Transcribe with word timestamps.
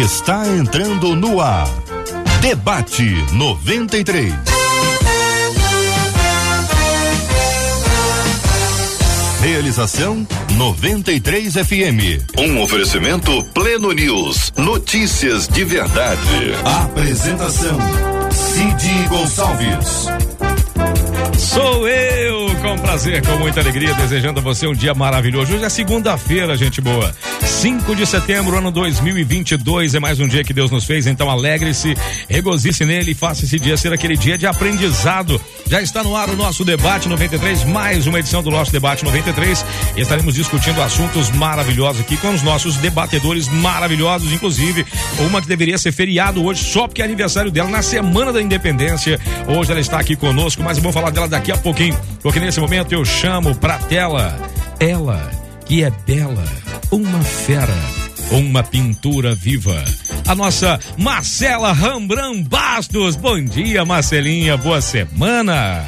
está 0.00 0.46
entrando 0.46 1.16
no 1.16 1.40
ar. 1.40 1.66
Debate 2.42 3.02
93. 3.32 4.32
Realização 9.40 10.26
93 10.52 11.54
FM. 11.54 12.38
Um 12.38 12.60
oferecimento 12.62 13.42
Pleno 13.54 13.92
News. 13.92 14.52
Notícias 14.56 15.48
de 15.48 15.64
verdade. 15.64 16.52
Apresentação 16.84 17.78
Cid 18.30 19.08
Gonçalves. 19.08 20.08
Sou 21.38 21.88
eu, 21.88 22.45
com 22.66 22.76
prazer, 22.78 23.24
com 23.24 23.38
muita 23.38 23.60
alegria, 23.60 23.94
desejando 23.94 24.40
a 24.40 24.42
você 24.42 24.66
um 24.66 24.74
dia 24.74 24.92
maravilhoso. 24.92 25.54
Hoje 25.54 25.64
é 25.64 25.68
segunda-feira, 25.68 26.56
gente 26.56 26.80
boa. 26.80 27.14
5 27.44 27.94
de 27.94 28.04
setembro, 28.04 28.58
ano 28.58 28.72
2022. 28.72 29.94
É 29.94 30.00
mais 30.00 30.18
um 30.18 30.26
dia 30.26 30.42
que 30.42 30.52
Deus 30.52 30.68
nos 30.68 30.84
fez, 30.84 31.06
então 31.06 31.30
alegre-se, 31.30 31.94
regozije-se 32.28 32.84
nele 32.84 33.12
e 33.12 33.14
faça 33.14 33.44
esse 33.44 33.60
dia 33.60 33.76
ser 33.76 33.92
aquele 33.92 34.16
dia 34.16 34.36
de 34.36 34.48
aprendizado. 34.48 35.40
Já 35.68 35.80
está 35.80 36.02
no 36.02 36.16
ar 36.16 36.28
o 36.28 36.36
nosso 36.36 36.64
debate 36.64 37.08
93, 37.08 37.64
mais 37.64 38.06
uma 38.08 38.18
edição 38.18 38.42
do 38.42 38.50
nosso 38.50 38.72
debate 38.72 39.04
93. 39.04 39.64
E 39.96 40.00
estaremos 40.00 40.34
discutindo 40.34 40.82
assuntos 40.82 41.30
maravilhosos 41.30 42.00
aqui 42.02 42.16
com 42.16 42.30
os 42.30 42.42
nossos 42.42 42.76
debatedores 42.76 43.46
maravilhosos, 43.48 44.32
inclusive 44.32 44.84
uma 45.20 45.40
que 45.40 45.46
deveria 45.46 45.78
ser 45.78 45.92
feriado 45.92 46.44
hoje 46.44 46.64
só 46.64 46.88
porque 46.88 47.00
é 47.00 47.04
aniversário 47.04 47.50
dela 47.50 47.70
na 47.70 47.82
semana 47.82 48.32
da 48.32 48.42
independência. 48.42 49.20
Hoje 49.46 49.70
ela 49.70 49.80
está 49.80 50.00
aqui 50.00 50.16
conosco, 50.16 50.62
mas 50.64 50.78
vou 50.78 50.92
falar 50.92 51.10
dela 51.10 51.28
daqui 51.28 51.52
a 51.52 51.56
pouquinho, 51.56 51.98
porque 52.22 52.40
nesse 52.40 52.55
momento 52.60 52.92
eu 52.92 53.04
chamo 53.04 53.54
pra 53.54 53.78
tela 53.78 54.36
ela 54.78 55.30
que 55.64 55.82
é 55.82 55.90
bela, 55.90 56.44
uma 56.90 57.20
fera, 57.22 57.74
uma 58.30 58.62
pintura 58.62 59.34
viva. 59.34 59.82
A 60.28 60.34
nossa 60.34 60.78
Marcela 60.96 61.72
Rambran 61.72 62.42
Bastos. 62.42 63.16
Bom 63.16 63.42
dia, 63.42 63.84
Marcelinha. 63.84 64.56
Boa 64.56 64.80
semana. 64.80 65.84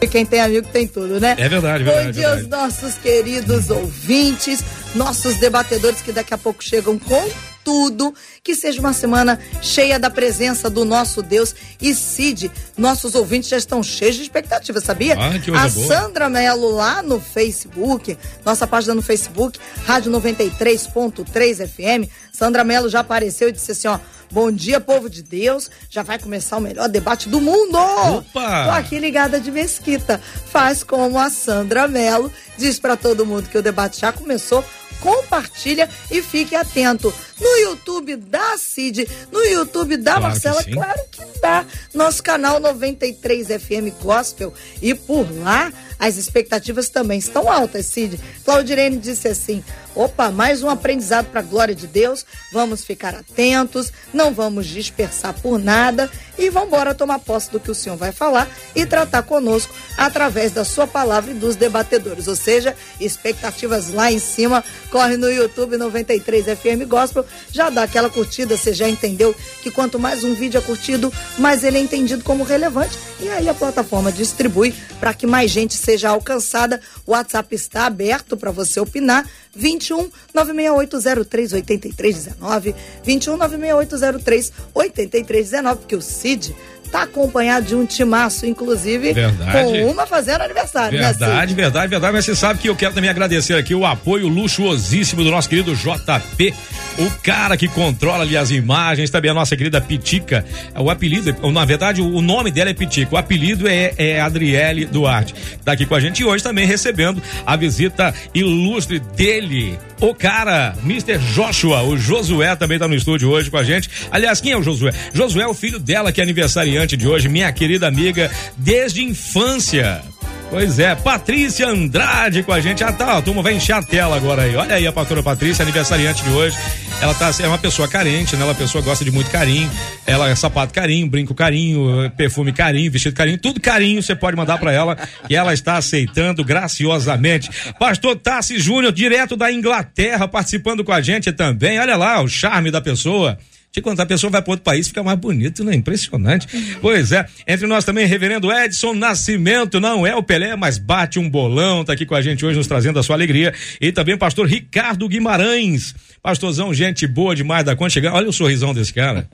E 0.00 0.06
quem 0.06 0.24
tem 0.24 0.40
amigo 0.40 0.66
tem 0.68 0.86
tudo, 0.86 1.20
né? 1.20 1.34
É 1.38 1.48
verdade, 1.48 1.84
Bom 1.84 1.90
verdade. 1.90 2.12
dia 2.12 2.28
aos 2.28 2.40
verdade. 2.40 2.62
nossos 2.64 2.94
queridos 2.94 3.68
ouvintes, 3.70 4.64
nossos 4.94 5.36
debatedores 5.36 6.00
que 6.00 6.10
daqui 6.12 6.32
a 6.32 6.38
pouco 6.38 6.64
chegam 6.64 6.98
com 6.98 7.28
tudo. 7.70 8.12
Que 8.42 8.56
seja 8.56 8.80
uma 8.80 8.92
semana 8.92 9.38
cheia 9.62 9.96
da 9.96 10.10
presença 10.10 10.68
do 10.68 10.84
nosso 10.84 11.22
Deus. 11.22 11.54
E 11.80 11.94
Cid, 11.94 12.50
nossos 12.76 13.14
ouvintes 13.14 13.48
já 13.48 13.56
estão 13.56 13.80
cheios 13.80 14.16
de 14.16 14.22
expectativa, 14.22 14.80
sabia? 14.80 15.14
Ah, 15.16 15.30
a 15.64 15.68
boa. 15.68 15.86
Sandra 15.86 16.28
Mello 16.28 16.72
lá 16.72 17.00
no 17.00 17.20
Facebook, 17.20 18.18
nossa 18.44 18.66
página 18.66 18.94
no 18.94 19.02
Facebook, 19.02 19.58
Rádio 19.84 20.10
93.3 20.10 21.68
FM. 21.68 22.10
Sandra 22.32 22.64
Mello 22.64 22.88
já 22.88 23.00
apareceu 23.00 23.48
e 23.48 23.52
disse 23.52 23.72
assim: 23.72 23.88
ó. 23.88 23.98
Bom 24.32 24.52
dia, 24.52 24.80
povo 24.80 25.10
de 25.10 25.24
Deus. 25.24 25.68
Já 25.90 26.04
vai 26.04 26.16
começar 26.16 26.56
o 26.56 26.60
melhor 26.60 26.88
debate 26.88 27.28
do 27.28 27.40
mundo. 27.40 27.76
Opa! 27.76 28.64
Tô 28.66 28.70
aqui 28.70 28.96
ligada 29.00 29.40
de 29.40 29.50
Mesquita. 29.50 30.20
Faz 30.52 30.84
como 30.84 31.18
a 31.18 31.28
Sandra 31.28 31.88
Mello 31.88 32.32
diz 32.56 32.78
pra 32.78 32.96
todo 32.96 33.26
mundo 33.26 33.48
que 33.48 33.58
o 33.58 33.62
debate 33.62 34.00
já 34.00 34.12
começou. 34.12 34.64
Compartilha 35.00 35.88
e 36.12 36.22
fique 36.22 36.54
atento. 36.54 37.12
No 37.40 37.48
YouTube 37.56 38.14
da 38.16 38.56
Cid, 38.56 39.08
no 39.32 39.40
YouTube 39.46 39.96
da 39.96 40.12
Claro 40.12 40.20
que 40.20 40.28
Marcela, 40.28 40.62
sim. 40.62 40.70
claro 40.72 41.00
dá. 41.40 41.64
Nosso 41.94 42.22
canal 42.22 42.60
93 42.60 43.48
FM 43.48 44.02
Gospel. 44.02 44.52
E 44.80 44.94
por 44.94 45.26
lá, 45.38 45.72
as 45.98 46.16
expectativas 46.16 46.88
também 46.88 47.18
estão 47.18 47.50
altas, 47.50 47.86
Cid. 47.86 48.18
Claudirene 48.44 48.96
disse 48.96 49.28
assim: 49.28 49.62
opa, 49.94 50.30
mais 50.30 50.62
um 50.62 50.70
aprendizado 50.70 51.26
para 51.26 51.40
a 51.40 51.44
glória 51.44 51.74
de 51.74 51.86
Deus. 51.86 52.24
Vamos 52.52 52.84
ficar 52.84 53.14
atentos, 53.14 53.92
não 54.12 54.32
vamos 54.32 54.66
dispersar 54.66 55.34
por 55.40 55.58
nada 55.58 56.10
e 56.40 56.48
vamos 56.48 56.68
embora 56.68 56.94
tomar 56.94 57.18
posse 57.18 57.50
do 57.50 57.60
que 57.60 57.70
o 57.70 57.74
senhor 57.74 57.96
vai 57.96 58.12
falar 58.12 58.48
e 58.74 58.86
tratar 58.86 59.22
conosco 59.22 59.74
através 59.96 60.52
da 60.52 60.64
sua 60.64 60.86
palavra 60.86 61.32
e 61.32 61.34
dos 61.34 61.54
debatedores. 61.54 62.26
Ou 62.26 62.34
seja, 62.34 62.74
expectativas 62.98 63.90
lá 63.90 64.10
em 64.10 64.18
cima. 64.18 64.64
Corre 64.90 65.18
no 65.18 65.30
YouTube 65.30 65.76
93 65.76 66.46
FM 66.46 66.88
Gospel, 66.88 67.26
já 67.52 67.68
dá 67.68 67.82
aquela 67.82 68.08
curtida, 68.08 68.56
você 68.56 68.72
já 68.72 68.88
entendeu 68.88 69.36
que 69.62 69.70
quanto 69.70 69.98
mais 69.98 70.24
um 70.24 70.34
vídeo 70.34 70.58
é 70.58 70.60
curtido, 70.62 71.12
mais 71.38 71.62
ele 71.62 71.76
é 71.76 71.80
entendido 71.80 72.24
como 72.24 72.42
relevante 72.42 72.98
e 73.20 73.28
aí 73.28 73.48
a 73.48 73.54
plataforma 73.54 74.10
distribui 74.10 74.74
para 74.98 75.12
que 75.12 75.26
mais 75.26 75.50
gente 75.50 75.74
seja 75.74 76.08
alcançada. 76.08 76.80
O 77.06 77.12
WhatsApp 77.12 77.54
está 77.54 77.84
aberto 77.84 78.36
para 78.36 78.50
você 78.50 78.80
opinar. 78.80 79.26
21 79.54 80.10
96803 80.32 81.52
8319 81.52 82.74
21 83.02 83.36
96803 83.36 84.52
8319 84.72 85.80
porque 85.80 85.96
o 85.96 86.00
Cid 86.30 86.54
tá 86.90 87.02
acompanhado 87.02 87.66
de 87.66 87.74
um 87.74 87.86
timaço, 87.86 88.46
inclusive, 88.46 89.12
Verdade. 89.12 89.52
com 89.52 89.90
uma 89.90 90.06
fazendo 90.06 90.42
aniversário, 90.42 90.98
né, 90.98 91.06
Verdade, 91.08 91.50
Cid? 91.50 91.54
verdade, 91.54 91.88
verdade. 91.88 92.12
Mas 92.12 92.24
você 92.24 92.34
sabe 92.34 92.60
que 92.60 92.68
eu 92.68 92.76
quero 92.76 92.94
também 92.94 93.10
agradecer 93.10 93.54
aqui 93.54 93.74
o 93.74 93.86
apoio 93.86 94.28
luxuosíssimo 94.28 95.22
do 95.22 95.30
nosso 95.30 95.48
querido 95.48 95.74
JP, 95.74 96.54
o 96.98 97.10
cara 97.22 97.56
que 97.56 97.68
controla 97.68 98.24
ali 98.24 98.36
as 98.36 98.50
imagens, 98.50 99.10
também 99.10 99.30
a 99.30 99.34
nossa 99.34 99.56
querida 99.56 99.80
Pitica. 99.80 100.44
O 100.76 100.90
apelido, 100.90 101.34
na 101.50 101.64
verdade, 101.64 102.02
o 102.02 102.20
nome 102.20 102.50
dela 102.50 102.70
é 102.70 102.74
Pitica, 102.74 103.14
o 103.14 103.18
apelido 103.18 103.68
é, 103.68 103.92
é 103.96 104.20
Adriele 104.20 104.84
Duarte. 104.84 105.34
Tá 105.64 105.72
aqui 105.72 105.86
com 105.86 105.94
a 105.94 106.00
gente 106.00 106.24
hoje 106.24 106.42
também 106.42 106.66
recebendo 106.66 107.22
a 107.46 107.56
visita 107.56 108.12
ilustre 108.34 108.98
dele, 108.98 109.78
o 110.00 110.14
cara, 110.14 110.74
Mr. 110.82 111.18
Joshua, 111.18 111.82
o 111.82 111.94
Josué 111.96 112.56
também 112.56 112.78
tá 112.78 112.88
no 112.88 112.94
estúdio 112.94 113.28
hoje 113.28 113.50
com 113.50 113.58
a 113.58 113.62
gente. 113.62 113.90
Aliás, 114.10 114.40
quem 114.40 114.52
é 114.52 114.56
o 114.56 114.62
Josué? 114.62 114.92
Josué 115.12 115.42
é 115.42 115.46
o 115.46 115.52
filho 115.52 115.78
dela 115.78 116.10
que 116.10 116.20
é 116.20 116.24
aniversariante 116.24 116.79
de 116.86 117.06
hoje, 117.06 117.28
minha 117.28 117.50
querida 117.52 117.86
amiga 117.86 118.30
desde 118.56 119.02
infância. 119.02 120.02
Pois 120.50 120.80
é, 120.80 120.96
Patrícia 120.96 121.68
Andrade 121.68 122.42
com 122.42 122.52
a 122.52 122.58
gente. 122.58 122.82
Ah, 122.82 122.92
tá, 122.92 123.16
a 123.16 123.22
turma 123.22 123.40
vai 123.40 123.54
encher 123.54 123.72
a 123.72 123.82
tela 123.82 124.16
agora 124.16 124.42
aí. 124.42 124.56
Olha 124.56 124.74
aí 124.74 124.84
a 124.84 124.90
pastora 124.92 125.22
Patrícia, 125.22 125.62
aniversariante 125.62 126.24
de 126.24 126.30
hoje. 126.30 126.56
Ela 127.00 127.14
tá, 127.14 127.30
é 127.40 127.46
uma 127.46 127.56
pessoa 127.56 127.86
carente, 127.86 128.34
né? 128.34 128.42
Ela 128.42 128.50
é 128.50 128.52
uma 128.52 128.58
pessoa 128.58 128.82
gosta 128.82 129.04
de 129.04 129.12
muito 129.12 129.30
carinho. 129.30 129.70
Ela 130.04 130.28
é 130.28 130.34
sapato 130.34 130.74
carinho, 130.74 131.06
brinco 131.06 131.36
carinho, 131.36 132.10
perfume 132.16 132.52
carinho, 132.52 132.90
vestido 132.90 133.14
carinho, 133.14 133.38
tudo 133.38 133.60
carinho 133.60 134.02
você 134.02 134.16
pode 134.16 134.36
mandar 134.36 134.58
pra 134.58 134.72
ela 134.72 134.98
e 135.28 135.36
ela 135.36 135.54
está 135.54 135.76
aceitando 135.76 136.44
graciosamente. 136.44 137.48
Pastor 137.78 138.16
Tassi 138.16 138.58
Júnior, 138.58 138.92
direto 138.92 139.36
da 139.36 139.52
Inglaterra, 139.52 140.26
participando 140.26 140.82
com 140.82 140.92
a 140.92 141.00
gente 141.00 141.30
também. 141.30 141.78
Olha 141.78 141.96
lá 141.96 142.20
o 142.20 142.28
charme 142.28 142.72
da 142.72 142.80
pessoa. 142.80 143.38
Te 143.72 143.80
contar, 143.80 144.02
a 144.02 144.06
pessoa 144.06 144.30
vai 144.32 144.42
para 144.42 144.50
outro 144.50 144.64
país, 144.64 144.88
fica 144.88 145.00
mais 145.00 145.16
bonito, 145.16 145.62
né? 145.62 145.72
Impressionante. 145.76 146.48
Pois 146.82 147.12
é. 147.12 147.24
Entre 147.46 147.68
nós 147.68 147.84
também, 147.84 148.04
reverendo 148.04 148.50
Edson 148.50 148.94
Nascimento, 148.94 149.78
não 149.78 150.04
é 150.04 150.14
o 150.16 150.24
Pelé, 150.24 150.56
mas 150.56 150.76
bate 150.76 151.20
um 151.20 151.30
bolão, 151.30 151.84
tá 151.84 151.92
aqui 151.92 152.04
com 152.04 152.16
a 152.16 152.20
gente 152.20 152.44
hoje, 152.44 152.58
nos 152.58 152.66
trazendo 152.66 152.98
a 152.98 153.02
sua 153.04 153.14
alegria. 153.14 153.54
E 153.80 153.92
também 153.92 154.18
pastor 154.18 154.48
Ricardo 154.48 155.08
Guimarães. 155.08 155.94
Pastorzão, 156.20 156.74
gente 156.74 157.06
boa 157.06 157.34
demais 157.34 157.64
da 157.64 157.76
conta. 157.76 157.90
Chegando, 157.90 158.16
olha 158.16 158.28
o 158.28 158.32
sorrisão 158.32 158.74
desse 158.74 158.92
cara. 158.92 159.28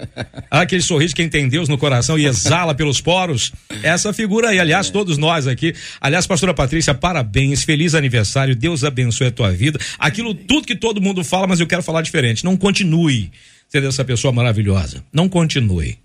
Aquele 0.51 0.83
sorriso 0.83 1.17
que 1.17 1.27
tem 1.29 1.49
Deus 1.49 1.67
no 1.67 1.79
coração 1.79 2.19
e 2.19 2.27
exala 2.27 2.75
pelos 2.75 3.01
poros. 3.01 3.53
Essa 3.83 4.13
figura 4.13 4.51
aí, 4.51 4.61
aliás, 4.61 4.91
todos 4.91 5.17
nós 5.17 5.47
aqui. 5.47 5.75
Aliás, 5.99 6.27
pastora 6.27 6.53
Patrícia, 6.53 6.93
parabéns, 6.93 7.65
feliz 7.65 7.95
aniversário, 7.95 8.55
Deus 8.55 8.85
abençoe 8.85 9.29
a 9.29 9.33
tua 9.33 9.51
vida. 9.51 9.81
Aquilo 9.99 10.35
tudo 10.35 10.67
que 10.67 10.77
todo 10.77 11.01
mundo 11.01 11.25
fala, 11.25 11.47
mas 11.47 11.59
eu 11.59 11.67
quero 11.67 11.83
falar 11.83 12.03
diferente. 12.03 12.45
Não 12.45 12.55
continue 12.55 13.31
sendo 13.69 13.87
essa 13.87 14.04
pessoa 14.04 14.32
maravilhosa. 14.32 15.04
Não 15.12 15.28
continue. 15.28 15.99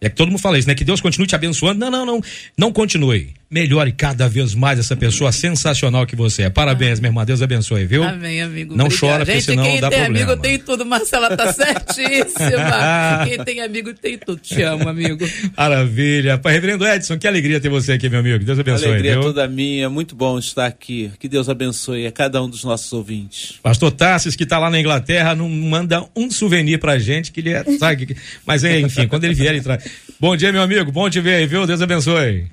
É 0.00 0.10
que 0.10 0.16
todo 0.16 0.28
mundo 0.28 0.40
fala 0.40 0.58
isso, 0.58 0.68
né? 0.68 0.74
Que 0.74 0.84
Deus 0.84 1.00
continue 1.00 1.26
te 1.26 1.34
abençoando. 1.34 1.80
Não, 1.80 1.90
não, 1.90 2.04
não. 2.04 2.20
Não 2.56 2.72
continue. 2.72 3.34
Melhore 3.48 3.92
cada 3.92 4.28
vez 4.28 4.54
mais 4.56 4.76
essa 4.78 4.96
pessoa 4.96 5.30
sensacional 5.30 6.04
que 6.04 6.16
você 6.16 6.42
é. 6.42 6.50
Parabéns, 6.50 6.98
minha 6.98 7.10
irmã. 7.10 7.24
Deus 7.24 7.40
abençoe, 7.42 7.86
viu? 7.86 8.02
Amém, 8.02 8.42
amigo. 8.42 8.74
Não 8.76 8.86
Obrigada. 8.86 9.06
chora, 9.12 9.18
porque 9.24 9.32
Gente, 9.34 9.44
senão 9.44 9.62
quem 9.64 9.80
dá 9.80 9.88
tem 9.88 9.98
problema. 10.04 10.24
amigo 10.26 10.42
tem 10.42 10.58
tudo. 10.58 10.84
Marcela 10.84 11.36
tá 11.36 11.52
certíssima. 11.54 13.24
quem 13.28 13.44
tem 13.44 13.60
amigo 13.60 13.94
tem 13.94 14.18
tudo. 14.18 14.40
Te 14.40 14.62
amo, 14.62 14.88
amigo. 14.88 15.24
Maravilha. 15.56 16.38
Pai, 16.38 16.54
Reverendo 16.54 16.86
Edson, 16.86 17.16
que 17.18 17.26
alegria 17.28 17.60
ter 17.60 17.68
você 17.68 17.92
aqui, 17.92 18.08
meu 18.08 18.18
amigo. 18.20 18.44
Deus 18.44 18.58
abençoe, 18.58 18.88
Alegria 18.88 19.12
viu? 19.12 19.22
toda 19.22 19.46
minha, 19.46 19.88
muito 19.88 20.16
bom 20.16 20.38
estar 20.38 20.66
aqui. 20.66 21.12
Que 21.18 21.28
Deus 21.28 21.48
abençoe 21.48 22.04
a 22.06 22.10
cada 22.12 22.42
um 22.42 22.48
dos 22.50 22.64
nossos 22.64 22.92
ouvintes. 22.92 23.54
Pastor 23.62 23.92
Tassis, 23.92 24.34
que 24.34 24.44
tá 24.44 24.58
lá 24.58 24.68
na 24.70 24.80
Inglaterra, 24.80 25.34
não 25.36 25.48
manda 25.48 26.04
um 26.16 26.30
souvenir 26.30 26.80
pra 26.80 26.98
gente, 26.98 27.30
que 27.30 27.40
ele 27.40 27.50
é, 27.50 27.64
sabe, 27.78 28.16
mas 28.44 28.64
é, 28.64 28.80
enfim, 28.80 29.06
quando 29.06 29.22
ele 29.24 29.34
vier, 29.34 29.54
ele 29.54 29.62
traz. 29.62 29.84
Bom 30.18 30.36
dia, 30.36 30.52
meu 30.52 30.62
amigo, 30.62 30.90
bom 30.90 31.08
te 31.08 31.20
ver 31.20 31.34
aí, 31.36 31.46
viu? 31.46 31.64
Deus 31.66 31.80
abençoe. 31.80 32.46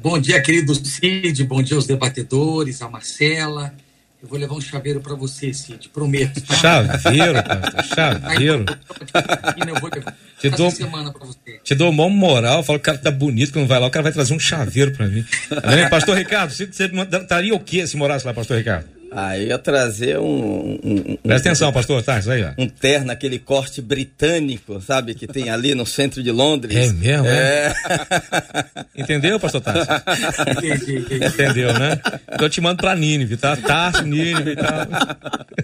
Bom 0.00 0.18
dia, 0.18 0.40
querido 0.40 0.74
Cid. 0.74 1.42
Bom 1.44 1.62
dia 1.62 1.76
aos 1.76 1.86
debatedores, 1.86 2.80
a 2.82 2.88
Marcela. 2.88 3.74
Eu 4.22 4.28
vou 4.28 4.38
levar 4.38 4.54
um 4.54 4.60
chaveiro 4.60 5.00
para 5.00 5.14
você, 5.14 5.52
Cid. 5.52 5.88
Prometo. 5.90 6.40
Tá? 6.40 6.54
Chaveiro, 6.98 7.42
pastor, 7.42 7.80
Aí, 7.80 7.88
chaveiro. 7.88 8.64
eu 9.68 9.80
vou 9.80 9.90
levar 9.92 10.16
Te 10.40 10.50
dou- 10.50 10.70
semana 10.70 11.12
para 11.12 11.26
você. 11.26 11.60
Te 11.64 11.74
dou 11.74 11.92
mão 11.92 12.10
moral, 12.10 12.62
falo 12.62 12.78
que 12.78 12.82
o 12.82 12.92
cara 12.92 12.98
tá 12.98 13.10
bonito, 13.10 13.52
que 13.52 13.58
não 13.58 13.66
vai 13.66 13.78
lá, 13.80 13.86
o 13.86 13.90
cara 13.90 14.04
vai 14.04 14.12
trazer 14.12 14.34
um 14.34 14.38
chaveiro 14.38 14.92
pra 14.92 15.06
mim. 15.08 15.24
Tá 15.48 15.88
pastor 15.90 16.16
Ricardo, 16.16 16.52
você, 16.52 16.68
daria 17.28 17.54
o 17.54 17.60
que 17.60 17.84
se 17.86 17.96
morasse 17.96 18.24
lá, 18.26 18.32
pastor 18.34 18.56
Ricardo? 18.58 18.86
Ah, 19.10 19.38
eu 19.38 19.48
ia 19.48 19.58
trazer 19.58 20.18
um. 20.18 20.24
um, 20.24 20.78
um 20.84 21.16
Presta 21.16 21.48
atenção, 21.48 21.72
pastor, 21.72 22.02
tá, 22.02 22.18
isso 22.18 22.30
aí, 22.30 22.44
ó. 22.44 22.50
Um 22.58 22.68
terno, 22.68 23.10
aquele 23.10 23.38
corte 23.38 23.80
britânico, 23.80 24.80
sabe, 24.80 25.14
que 25.14 25.26
tem 25.26 25.50
ali 25.50 25.74
no 25.74 25.86
centro 25.86 26.22
de 26.22 26.30
Londres. 26.30 26.76
É 26.76 26.92
mesmo, 26.92 27.26
é? 27.26 27.74
Entendeu, 28.96 29.40
pastor 29.40 29.60
Tarso? 29.60 29.90
Entendi, 30.50 30.96
entendi. 30.98 31.24
Entendeu, 31.24 31.72
né? 31.78 32.00
Tô 32.38 32.48
te 32.48 32.60
mandando 32.60 32.82
pra 32.82 32.94
Nínive, 32.94 33.36
tá? 33.36 33.56
Tarso, 33.56 34.02
Nínive 34.02 34.52
e 34.52 34.56
tal. 34.56 34.86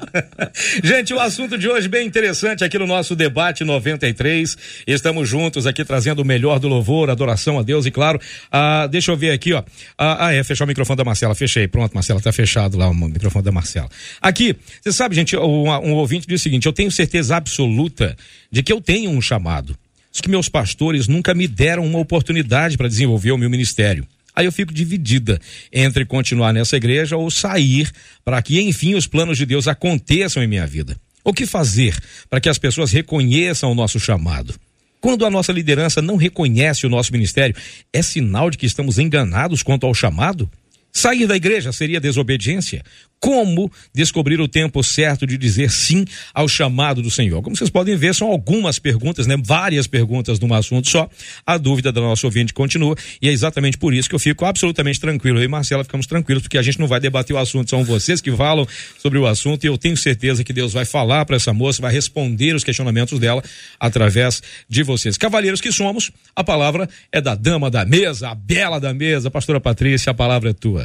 Gente, 0.83 1.13
o 1.13 1.21
assunto 1.21 1.57
de 1.57 1.69
hoje 1.69 1.89
bem 1.89 2.07
interessante 2.07 2.65
aqui 2.65 2.79
no 2.79 2.87
nosso 2.87 3.15
debate 3.15 3.65
93. 3.65 4.57
Estamos 4.87 5.29
juntos 5.29 5.67
aqui 5.67 5.85
trazendo 5.85 6.21
o 6.23 6.25
melhor 6.25 6.59
do 6.59 6.69
louvor, 6.69 7.11
adoração 7.11 7.59
a 7.59 7.63
Deus 7.63 7.87
e 7.87 7.91
claro, 7.91 8.21
ah, 8.51 8.87
deixa 8.87 9.13
eu 9.13 9.17
ver 9.17 9.31
aqui, 9.31 9.53
ó. 9.53 9.63
Ah, 9.99 10.33
é, 10.33 10.43
fechar 10.43 10.65
o 10.65 10.69
microfone 10.69 10.97
da 10.97 11.05
Marcela, 11.05 11.35
fechei. 11.35 11.69
Pronto, 11.69 11.93
Marcela, 11.95 12.21
tá 12.21 12.33
fechado 12.33 12.77
lá 12.77 12.89
o 12.89 12.95
microfone 12.95 13.45
da 13.45 13.53
Marcela. 13.53 13.89
Aqui, 14.21 14.57
você 14.81 14.93
sabe, 14.93 15.15
gente, 15.15 15.37
um, 15.37 15.69
um 15.69 15.95
ouvinte 15.95 16.27
diz 16.27 16.41
o 16.41 16.43
seguinte: 16.43 16.67
eu 16.67 16.73
tenho 16.73 16.91
certeza 16.91 17.37
absoluta 17.37 18.17
de 18.51 18.63
que 18.63 18.73
eu 18.73 18.81
tenho 18.81 19.11
um 19.11 19.21
chamado. 19.21 19.77
Diz 20.11 20.21
que 20.21 20.31
meus 20.31 20.49
pastores 20.49 21.09
nunca 21.09 21.35
me 21.35 21.49
deram 21.49 21.85
uma 21.85 21.99
oportunidade 21.99 22.77
para 22.77 22.89
desenvolver 22.89 23.33
o 23.33 23.39
meu 23.39 23.51
ministério. 23.51 24.07
Aí 24.35 24.47
eu 24.47 24.53
fico 24.53 24.73
dividida 24.73 25.41
entre 25.73 26.05
continuar 26.05 26.53
nessa 26.53 26.77
igreja 26.77 27.17
ou 27.17 27.31
sair 27.31 27.91
para 28.25 28.43
que, 28.43 28.61
enfim, 28.61 28.95
os 28.95 29.07
planos 29.07 29.39
de 29.39 29.47
Deus 29.47 29.69
aconteçam 29.69 30.43
em 30.43 30.49
minha 30.49 30.67
vida. 30.67 30.97
O 31.23 31.33
que 31.33 31.47
fazer 31.47 31.99
para 32.29 32.41
que 32.41 32.49
as 32.49 32.59
pessoas 32.59 32.91
reconheçam 32.91 33.71
o 33.71 33.75
nosso 33.75 33.99
chamado? 34.01 34.55
Quando 35.01 35.25
a 35.25 35.31
nossa 35.31 35.53
liderança 35.53 36.01
não 36.01 36.17
reconhece 36.17 36.87
o 36.87 36.91
nosso 36.91 37.13
ministério, 37.13 37.55
é 37.93 38.03
sinal 38.03 38.51
de 38.51 38.59
que 38.59 38.67
estamos 38.67 38.99
enganados 38.99 39.63
quanto 39.63 39.87
ao 39.87 39.95
chamado? 39.95 40.51
Sair 40.97 41.27
da 41.27 41.35
igreja 41.35 41.73
seria 41.73 42.01
desobediência? 42.01 42.85
Como 43.19 43.73
descobrir 43.93 44.41
o 44.41 44.47
tempo 44.47 44.83
certo 44.85 45.27
de 45.27 45.37
dizer 45.37 45.71
sim 45.71 46.05
ao 46.33 46.47
chamado 46.47 47.03
do 47.03 47.11
Senhor? 47.11 47.43
Como 47.43 47.57
vocês 47.57 47.71
podem 47.71 47.97
ver, 47.97 48.15
são 48.15 48.29
algumas 48.29 48.79
perguntas, 48.79 49.27
né? 49.27 49.35
Várias 49.43 49.87
perguntas 49.87 50.39
num 50.39 50.53
assunto 50.55 50.89
só. 50.89 51.09
A 51.45 51.57
dúvida 51.57 51.91
da 51.91 52.01
nossa 52.01 52.27
ouvinte 52.27 52.55
continua 52.55 52.95
e 53.21 53.29
é 53.29 53.33
exatamente 53.33 53.77
por 53.77 53.93
isso 53.93 54.09
que 54.09 54.15
eu 54.15 54.19
fico 54.19 54.45
absolutamente 54.45 55.01
tranquilo. 55.01 55.39
Eu 55.39 55.45
e 55.45 55.49
Marcela 55.49 55.83
ficamos 55.83 56.07
tranquilos 56.07 56.43
porque 56.43 56.59
a 56.59 56.63
gente 56.63 56.79
não 56.79 56.87
vai 56.87 57.01
debater 57.01 57.35
o 57.35 57.39
assunto, 57.39 57.71
são 57.71 57.83
vocês 57.83 58.21
que 58.21 58.31
falam 58.31 58.67
sobre 58.99 59.19
o 59.19 59.27
assunto 59.27 59.65
e 59.65 59.67
eu 59.67 59.77
tenho 59.77 59.97
certeza 59.97 60.45
que 60.45 60.53
Deus 60.53 60.73
vai 60.73 60.85
falar 60.85 61.25
para 61.25 61.37
essa 61.37 61.53
moça, 61.53 61.83
vai 61.83 61.93
responder 61.93 62.55
os 62.55 62.63
questionamentos 62.63 63.19
dela 63.19 63.43
através 63.81 64.43
de 64.69 64.83
vocês. 64.83 65.17
Cavalheiros 65.17 65.61
que 65.61 65.73
somos, 65.73 66.13
a 66.37 66.45
palavra 66.45 66.89
é 67.11 67.21
da 67.21 67.35
dama 67.35 67.71
da 67.71 67.85
mesa, 67.85 68.29
a 68.29 68.35
bela 68.35 68.79
da 68.79 68.95
mesa, 68.95 69.31
pastora 69.31 69.61
Patrícia, 69.61 70.11
a 70.11 70.15
palavra 70.15 70.51
é 70.51 70.53
tua. 70.53 70.84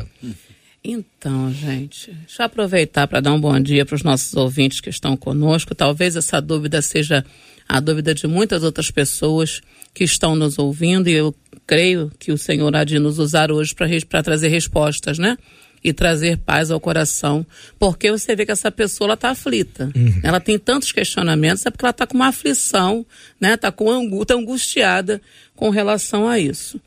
Então, 0.84 1.52
gente, 1.52 2.12
deixa 2.12 2.44
eu 2.44 2.46
aproveitar 2.46 3.06
para 3.08 3.20
dar 3.20 3.34
um 3.34 3.40
bom 3.40 3.60
dia 3.60 3.86
para 3.86 3.96
os 3.96 4.04
nossos 4.04 4.34
ouvintes 4.36 4.80
que 4.80 4.90
estão 4.90 5.18
conosco. 5.18 5.76
Talvez 5.76 6.16
essa 6.16 6.42
dúvida 6.42 6.82
seja 6.82 7.26
a 7.68 7.80
dúvida 7.80 8.16
de 8.16 8.26
muitas 8.26 8.64
outras 8.64 8.90
pessoas 8.90 9.62
que 9.94 10.04
estão 10.04 10.36
nos 10.36 10.58
ouvindo 10.58 11.10
e 11.10 11.14
eu 11.14 11.36
creio 11.68 12.12
que 12.18 12.32
o 12.32 12.38
Senhor 12.38 12.76
há 12.76 12.84
de 12.84 12.98
nos 12.98 13.20
usar 13.20 13.52
hoje 13.52 13.76
para 14.08 14.24
trazer 14.24 14.48
respostas, 14.48 15.20
né? 15.20 15.38
E 15.84 15.94
trazer 15.94 16.38
paz 16.38 16.72
ao 16.72 16.80
coração, 16.80 17.46
porque 17.78 18.12
você 18.12 18.36
vê 18.36 18.46
que 18.46 18.52
essa 18.52 18.72
pessoa 18.72 19.14
está 19.14 19.30
aflita. 19.30 19.92
Uhum. 19.96 20.20
Ela 20.24 20.40
tem 20.40 20.58
tantos 20.60 20.92
questionamentos, 20.92 21.66
é 21.66 21.70
porque 21.70 21.86
ela 21.86 21.92
está 21.92 22.08
com 22.08 22.16
uma 22.16 22.28
aflição, 22.28 23.06
né? 23.40 23.54
Está 23.54 23.72
com 23.72 24.26
tá 24.26 24.34
angustiada 24.34 25.22
com 25.56 25.70
relação 25.70 26.28
a 26.28 26.40
isso. 26.40 26.82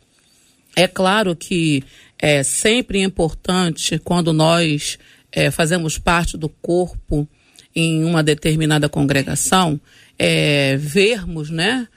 É 0.74 0.88
claro 0.88 1.36
que 1.36 1.84
é 2.22 2.44
sempre 2.44 3.02
importante 3.02 3.98
quando 3.98 4.32
nós 4.32 4.96
é, 5.32 5.50
fazemos 5.50 5.98
parte 5.98 6.38
do 6.38 6.48
corpo 6.48 7.28
em 7.74 8.04
uma 8.04 8.22
determinada 8.22 8.88
congregação, 8.88 9.80
é, 10.16 10.76
vermos, 10.76 11.50
né, 11.50 11.88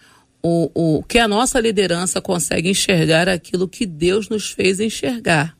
o, 0.41 0.97
o 0.97 1.03
que 1.03 1.19
a 1.19 1.27
nossa 1.27 1.59
liderança 1.59 2.19
consegue 2.19 2.69
enxergar 2.69 3.29
aquilo 3.29 3.67
que 3.67 3.85
Deus 3.85 4.27
nos 4.27 4.49
fez 4.49 4.79
enxergar. 4.79 5.54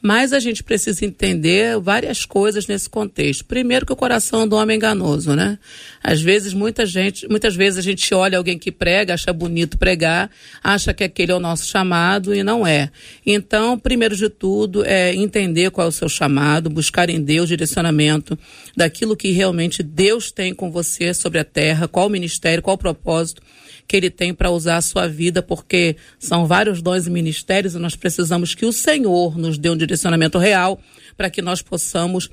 Mas 0.00 0.32
a 0.32 0.38
gente 0.38 0.62
precisa 0.62 1.04
entender 1.04 1.78
várias 1.80 2.24
coisas 2.24 2.68
nesse 2.68 2.88
contexto. 2.88 3.44
Primeiro 3.44 3.84
que 3.84 3.92
o 3.92 3.96
coração 3.96 4.46
do 4.46 4.54
homem 4.54 4.74
é 4.74 4.76
enganoso, 4.76 5.34
né? 5.34 5.58
Às 6.02 6.20
vezes, 6.20 6.54
muita 6.54 6.86
gente, 6.86 7.28
muitas 7.28 7.56
vezes 7.56 7.78
a 7.78 7.82
gente 7.82 8.14
olha 8.14 8.38
alguém 8.38 8.56
que 8.56 8.70
prega, 8.70 9.14
acha 9.14 9.32
bonito 9.32 9.76
pregar, 9.76 10.30
acha 10.62 10.94
que 10.94 11.02
aquele 11.02 11.32
é 11.32 11.34
o 11.34 11.40
nosso 11.40 11.66
chamado 11.66 12.32
e 12.32 12.44
não 12.44 12.64
é. 12.64 12.90
Então, 13.26 13.76
primeiro 13.76 14.14
de 14.14 14.28
tudo, 14.28 14.84
é 14.84 15.12
entender 15.14 15.70
qual 15.72 15.86
é 15.86 15.88
o 15.88 15.92
seu 15.92 16.08
chamado, 16.08 16.70
buscar 16.70 17.10
em 17.10 17.20
Deus 17.20 17.48
direcionamento 17.48 18.38
daquilo 18.76 19.16
que 19.16 19.32
realmente 19.32 19.82
Deus 19.82 20.30
tem 20.30 20.54
com 20.54 20.70
você 20.70 21.12
sobre 21.12 21.40
a 21.40 21.44
terra, 21.44 21.88
qual 21.88 22.06
o 22.06 22.10
ministério, 22.10 22.62
qual 22.62 22.76
o 22.76 22.78
propósito 22.78 23.42
que 23.88 23.96
ele 23.96 24.10
tem 24.10 24.34
para 24.34 24.50
usar 24.50 24.76
a 24.76 24.82
sua 24.82 25.08
vida, 25.08 25.42
porque 25.42 25.96
são 26.18 26.46
vários 26.46 26.82
dons 26.82 27.06
e 27.06 27.10
ministérios 27.10 27.74
e 27.74 27.78
nós 27.78 27.96
precisamos 27.96 28.54
que 28.54 28.66
o 28.66 28.72
Senhor 28.72 29.38
nos 29.38 29.56
dê 29.56 29.70
um 29.70 29.76
direcionamento 29.76 30.36
real 30.38 30.78
para 31.16 31.30
que 31.30 31.40
nós 31.40 31.62
possamos 31.62 32.28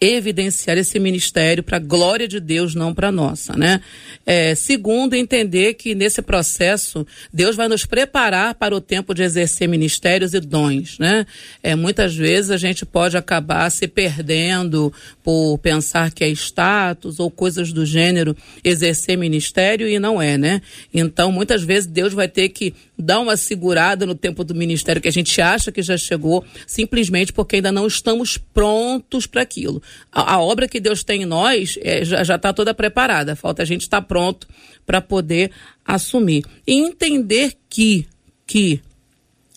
evidenciar 0.00 0.78
esse 0.78 0.98
ministério 0.98 1.62
para 1.62 1.76
a 1.76 1.80
glória 1.80 2.26
de 2.26 2.40
Deus, 2.40 2.74
não 2.74 2.94
para 2.94 3.12
nossa, 3.12 3.54
né? 3.54 3.82
É, 4.24 4.54
segundo, 4.54 5.14
entender 5.14 5.74
que 5.74 5.94
nesse 5.94 6.22
processo 6.22 7.06
Deus 7.32 7.54
vai 7.54 7.68
nos 7.68 7.84
preparar 7.84 8.54
para 8.54 8.74
o 8.74 8.80
tempo 8.80 9.12
de 9.12 9.22
exercer 9.22 9.68
ministérios 9.68 10.32
e 10.32 10.40
dons, 10.40 10.98
né? 10.98 11.26
É, 11.62 11.74
muitas 11.74 12.16
vezes 12.16 12.50
a 12.50 12.56
gente 12.56 12.86
pode 12.86 13.16
acabar 13.16 13.68
se 13.70 13.86
perdendo 13.86 14.90
por 15.22 15.58
pensar 15.58 16.10
que 16.10 16.24
é 16.24 16.28
status 16.30 17.20
ou 17.20 17.30
coisas 17.30 17.70
do 17.70 17.84
gênero 17.84 18.34
exercer 18.64 19.18
ministério 19.18 19.86
e 19.86 19.98
não 19.98 20.20
é, 20.20 20.38
né? 20.38 20.62
Então, 20.94 21.30
muitas 21.30 21.62
vezes 21.62 21.86
Deus 21.86 22.14
vai 22.14 22.28
ter 22.28 22.48
que 22.48 22.74
dar 23.00 23.20
uma 23.20 23.36
segurada 23.36 24.04
no 24.04 24.14
tempo 24.14 24.44
do 24.44 24.54
ministério 24.54 25.00
que 25.00 25.08
a 25.08 25.12
gente 25.12 25.40
acha 25.40 25.72
que 25.72 25.82
já 25.82 25.96
chegou, 25.96 26.44
simplesmente 26.66 27.32
porque 27.32 27.56
ainda 27.56 27.72
não 27.72 27.86
estamos 27.86 28.36
prontos 28.36 29.26
para 29.26 29.42
aquilo. 29.42 29.82
A, 30.12 30.34
a, 30.34 30.40
obra 30.40 30.68
que 30.68 30.80
Deus 30.80 31.02
tem 31.02 31.22
em 31.22 31.26
nós 31.26 31.78
é, 31.82 32.04
já 32.04 32.36
está 32.36 32.52
toda 32.52 32.74
preparada, 32.74 33.36
falta 33.36 33.62
a 33.62 33.66
gente 33.66 33.82
estar 33.82 34.00
tá 34.00 34.06
pronto 34.06 34.46
para 34.86 35.00
poder 35.00 35.50
assumir. 35.84 36.44
E 36.66 36.74
entender 36.74 37.54
que, 37.68 38.06
que 38.46 38.80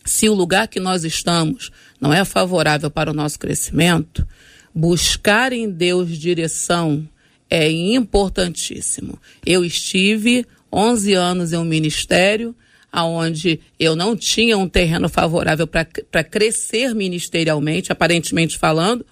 se 0.06 0.30
o 0.30 0.34
lugar 0.34 0.68
que 0.68 0.80
nós 0.80 1.04
estamos 1.04 1.72
não 2.00 2.14
é 2.14 2.26
favorável 2.26 2.92
para 2.92 3.12
o 3.12 3.14
nosso 3.14 3.40
crescimento, 3.40 4.28
buscar 4.74 5.54
em 5.54 5.70
Deus 5.70 6.18
direção 6.18 7.08
é 7.50 7.70
importantíssimo. 7.70 9.20
Eu 9.46 9.64
estive 9.64 10.46
11 10.72 11.14
anos 11.14 11.54
em 11.54 11.58
um 11.58 11.64
ministério 11.64 12.56
aonde 12.94 13.60
eu 13.80 13.96
não 13.96 14.16
tinha 14.16 14.56
um 14.56 14.70
terreno 14.70 15.10
favorável 15.10 15.66
para 15.66 16.24
crescer 16.24 16.94
ministerialmente, 16.94 17.92
aparentemente 17.92 18.56
falando, 18.56 19.04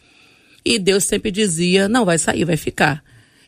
e 0.64 0.78
Deus 0.78 1.06
sempre 1.06 1.32
dizia: 1.32 1.90
não, 1.90 2.06
vai 2.06 2.20
sair, 2.20 2.46
vai 2.46 2.56
ficar. 2.56 3.04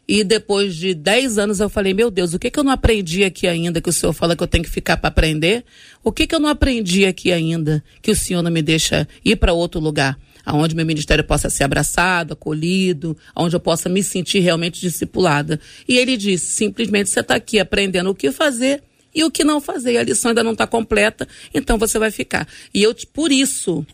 E 0.07 0.23
depois 0.23 0.75
de 0.75 0.95
10 0.95 1.37
anos 1.37 1.59
eu 1.59 1.69
falei: 1.69 1.93
meu 1.93 2.09
Deus, 2.09 2.33
o 2.33 2.39
que, 2.39 2.49
que 2.49 2.59
eu 2.59 2.63
não 2.63 2.71
aprendi 2.71 3.23
aqui 3.23 3.45
ainda 3.45 3.79
que 3.79 3.89
o 3.89 3.93
Senhor 3.93 4.11
fala 4.11 4.35
que 4.35 4.41
eu 4.41 4.47
tenho 4.47 4.63
que 4.63 4.69
ficar 4.71 4.97
para 4.97 5.09
aprender? 5.09 5.63
O 6.03 6.11
que, 6.11 6.25
que 6.25 6.33
eu 6.33 6.39
não 6.39 6.49
aprendi 6.49 7.05
aqui 7.05 7.31
ainda 7.31 7.83
que 8.01 8.09
o 8.09 8.15
Senhor 8.15 8.41
não 8.41 8.51
me 8.51 8.63
deixa 8.63 9.07
ir 9.23 9.35
para 9.35 9.53
outro 9.53 9.79
lugar? 9.79 10.17
aonde 10.45 10.75
meu 10.75 10.85
ministério 10.85 11.23
possa 11.23 11.49
ser 11.49 11.63
abraçado, 11.63 12.33
acolhido, 12.33 13.15
aonde 13.33 13.55
eu 13.55 13.61
possa 13.61 13.87
me 13.87 14.03
sentir 14.03 14.39
realmente 14.39 14.81
discipulada. 14.81 15.57
E 15.87 15.97
ele 15.97 16.17
disse: 16.17 16.47
simplesmente 16.47 17.09
você 17.09 17.21
está 17.21 17.35
aqui 17.35 17.59
aprendendo 17.59 18.09
o 18.09 18.15
que 18.15 18.29
fazer 18.29 18.83
e 19.13 19.23
o 19.23 19.31
que 19.31 19.43
não 19.43 19.61
fazer. 19.61 19.97
A 19.97 20.03
lição 20.03 20.29
ainda 20.29 20.43
não 20.43 20.53
está 20.53 20.65
completa, 20.65 21.27
então 21.53 21.77
você 21.77 21.99
vai 21.99 22.11
ficar. 22.11 22.47
E 22.73 22.81
eu, 22.81 22.95
por 23.13 23.31
isso, 23.31 23.85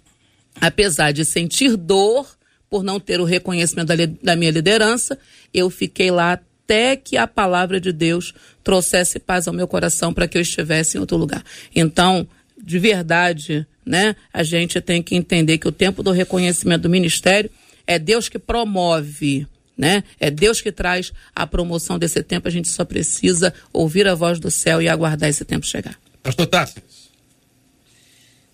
apesar 0.59 1.11
de 1.11 1.25
sentir 1.25 1.75
dor 1.75 2.27
por 2.69 2.83
não 2.83 2.99
ter 2.99 3.19
o 3.19 3.25
reconhecimento 3.25 3.87
da, 3.87 3.95
da 4.21 4.35
minha 4.35 4.51
liderança, 4.51 5.17
eu 5.53 5.69
fiquei 5.69 6.11
lá 6.11 6.33
até 6.69 6.95
que 6.95 7.17
a 7.17 7.25
palavra 7.25 7.79
de 7.79 7.91
Deus 7.91 8.33
trouxesse 8.63 9.17
paz 9.19 9.47
ao 9.47 9.53
meu 9.53 9.67
coração 9.67 10.13
para 10.13 10.27
que 10.27 10.37
eu 10.37 10.41
estivesse 10.41 10.97
em 10.97 10.99
outro 10.99 11.17
lugar. 11.17 11.43
Então, 11.75 12.27
de 12.61 12.77
verdade, 12.77 13.65
né, 13.83 14.15
a 14.31 14.43
gente 14.43 14.79
tem 14.79 15.01
que 15.01 15.15
entender 15.15 15.57
que 15.57 15.67
o 15.67 15.71
tempo 15.71 16.03
do 16.03 16.11
reconhecimento 16.11 16.83
do 16.83 16.89
ministério 16.89 17.49
é 17.87 17.97
Deus 17.97 18.29
que 18.29 18.37
promove 18.37 19.47
né? 19.79 20.03
É 20.19 20.29
Deus 20.29 20.59
que 20.59 20.73
traz 20.73 21.13
a 21.33 21.47
promoção 21.47 21.97
desse 21.97 22.21
tempo, 22.21 22.49
a 22.49 22.51
gente 22.51 22.67
só 22.67 22.83
precisa 22.83 23.53
ouvir 23.71 24.09
a 24.09 24.13
voz 24.13 24.37
do 24.37 24.51
céu 24.51 24.81
e 24.81 24.89
aguardar 24.89 25.29
esse 25.29 25.45
tempo 25.45 25.65
chegar. 25.65 25.97
Pastor 26.21 26.47
Tassi. 26.47 26.83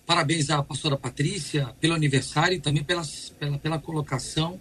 Parabéns 0.06 0.48
à 0.50 0.62
pastora 0.62 0.96
Patrícia 0.96 1.66
pelo 1.80 1.94
aniversário 1.94 2.56
e 2.56 2.60
também 2.60 2.84
pela, 2.84 3.02
pela, 3.40 3.58
pela 3.58 3.78
colocação. 3.80 4.60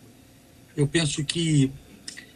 Eu 0.75 0.87
penso 0.87 1.23
que 1.23 1.71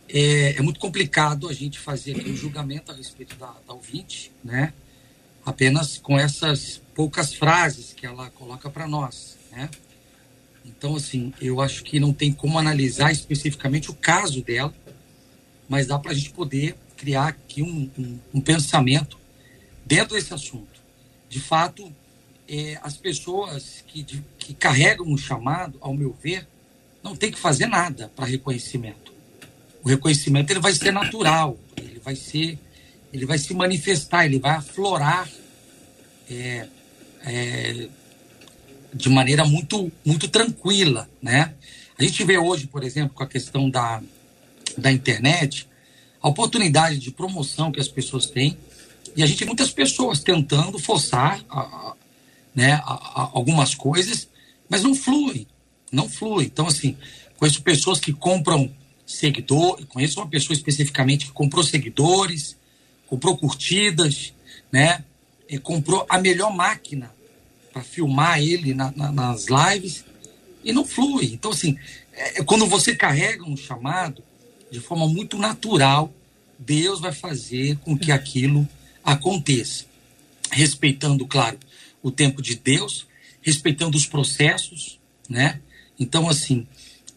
é, 0.07 0.57
é, 0.57 0.61
muito 0.61 0.79
complicado 0.79 1.49
a 1.49 1.53
gente 1.53 1.79
fazer 1.79 2.15
um 2.29 2.35
julgamento 2.35 2.91
a 2.91 2.95
respeito 2.95 3.35
da, 3.35 3.55
da 3.67 3.73
ouvinte, 3.73 4.31
né? 4.43 4.73
Apenas 5.43 5.97
com 5.97 6.19
essas 6.19 6.79
poucas 6.93 7.33
frases 7.33 7.93
que 7.93 8.05
ela 8.05 8.29
coloca 8.29 8.69
para 8.69 8.87
nós, 8.87 9.39
né? 9.51 9.71
Então, 10.77 10.95
assim, 10.95 11.33
eu 11.41 11.59
acho 11.61 11.83
que 11.83 11.99
não 11.99 12.13
tem 12.13 12.31
como 12.31 12.57
analisar 12.57 13.11
especificamente 13.11 13.89
o 13.89 13.93
caso 13.93 14.41
dela, 14.43 14.73
mas 15.67 15.87
dá 15.87 15.97
para 15.97 16.11
a 16.11 16.13
gente 16.13 16.31
poder 16.31 16.75
criar 16.95 17.27
aqui 17.27 17.61
um, 17.61 17.89
um, 17.97 18.19
um, 18.35 18.41
pensamento 18.41 19.17
dentro 19.85 20.15
desse 20.15 20.33
assunto. 20.33 20.79
De 21.27 21.39
fato, 21.39 21.91
é, 22.47 22.79
as 22.81 22.97
pessoas 22.97 23.83
que, 23.87 24.03
de, 24.03 24.23
que 24.37 24.53
carregam 24.53 25.07
um 25.07 25.17
chamado, 25.17 25.77
ao 25.81 25.93
meu 25.93 26.15
ver, 26.21 26.47
não 27.03 27.15
tem 27.15 27.31
que 27.31 27.39
fazer 27.39 27.67
nada 27.67 28.11
para 28.15 28.25
reconhecimento. 28.25 29.13
O 29.83 29.89
reconhecimento 29.89 30.51
ele 30.51 30.59
vai 30.59 30.73
ser 30.73 30.91
natural, 30.91 31.57
ele 31.77 31.99
vai 31.99 32.15
ser, 32.15 32.59
ele 33.13 33.25
vai 33.25 33.37
se 33.37 33.53
manifestar, 33.53 34.25
ele 34.25 34.39
vai 34.39 34.51
aflorar 34.51 35.29
é, 36.29 36.67
é, 37.21 37.89
de 38.93 39.09
maneira 39.09 39.45
muito, 39.45 39.91
muito 40.05 40.27
tranquila, 40.27 41.09
né? 41.21 41.53
A 41.97 42.03
gente 42.03 42.23
vê 42.23 42.37
hoje, 42.37 42.67
por 42.67 42.83
exemplo, 42.83 43.13
com 43.13 43.23
a 43.23 43.27
questão 43.27 43.69
da, 43.69 44.01
da 44.77 44.91
internet, 44.91 45.67
a 46.21 46.27
oportunidade 46.27 46.97
de 46.97 47.11
promoção 47.11 47.71
que 47.71 47.79
as 47.79 47.87
pessoas 47.87 48.25
têm, 48.25 48.57
e 49.15 49.23
a 49.23 49.25
gente 49.25 49.39
tem 49.39 49.47
muitas 49.47 49.71
pessoas 49.71 50.19
tentando 50.19 50.79
forçar 50.79 51.43
a, 51.49 51.59
a, 51.59 51.93
né, 52.55 52.73
a, 52.83 53.29
algumas 53.33 53.75
coisas, 53.75 54.27
mas 54.69 54.83
não 54.83 54.95
flui, 54.95 55.47
não 55.91 56.07
flui. 56.07 56.45
Então, 56.45 56.67
assim, 56.67 56.97
conheço 57.37 57.61
pessoas 57.61 57.99
que 57.99 58.13
compram 58.13 58.71
seguidores, 59.05 59.85
conheço 59.85 60.19
uma 60.19 60.27
pessoa 60.27 60.55
especificamente 60.55 61.25
que 61.25 61.31
comprou 61.31 61.63
seguidores, 61.63 62.55
comprou 63.07 63.37
curtidas, 63.37 64.33
né, 64.71 65.03
comprou 65.63 66.05
a 66.07 66.19
melhor 66.19 66.55
máquina 66.55 67.11
para 67.71 67.83
filmar 67.83 68.39
ele 68.41 68.73
na, 68.73 68.91
na, 68.95 69.11
nas 69.11 69.47
lives 69.47 70.05
e 70.63 70.71
não 70.71 70.85
flui. 70.85 71.31
Então, 71.33 71.51
assim, 71.51 71.77
é, 72.13 72.43
quando 72.43 72.65
você 72.65 72.95
carrega 72.95 73.43
um 73.43 73.55
chamado, 73.55 74.23
de 74.71 74.79
forma 74.79 75.07
muito 75.07 75.37
natural, 75.37 76.13
Deus 76.57 76.99
vai 76.99 77.13
fazer 77.13 77.77
com 77.77 77.97
que 77.97 78.11
aquilo 78.11 78.67
aconteça. 79.03 79.85
Respeitando, 80.51 81.25
claro, 81.25 81.57
o 82.01 82.11
tempo 82.11 82.41
de 82.41 82.55
Deus, 82.55 83.07
respeitando 83.41 83.97
os 83.97 84.05
processos, 84.05 84.99
né? 85.27 85.61
Então, 85.99 86.27
assim, 86.27 86.67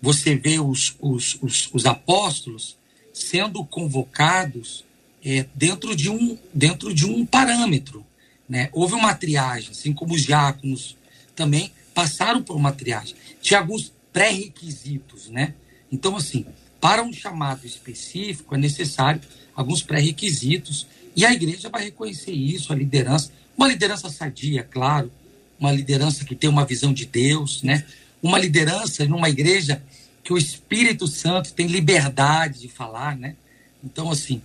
você 0.01 0.35
vê 0.35 0.59
os, 0.59 0.95
os, 1.01 1.39
os, 1.41 1.69
os 1.73 1.87
apóstolos 1.87 2.77
sendo 3.13 3.65
convocados 3.65 4.85
é, 5.25 5.47
dentro, 5.55 5.95
de 5.95 6.11
um, 6.11 6.37
dentro 6.53 6.93
de 6.93 7.07
um 7.07 7.25
parâmetro. 7.25 8.05
Né? 8.53 8.69
Houve 8.71 8.93
uma 8.93 9.15
triagem, 9.15 9.71
assim 9.71 9.95
como 9.95 10.13
os 10.13 10.25
diáconos 10.25 10.95
também 11.35 11.73
passaram 11.95 12.43
por 12.43 12.55
uma 12.55 12.71
triagem. 12.71 13.15
Tinha 13.41 13.61
alguns 13.61 13.91
pré-requisitos, 14.13 15.31
né? 15.31 15.55
Então, 15.91 16.15
assim, 16.19 16.45
para 16.79 17.03
um 17.03 17.15
chamado 17.15 17.67
específico, 17.67 18.55
é 18.55 18.59
necessário 18.59 19.23
alguns 19.57 19.83
pré-requisitos, 19.83 20.87
e 21.17 21.25
a 21.25 21.33
igreja 21.33 21.71
vai 21.71 21.85
reconhecer 21.85 22.33
isso, 22.33 22.75
a 22.75 22.77
liderança, 22.77 23.33
uma 23.57 23.69
liderança 23.69 24.11
sadia, 24.11 24.63
claro, 24.63 25.11
uma 25.59 25.73
liderança 25.73 26.23
que 26.23 26.35
tem 26.35 26.51
uma 26.51 26.67
visão 26.67 26.93
de 26.93 27.07
Deus, 27.07 27.63
né? 27.63 27.87
Uma 28.23 28.39
liderança 28.39 29.03
numa 29.07 29.31
igreja 29.31 29.83
que 30.23 30.31
o 30.31 30.37
Espírito 30.37 31.07
Santo 31.07 31.55
tem 31.55 31.69
liberdade 31.69 32.61
de 32.61 32.69
falar, 32.69 33.17
né? 33.17 33.35
Então, 33.83 34.11
assim, 34.11 34.43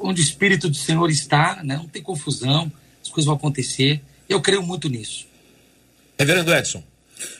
onde 0.00 0.20
o 0.20 0.24
Espírito 0.24 0.68
do 0.68 0.76
Senhor 0.76 1.08
está, 1.08 1.62
né, 1.62 1.76
não 1.76 1.86
tem 1.86 2.02
confusão, 2.02 2.70
as 3.08 3.10
coisas 3.10 3.26
vão 3.26 3.36
acontecer. 3.36 4.00
Eu 4.28 4.40
creio 4.40 4.62
muito 4.62 4.88
nisso. 4.88 5.26
Reverendo 6.18 6.54
Edson. 6.54 6.82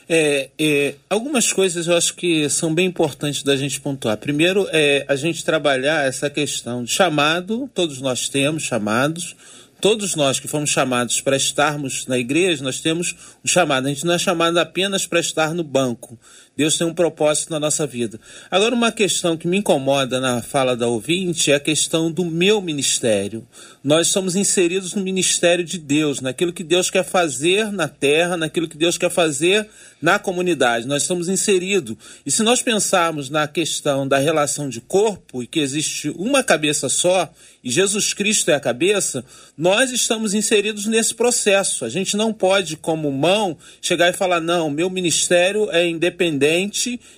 É, 0.08 0.48
é, 0.58 0.94
algumas 1.08 1.52
coisas 1.52 1.87
eu 1.87 1.96
acho 1.96 2.14
que 2.14 2.48
são 2.48 2.75
bem 2.75 2.87
importantes 2.87 3.42
da 3.42 3.56
gente 3.56 3.80
pontuar. 3.80 4.16
Primeiro, 4.16 4.66
é 4.72 5.04
a 5.06 5.14
gente 5.14 5.44
trabalhar 5.44 6.06
essa 6.06 6.28
questão 6.30 6.82
de 6.82 6.90
chamado, 6.90 7.70
todos 7.75 8.00
nós 8.00 8.28
temos 8.28 8.64
chamados, 8.64 9.37
todos 9.80 10.16
nós 10.16 10.40
que 10.40 10.48
fomos 10.48 10.70
chamados 10.70 11.20
para 11.20 11.37
estarmos 11.37 12.06
na 12.06 12.18
igreja, 12.18 12.64
nós 12.64 12.80
temos 12.80 13.14
um 13.44 13.48
chamado. 13.48 13.87
A 13.87 13.90
gente 13.90 14.06
não 14.06 14.14
é 14.14 14.18
chamado 14.18 14.58
apenas 14.58 15.06
para 15.06 15.20
estar 15.20 15.54
no 15.54 15.62
banco. 15.62 16.18
Deus 16.59 16.77
tem 16.77 16.85
um 16.85 16.93
propósito 16.93 17.53
na 17.53 17.61
nossa 17.61 17.87
vida. 17.87 18.19
Agora, 18.50 18.75
uma 18.75 18.91
questão 18.91 19.37
que 19.37 19.47
me 19.47 19.59
incomoda 19.59 20.19
na 20.19 20.43
fala 20.43 20.77
da 20.77 20.88
ouvinte 20.88 21.53
é 21.53 21.55
a 21.55 21.61
questão 21.61 22.11
do 22.11 22.25
meu 22.25 22.61
ministério. 22.61 23.47
Nós 23.85 24.09
somos 24.09 24.35
inseridos 24.35 24.93
no 24.93 25.00
ministério 25.00 25.65
de 25.65 25.79
Deus, 25.79 26.21
naquilo 26.21 26.53
que 26.53 26.65
Deus 26.65 26.91
quer 26.91 27.05
fazer 27.05 27.71
na 27.71 27.87
terra, 27.87 28.37
naquilo 28.37 28.67
que 28.67 28.77
Deus 28.77 28.99
quer 28.99 29.09
fazer 29.09 29.69
na 30.03 30.19
comunidade. 30.19 30.88
Nós 30.88 31.03
estamos 31.03 31.29
inseridos. 31.29 31.97
E 32.27 32.31
se 32.31 32.43
nós 32.43 32.61
pensarmos 32.61 33.31
na 33.31 33.47
questão 33.47 34.07
da 34.07 34.19
relação 34.19 34.69
de 34.69 34.81
corpo 34.81 35.45
e 35.45 35.47
que 35.47 35.61
existe 35.61 36.11
uma 36.17 36.43
cabeça 36.43 36.88
só, 36.88 37.33
e 37.62 37.71
Jesus 37.71 38.12
Cristo 38.12 38.50
é 38.50 38.55
a 38.55 38.61
cabeça, 38.61 39.25
nós 39.57 39.93
estamos 39.93 40.35
inseridos 40.35 40.87
nesse 40.87 41.15
processo. 41.15 41.85
A 41.85 41.88
gente 41.88 42.17
não 42.17 42.33
pode, 42.33 42.77
como 42.77 43.12
mão, 43.12 43.57
chegar 43.81 44.09
e 44.09 44.12
falar: 44.12 44.41
não, 44.41 44.69
meu 44.71 44.91
ministério 44.91 45.71
é 45.71 45.87
independente 45.88 46.48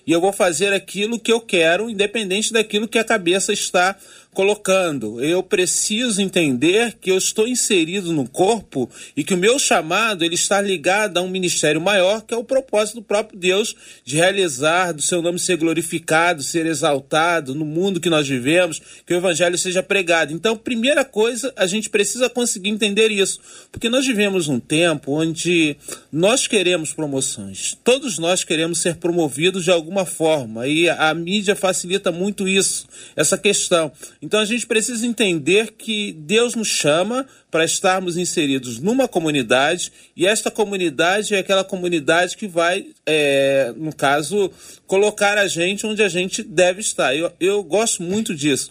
e 0.06 0.12
eu 0.12 0.20
vou 0.20 0.32
fazer 0.32 0.72
aquilo 0.72 1.18
que 1.18 1.32
eu 1.32 1.40
quero, 1.40 1.88
independente 1.88 2.52
daquilo 2.52 2.88
que 2.88 2.98
a 2.98 3.04
cabeça 3.04 3.52
está 3.52 3.96
colocando. 4.32 5.22
Eu 5.22 5.42
preciso 5.42 6.22
entender 6.22 6.96
que 7.00 7.10
eu 7.10 7.18
estou 7.18 7.48
inserido 7.48 8.12
no 8.12 8.28
corpo 8.28 8.88
e 9.16 9.24
que 9.24 9.34
o 9.34 9.38
meu 9.38 9.58
chamado 9.58 10.24
ele 10.24 10.34
está 10.34 10.60
ligado 10.60 11.18
a 11.18 11.22
um 11.22 11.28
ministério 11.28 11.80
maior, 11.80 12.22
que 12.22 12.32
é 12.32 12.36
o 12.36 12.44
propósito 12.44 12.96
do 12.96 13.02
próprio 13.02 13.38
Deus 13.38 13.74
de 14.04 14.16
realizar, 14.16 14.92
do 14.92 15.02
seu 15.02 15.20
nome 15.20 15.38
ser 15.38 15.56
glorificado, 15.56 16.42
ser 16.42 16.66
exaltado 16.66 17.54
no 17.54 17.64
mundo 17.64 18.00
que 18.00 18.10
nós 18.10 18.26
vivemos, 18.26 18.80
que 19.04 19.12
o 19.12 19.16
evangelho 19.16 19.58
seja 19.58 19.82
pregado. 19.82 20.32
Então, 20.32 20.56
primeira 20.56 21.04
coisa, 21.04 21.52
a 21.56 21.66
gente 21.66 21.90
precisa 21.90 22.30
conseguir 22.30 22.70
entender 22.70 23.10
isso, 23.10 23.40
porque 23.72 23.88
nós 23.88 24.06
vivemos 24.06 24.48
um 24.48 24.60
tempo 24.60 25.12
onde 25.12 25.76
nós 26.12 26.46
queremos 26.46 26.92
promoções. 26.92 27.76
Todos 27.82 28.18
nós 28.18 28.44
queremos 28.44 28.78
ser 28.78 28.96
promovidos 28.96 29.64
de 29.64 29.70
alguma 29.70 30.06
forma 30.06 30.66
e 30.68 30.88
a 30.88 31.12
mídia 31.14 31.56
facilita 31.56 32.12
muito 32.12 32.46
isso, 32.46 32.86
essa 33.16 33.36
questão. 33.36 33.90
Então 34.22 34.38
a 34.38 34.44
gente 34.44 34.66
precisa 34.66 35.06
entender 35.06 35.72
que 35.72 36.12
Deus 36.12 36.54
nos 36.54 36.68
chama 36.68 37.26
para 37.50 37.64
estarmos 37.64 38.18
inseridos 38.18 38.78
numa 38.78 39.08
comunidade 39.08 39.90
e 40.14 40.26
esta 40.26 40.50
comunidade 40.50 41.34
é 41.34 41.38
aquela 41.38 41.64
comunidade 41.64 42.36
que 42.36 42.46
vai, 42.46 42.86
é, 43.06 43.72
no 43.76 43.94
caso, 43.94 44.50
colocar 44.86 45.38
a 45.38 45.46
gente 45.48 45.86
onde 45.86 46.02
a 46.02 46.08
gente 46.08 46.42
deve 46.42 46.80
estar. 46.80 47.16
Eu, 47.16 47.32
eu 47.40 47.62
gosto 47.62 48.02
muito 48.02 48.34
disso. 48.34 48.70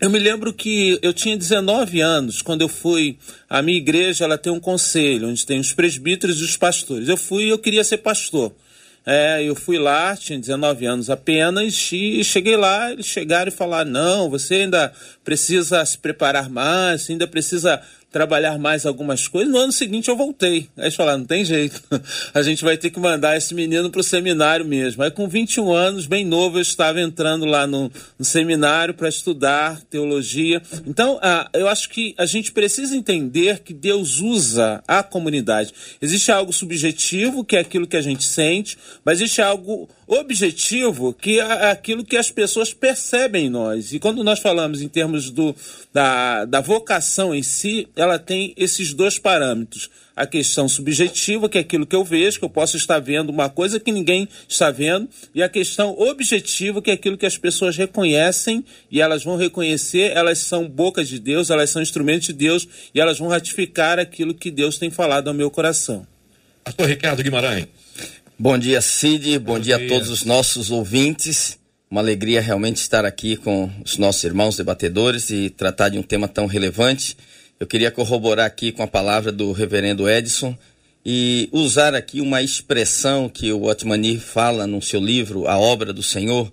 Eu 0.00 0.10
me 0.10 0.18
lembro 0.20 0.52
que 0.52 0.96
eu 1.02 1.12
tinha 1.12 1.36
19 1.36 2.00
anos 2.00 2.40
quando 2.40 2.60
eu 2.60 2.68
fui. 2.68 3.18
A 3.50 3.60
minha 3.60 3.78
igreja 3.78 4.24
ela 4.24 4.38
tem 4.38 4.52
um 4.52 4.60
conselho 4.60 5.28
onde 5.28 5.44
tem 5.44 5.58
os 5.58 5.72
presbíteros 5.72 6.40
e 6.40 6.44
os 6.44 6.56
pastores. 6.56 7.08
Eu 7.08 7.16
fui 7.16 7.46
e 7.46 7.48
eu 7.48 7.58
queria 7.58 7.82
ser 7.82 7.98
pastor. 7.98 8.54
É, 9.10 9.42
eu 9.42 9.54
fui 9.54 9.78
lá, 9.78 10.14
tinha 10.14 10.38
19 10.38 10.84
anos 10.84 11.08
apenas, 11.08 11.88
e 11.92 12.22
cheguei 12.22 12.58
lá, 12.58 12.92
eles 12.92 13.06
chegaram 13.06 13.48
e 13.48 13.50
falaram: 13.50 13.90
não, 13.90 14.28
você 14.28 14.56
ainda 14.56 14.92
precisa 15.24 15.82
se 15.86 15.96
preparar 15.96 16.50
mais, 16.50 17.08
ainda 17.08 17.26
precisa 17.26 17.80
trabalhar 18.10 18.58
mais 18.58 18.86
algumas 18.86 19.28
coisas. 19.28 19.52
No 19.52 19.58
ano 19.58 19.72
seguinte 19.72 20.08
eu 20.08 20.16
voltei. 20.16 20.68
Aí 20.76 20.84
eles 20.84 20.94
falaram, 20.94 21.18
não 21.18 21.26
tem 21.26 21.44
jeito. 21.44 21.82
A 22.32 22.42
gente 22.42 22.64
vai 22.64 22.76
ter 22.76 22.90
que 22.90 22.98
mandar 22.98 23.36
esse 23.36 23.54
menino 23.54 23.90
para 23.90 24.00
o 24.00 24.04
seminário 24.04 24.64
mesmo. 24.64 25.02
Aí 25.02 25.10
com 25.10 25.28
21 25.28 25.72
anos, 25.72 26.06
bem 26.06 26.24
novo, 26.24 26.58
eu 26.58 26.62
estava 26.62 27.00
entrando 27.00 27.44
lá 27.44 27.66
no, 27.66 27.90
no 28.18 28.24
seminário 28.24 28.94
para 28.94 29.08
estudar 29.08 29.80
teologia. 29.82 30.62
Então, 30.86 31.18
ah, 31.22 31.48
eu 31.52 31.68
acho 31.68 31.90
que 31.90 32.14
a 32.16 32.24
gente 32.24 32.52
precisa 32.52 32.96
entender 32.96 33.60
que 33.60 33.74
Deus 33.74 34.20
usa 34.20 34.82
a 34.88 35.02
comunidade. 35.02 35.72
Existe 36.00 36.32
algo 36.32 36.52
subjetivo, 36.52 37.44
que 37.44 37.56
é 37.56 37.60
aquilo 37.60 37.86
que 37.86 37.96
a 37.96 38.02
gente 38.02 38.24
sente, 38.24 38.78
mas 39.04 39.18
existe 39.18 39.42
algo 39.42 39.88
objetivo, 40.08 41.12
que 41.12 41.38
é 41.38 41.70
aquilo 41.70 42.02
que 42.02 42.16
as 42.16 42.30
pessoas 42.30 42.72
percebem 42.72 43.46
em 43.46 43.50
nós. 43.50 43.92
E 43.92 43.98
quando 43.98 44.24
nós 44.24 44.40
falamos 44.40 44.80
em 44.80 44.88
termos 44.88 45.30
do, 45.30 45.54
da, 45.92 46.46
da 46.46 46.60
vocação 46.62 47.34
em 47.34 47.42
si, 47.42 47.86
ela 47.94 48.18
tem 48.18 48.54
esses 48.56 48.94
dois 48.94 49.18
parâmetros. 49.18 49.90
A 50.16 50.26
questão 50.26 50.68
subjetiva, 50.68 51.48
que 51.48 51.58
é 51.58 51.60
aquilo 51.60 51.86
que 51.86 51.94
eu 51.94 52.02
vejo, 52.02 52.38
que 52.38 52.44
eu 52.44 52.50
posso 52.50 52.76
estar 52.76 52.98
vendo 52.98 53.28
uma 53.28 53.48
coisa 53.48 53.78
que 53.78 53.92
ninguém 53.92 54.28
está 54.48 54.70
vendo, 54.70 55.08
e 55.32 55.42
a 55.42 55.48
questão 55.48 55.96
objetiva, 55.96 56.82
que 56.82 56.90
é 56.90 56.94
aquilo 56.94 57.16
que 57.16 57.26
as 57.26 57.38
pessoas 57.38 57.76
reconhecem 57.76 58.64
e 58.90 59.00
elas 59.00 59.22
vão 59.22 59.36
reconhecer, 59.36 60.10
elas 60.16 60.38
são 60.38 60.68
bocas 60.68 61.06
de 61.06 61.20
Deus, 61.20 61.50
elas 61.50 61.70
são 61.70 61.80
instrumentos 61.80 62.26
de 62.26 62.32
Deus 62.32 62.66
e 62.92 63.00
elas 63.00 63.18
vão 63.18 63.28
ratificar 63.28 63.98
aquilo 64.00 64.34
que 64.34 64.50
Deus 64.50 64.76
tem 64.78 64.90
falado 64.90 65.28
ao 65.28 65.34
meu 65.34 65.50
coração. 65.50 66.04
Pastor 66.64 66.88
Ricardo 66.88 67.22
Guimarães. 67.22 67.66
Bom 68.40 68.56
dia, 68.56 68.80
Cid. 68.80 69.36
Bom, 69.40 69.54
Bom 69.54 69.58
dia, 69.58 69.76
dia 69.76 69.86
a 69.86 69.88
todos 69.88 70.10
os 70.10 70.24
nossos 70.24 70.70
ouvintes. 70.70 71.58
Uma 71.90 72.00
alegria 72.00 72.40
realmente 72.40 72.76
estar 72.76 73.04
aqui 73.04 73.36
com 73.36 73.68
os 73.84 73.98
nossos 73.98 74.22
irmãos 74.22 74.56
debatedores 74.56 75.28
e 75.30 75.50
tratar 75.50 75.88
de 75.88 75.98
um 75.98 76.04
tema 76.04 76.28
tão 76.28 76.46
relevante. 76.46 77.16
Eu 77.58 77.66
queria 77.66 77.90
corroborar 77.90 78.46
aqui 78.46 78.70
com 78.70 78.84
a 78.84 78.86
palavra 78.86 79.32
do 79.32 79.50
reverendo 79.50 80.08
Edson 80.08 80.56
e 81.04 81.48
usar 81.50 81.96
aqui 81.96 82.20
uma 82.20 82.40
expressão 82.40 83.28
que 83.28 83.50
o 83.50 83.64
Otmani 83.64 84.20
fala 84.20 84.68
no 84.68 84.80
seu 84.80 85.00
livro, 85.00 85.48
A 85.48 85.58
Obra 85.58 85.92
do 85.92 86.02
Senhor. 86.04 86.52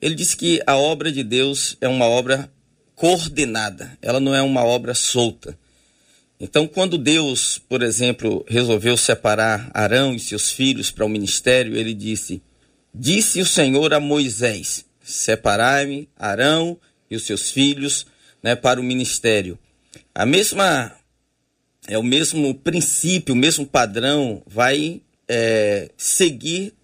Ele 0.00 0.14
diz 0.14 0.34
que 0.34 0.62
a 0.66 0.74
obra 0.78 1.12
de 1.12 1.22
Deus 1.22 1.76
é 1.82 1.88
uma 1.88 2.06
obra 2.06 2.50
coordenada, 2.94 3.92
ela 4.00 4.20
não 4.20 4.34
é 4.34 4.40
uma 4.40 4.64
obra 4.64 4.94
solta. 4.94 5.54
Então, 6.38 6.66
quando 6.68 6.98
Deus, 6.98 7.58
por 7.58 7.82
exemplo, 7.82 8.44
resolveu 8.46 8.96
separar 8.96 9.70
Arão 9.72 10.14
e 10.14 10.20
seus 10.20 10.50
filhos 10.50 10.90
para 10.90 11.04
o 11.04 11.08
ministério, 11.08 11.76
ele 11.76 11.94
disse: 11.94 12.42
Disse 12.94 13.40
o 13.40 13.46
Senhor 13.46 13.94
a 13.94 14.00
Moisés: 14.00 14.84
Separai-me 15.02 16.08
Arão 16.16 16.78
e 17.10 17.16
os 17.16 17.22
seus 17.22 17.50
filhos 17.50 18.06
né, 18.42 18.54
para 18.54 18.80
o 18.80 18.84
ministério. 18.84 19.58
A 20.14 20.26
mesma 20.26 20.92
é 21.88 21.96
o 21.96 22.02
mesmo 22.02 22.54
princípio, 22.54 23.34
o 23.34 23.38
mesmo 23.38 23.66
padrão 23.66 24.42
vai 24.46 25.00
é, 25.28 25.90
seguir 25.96 26.74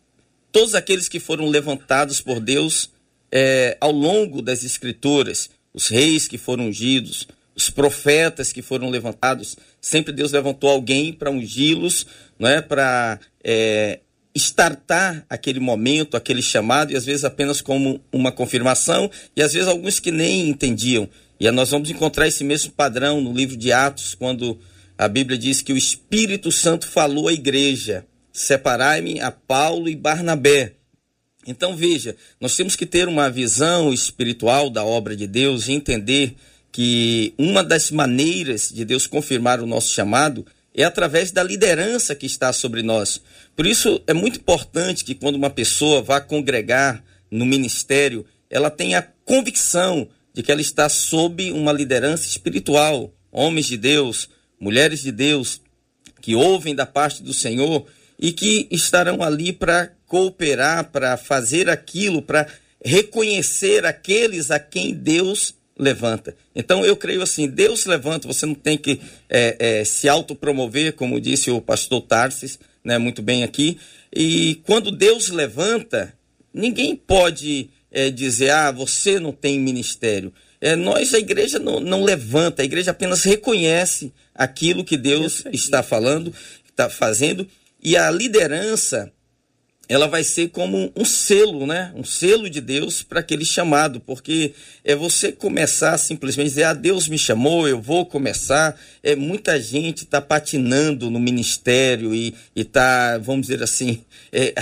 todos 0.51 0.75
aqueles 0.75 1.09
que 1.09 1.19
foram 1.19 1.49
levantados 1.49 2.21
por 2.21 2.41
Deus 2.41 2.91
é, 3.31 3.77
ao 3.81 3.91
longo 3.91 4.41
das 4.41 4.63
Escrituras, 4.63 5.51
os 5.73 5.89
reis 5.89 6.29
que 6.29 6.39
foram 6.39 6.67
ungidos, 6.67 7.27
os 7.55 7.71
profetas 7.71 8.53
que 8.53 8.63
foram 8.63 8.89
levantados, 8.89 9.57
sempre 9.81 10.13
Deus 10.13 10.33
levantou 10.33 10.71
alguém 10.71 11.13
para 11.13 11.31
ungí-los, 11.31 12.07
não 12.39 12.49
é? 12.49 12.61
para 12.61 13.21
é, 13.45 14.01
estartar 14.35 15.25
aquele 15.29 15.61
momento, 15.61 16.17
aquele 16.17 16.43
chamado, 16.43 16.93
e 16.93 16.97
às 16.97 17.05
vezes 17.05 17.25
apenas 17.25 17.61
como 17.61 18.01
uma 18.11 18.33
confirmação, 18.33 19.11
e 19.37 19.43
às 19.43 19.53
vezes 19.53 19.69
alguns 19.69 20.01
que 20.01 20.11
nem 20.11 20.49
entendiam. 20.49 21.09
E 21.39 21.51
nós 21.51 21.71
vamos 21.71 21.91
encontrar 21.91 22.27
esse 22.27 22.45
mesmo 22.45 22.73
padrão 22.73 23.21
no 23.21 23.33
livro 23.33 23.57
de 23.57 23.73
Atos, 23.73 24.15
quando 24.15 24.59
a 24.97 25.09
Bíblia 25.09 25.37
diz 25.37 25.61
que 25.61 25.73
o 25.73 25.77
Espírito 25.77 26.53
Santo 26.53 26.87
falou 26.87 27.29
à 27.29 27.33
igreja: 27.33 28.07
separai-me 28.33 29.21
a 29.21 29.31
Paulo 29.31 29.89
e 29.89 29.97
Barnabé. 29.97 30.75
Então 31.47 31.75
veja, 31.75 32.15
nós 32.41 32.55
temos 32.55 32.77
que 32.77 32.87
ter 32.87 33.09
uma 33.09 33.29
visão 33.29 33.93
espiritual 33.93 34.71
da 34.71 34.85
obra 34.85 35.17
de 35.17 35.27
Deus 35.27 35.67
e 35.67 35.73
entender 35.73 36.37
que 36.73 37.35
uma 37.37 37.63
das 37.63 37.91
maneiras 37.91 38.71
de 38.73 38.85
Deus 38.85 39.07
confirmar 39.07 39.61
o 39.61 39.67
nosso 39.67 39.93
chamado 39.93 40.45
é 40.75 40.83
através 40.83 41.31
da 41.31 41.43
liderança 41.43 42.15
que 42.15 42.25
está 42.25 42.51
sobre 42.51 42.83
nós. 42.83 43.21
Por 43.55 43.67
isso 43.67 44.03
é 44.07 44.15
muito 44.15 44.41
importante 44.41 45.05
que 45.05 45.15
quando 45.15 45.37
uma 45.37 45.51
pessoa 45.51 46.01
vá 46.01 46.19
congregar 46.19 47.05
no 47.31 47.45
ministério, 47.45 48.25
ela 48.49 48.71
tenha 48.71 49.07
convicção 49.25 50.09
de 50.33 50.43
que 50.43 50.51
ela 50.51 50.63
está 50.63 50.89
sob 50.89 51.53
uma 51.53 51.73
liderança 51.73 52.27
espiritual, 52.27 53.15
homens 53.31 53.67
de 53.67 53.77
Deus, 53.77 54.31
mulheres 54.59 55.03
de 55.03 55.13
Deus 55.13 55.61
que 56.23 56.35
ouvem 56.35 56.75
da 56.75 56.87
parte 56.87 57.23
do 57.23 57.35
Senhor 57.35 57.85
e 58.19 58.33
que 58.33 58.67
estarão 58.71 59.23
ali 59.23 59.53
para 59.53 59.93
cooperar, 60.07 60.91
para 60.91 61.17
fazer 61.17 61.69
aquilo, 61.69 62.23
para 62.23 62.47
reconhecer 62.83 63.85
aqueles 63.85 64.51
a 64.51 64.59
quem 64.59 64.95
Deus 64.95 65.55
levanta. 65.83 66.35
Então 66.55 66.85
eu 66.85 66.97
creio 66.97 67.23
assim, 67.23 67.49
Deus 67.49 67.85
levanta, 67.85 68.29
você 68.29 68.47
não 68.47 68.55
tem 68.55 68.79
que 68.79 69.01
é, 69.29 69.57
é, 69.59 69.85
se 69.85 70.09
autopromover, 70.09 70.93
como 70.93 71.21
disse 71.21 71.51
o 71.51 71.61
pastor 71.61 72.03
Tarsis, 72.03 72.59
né, 72.85 72.99
muito 72.99 73.21
bem 73.21 73.43
aqui. 73.43 73.79
E 74.15 74.61
quando 74.65 74.93
Deus 74.93 75.29
levanta, 75.29 76.15
ninguém 76.55 76.95
pode 76.95 77.69
é, 77.91 78.11
dizer, 78.11 78.51
ah, 78.51 78.71
você 78.71 79.19
não 79.19 79.33
tem 79.33 79.59
ministério. 79.59 80.33
É, 80.61 80.77
nós, 80.77 81.13
a 81.13 81.19
igreja 81.19 81.59
não, 81.59 81.81
não 81.81 82.05
levanta, 82.05 82.63
a 82.63 82.65
igreja 82.65 82.93
apenas 82.93 83.25
reconhece 83.25 84.13
aquilo 84.33 84.85
que 84.85 84.97
Deus 84.97 85.45
está 85.53 85.83
falando, 85.83 86.33
está 86.69 86.89
fazendo, 86.89 87.47
e 87.83 87.97
a 87.97 88.09
liderança 88.11 89.13
ela 89.93 90.09
vai 90.09 90.25
ser 90.25 90.49
como 90.49 90.91
um 90.97 91.05
selo, 91.05 91.67
né? 91.67 91.93
Um 91.95 92.03
selo 92.03 92.49
de 92.49 92.63
Deus 92.63 93.03
para 93.03 93.21
aquele 93.21 93.45
chamado, 93.45 94.01
porque 94.01 94.55
é 94.83 94.97
você 94.97 95.31
começar 95.31 95.99
simplesmente 95.99 96.49
dizer, 96.49 96.63
ah, 96.63 96.73
Deus 96.73 97.09
me 97.09 97.19
chamou, 97.19 97.69
eu 97.69 97.79
vou 97.79 98.07
começar. 98.07 98.75
É 99.03 99.15
muita 99.15 99.61
gente 99.61 100.05
está 100.05 100.19
patinando 100.19 101.11
no 101.11 101.21
ministério 101.21 102.15
e 102.15 102.35
está, 102.57 103.19
vamos 103.19 103.49
dizer 103.49 103.63
assim, 103.63 104.03
é, 104.33 104.55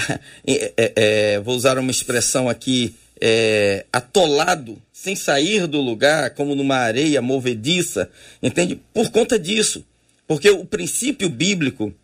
é, 0.44 0.72
é, 0.76 0.92
é, 0.96 1.38
vou 1.38 1.54
usar 1.54 1.78
uma 1.78 1.92
expressão 1.92 2.48
aqui, 2.48 2.96
é, 3.20 3.86
atolado, 3.92 4.82
sem 4.92 5.14
sair 5.14 5.68
do 5.68 5.80
lugar, 5.80 6.30
como 6.30 6.56
numa 6.56 6.78
areia 6.78 7.22
movediça, 7.22 8.10
entende? 8.42 8.80
Por 8.92 9.10
conta 9.10 9.38
disso, 9.38 9.86
porque 10.26 10.50
o 10.50 10.64
princípio 10.64 11.28
bíblico 11.28 11.94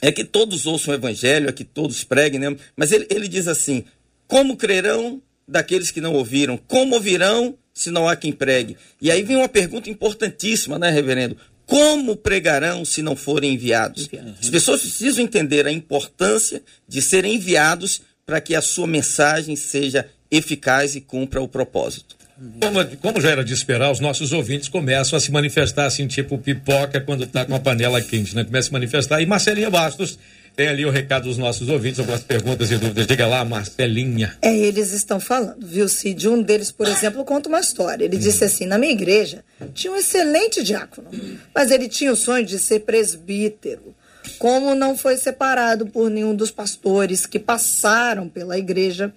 é 0.00 0.12
que 0.12 0.24
todos 0.24 0.66
ouçam 0.66 0.92
o 0.92 0.96
evangelho, 0.96 1.48
é 1.48 1.52
que 1.52 1.64
todos 1.64 2.04
preguem, 2.04 2.40
né? 2.40 2.56
mas 2.76 2.92
ele, 2.92 3.06
ele 3.10 3.28
diz 3.28 3.48
assim: 3.48 3.84
como 4.26 4.56
crerão 4.56 5.22
daqueles 5.46 5.90
que 5.90 6.00
não 6.00 6.14
ouviram? 6.14 6.58
Como 6.68 6.94
ouvirão 6.94 7.56
se 7.72 7.90
não 7.90 8.08
há 8.08 8.14
quem 8.14 8.32
pregue? 8.32 8.76
E 9.00 9.10
aí 9.10 9.22
vem 9.22 9.36
uma 9.36 9.48
pergunta 9.48 9.88
importantíssima, 9.88 10.78
né, 10.78 10.90
reverendo? 10.90 11.36
Como 11.64 12.16
pregarão 12.16 12.84
se 12.84 13.02
não 13.02 13.14
forem 13.14 13.54
enviados? 13.54 14.08
As 14.40 14.48
pessoas 14.48 14.80
precisam 14.80 15.24
entender 15.24 15.66
a 15.66 15.72
importância 15.72 16.62
de 16.86 17.02
serem 17.02 17.34
enviados 17.34 18.02
para 18.24 18.40
que 18.40 18.54
a 18.54 18.62
sua 18.62 18.86
mensagem 18.86 19.56
seja 19.56 20.08
eficaz 20.30 20.94
e 20.94 21.00
cumpra 21.00 21.40
o 21.40 21.48
propósito. 21.48 22.17
Como, 22.60 22.96
como, 22.98 23.20
já 23.20 23.30
era 23.30 23.44
de 23.44 23.52
esperar, 23.52 23.90
os 23.90 23.98
nossos 23.98 24.32
ouvintes 24.32 24.68
começam 24.68 25.16
a 25.16 25.20
se 25.20 25.32
manifestar 25.32 25.86
assim, 25.86 26.06
tipo 26.06 26.38
pipoca 26.38 27.00
quando 27.00 27.24
está 27.24 27.44
com 27.44 27.54
a 27.54 27.58
panela 27.58 28.00
quente, 28.00 28.34
né? 28.36 28.44
Começa 28.44 28.66
a 28.66 28.68
se 28.68 28.72
manifestar. 28.72 29.20
E 29.20 29.26
Marcelinha 29.26 29.70
Bastos 29.70 30.18
tem 30.54 30.68
ali 30.68 30.84
o 30.86 30.90
recado 30.90 31.24
dos 31.24 31.36
nossos 31.36 31.68
ouvintes, 31.68 31.98
algumas 31.98 32.22
perguntas 32.22 32.70
e 32.70 32.76
dúvidas. 32.76 33.06
Diga 33.06 33.26
lá, 33.26 33.44
Marcelinha. 33.44 34.36
É, 34.40 34.56
eles 34.56 34.92
estão 34.92 35.18
falando, 35.18 35.66
viu, 35.66 35.88
Cid? 35.88 36.28
Um 36.28 36.40
deles, 36.42 36.70
por 36.70 36.86
exemplo, 36.86 37.24
conta 37.24 37.48
uma 37.48 37.60
história. 37.60 38.04
Ele 38.04 38.16
hum. 38.16 38.20
disse 38.20 38.44
assim: 38.44 38.66
na 38.66 38.78
minha 38.78 38.92
igreja 38.92 39.44
tinha 39.74 39.92
um 39.92 39.96
excelente 39.96 40.62
diácono, 40.62 41.10
mas 41.54 41.70
ele 41.72 41.88
tinha 41.88 42.12
o 42.12 42.16
sonho 42.16 42.44
de 42.44 42.58
ser 42.58 42.80
presbítero. 42.80 43.94
Como 44.38 44.74
não 44.74 44.96
foi 44.96 45.16
separado 45.16 45.86
por 45.86 46.10
nenhum 46.10 46.34
dos 46.34 46.50
pastores 46.50 47.26
que 47.26 47.38
passaram 47.38 48.28
pela 48.28 48.58
igreja, 48.58 49.12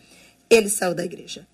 ele 0.50 0.70
saiu 0.70 0.96
da 0.96 1.04
igreja. 1.04 1.46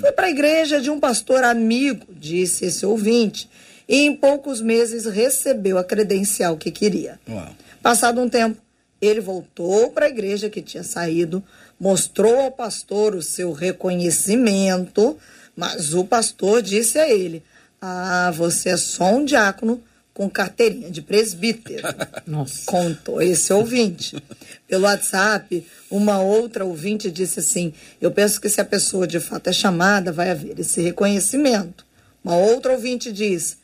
Foi 0.00 0.10
para 0.12 0.26
a 0.26 0.30
igreja 0.30 0.80
de 0.80 0.90
um 0.90 0.98
pastor 0.98 1.44
amigo, 1.44 2.06
disse 2.10 2.64
esse 2.64 2.86
ouvinte, 2.86 3.48
e 3.88 4.00
em 4.06 4.16
poucos 4.16 4.60
meses 4.60 5.04
recebeu 5.04 5.78
a 5.78 5.84
credencial 5.84 6.56
que 6.56 6.70
queria. 6.70 7.20
Uau. 7.28 7.54
Passado 7.82 8.20
um 8.20 8.28
tempo, 8.28 8.60
ele 9.00 9.20
voltou 9.20 9.90
para 9.90 10.06
a 10.06 10.08
igreja 10.08 10.48
que 10.48 10.62
tinha 10.62 10.82
saído, 10.82 11.44
mostrou 11.78 12.40
ao 12.40 12.50
pastor 12.50 13.14
o 13.14 13.22
seu 13.22 13.52
reconhecimento, 13.52 15.18
mas 15.54 15.94
o 15.94 16.04
pastor 16.04 16.62
disse 16.62 16.98
a 16.98 17.08
ele: 17.08 17.42
Ah, 17.80 18.32
você 18.34 18.70
é 18.70 18.76
só 18.76 19.14
um 19.14 19.24
diácono 19.24 19.82
com 20.16 20.30
carteirinha 20.30 20.90
de 20.90 21.02
presbítero. 21.02 21.86
Nossa. 22.26 22.62
Contou 22.64 23.20
esse 23.20 23.52
ouvinte. 23.52 24.16
Pelo 24.66 24.84
WhatsApp, 24.84 25.66
uma 25.90 26.20
outra 26.20 26.64
ouvinte 26.64 27.10
disse 27.10 27.40
assim: 27.40 27.74
Eu 28.00 28.10
penso 28.10 28.40
que 28.40 28.48
se 28.48 28.58
a 28.58 28.64
pessoa 28.64 29.06
de 29.06 29.20
fato 29.20 29.50
é 29.50 29.52
chamada, 29.52 30.10
vai 30.10 30.30
haver 30.30 30.58
esse 30.58 30.80
reconhecimento. 30.80 31.84
Uma 32.24 32.34
outra 32.34 32.72
ouvinte 32.72 33.12
diz: 33.12 33.58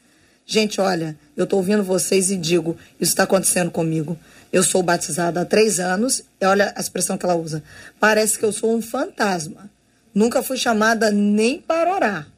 Gente, 0.44 0.78
olha, 0.78 1.16
eu 1.34 1.44
estou 1.44 1.58
ouvindo 1.58 1.82
vocês 1.82 2.30
e 2.30 2.36
digo: 2.36 2.76
Isso 3.00 3.12
está 3.12 3.22
acontecendo 3.22 3.70
comigo. 3.70 4.18
Eu 4.52 4.62
sou 4.62 4.82
batizada 4.82 5.40
há 5.40 5.46
três 5.46 5.80
anos, 5.80 6.22
e 6.38 6.44
olha 6.44 6.74
a 6.76 6.80
expressão 6.80 7.16
que 7.16 7.24
ela 7.24 7.34
usa. 7.34 7.62
Parece 7.98 8.38
que 8.38 8.44
eu 8.44 8.52
sou 8.52 8.76
um 8.76 8.82
fantasma. 8.82 9.70
Nunca 10.14 10.42
fui 10.42 10.58
chamada 10.58 11.10
nem 11.10 11.58
para 11.58 11.94
orar. 11.94 12.28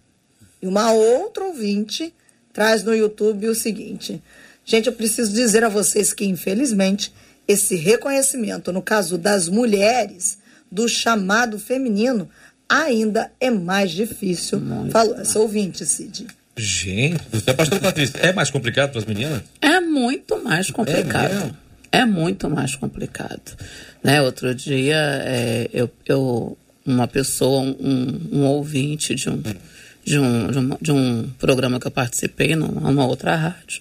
E 0.63 0.69
uma 0.69 0.93
outra 0.93 1.43
ouvinte 1.43 2.15
traz 2.55 2.83
no 2.85 2.95
YouTube 2.95 3.49
o 3.49 3.55
seguinte: 3.55 4.23
gente, 4.65 4.87
eu 4.87 4.93
preciso 4.95 5.35
dizer 5.35 5.63
a 5.65 5.69
vocês 5.69 6.15
que, 6.15 6.25
infelizmente, 6.25 7.13
esse 7.47 7.77
reconhecimento, 7.77 8.73
no 8.73 8.81
caso 8.81 9.19
das 9.19 9.49
mulheres, 9.51 10.39
do 10.73 10.89
chamado 10.89 11.59
feminino, 11.59 12.31
ainda 12.67 13.31
é 13.39 13.51
mais 13.51 13.91
difícil. 13.91 14.61
Muito 14.61 14.93
Falou 14.93 15.17
essa 15.21 15.39
ouvinte, 15.39 15.85
Cid. 15.85 16.27
Gente, 16.57 17.21
você 17.31 17.51
é 17.51 17.53
pastor 17.53 17.81
Patrícia, 17.81 18.19
é 18.19 18.33
mais 18.33 18.51
complicado 18.51 18.93
para 18.93 19.01
as 19.01 19.05
meninas? 19.05 19.43
É 19.61 19.81
muito 19.81 20.43
mais 20.43 20.71
complicado. 20.71 21.55
É, 21.91 21.99
é 21.99 22.07
muito 22.07 22.49
mais 22.49 22.77
complicado. 22.77 23.57
Né? 24.03 24.23
Outro 24.23 24.55
dia, 24.55 24.97
é, 24.97 25.69
eu, 25.73 25.91
eu, 26.07 26.57
uma 26.87 27.09
pessoa, 27.09 27.61
um, 27.61 28.29
um 28.33 28.45
ouvinte 28.47 29.15
de 29.17 29.29
um. 29.29 29.35
Hum 29.35 29.74
de 30.05 30.19
um, 30.19 30.51
de 30.51 30.59
um, 30.59 30.77
de 30.81 30.93
um 30.93 31.31
programa 31.39 31.81
que 31.81 31.87
eu 31.87 31.91
participei 31.91 32.55
numa 32.55 33.07
outra 33.07 33.35
rádio. 33.35 33.81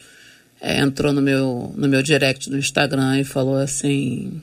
É, 0.61 0.79
entrou 0.79 1.11
no 1.11 1.21
meu, 1.21 1.73
no 1.75 1.87
meu 1.87 2.01
direct 2.01 2.49
do 2.49 2.57
Instagram 2.57 3.19
e 3.19 3.23
falou 3.23 3.57
assim: 3.57 4.41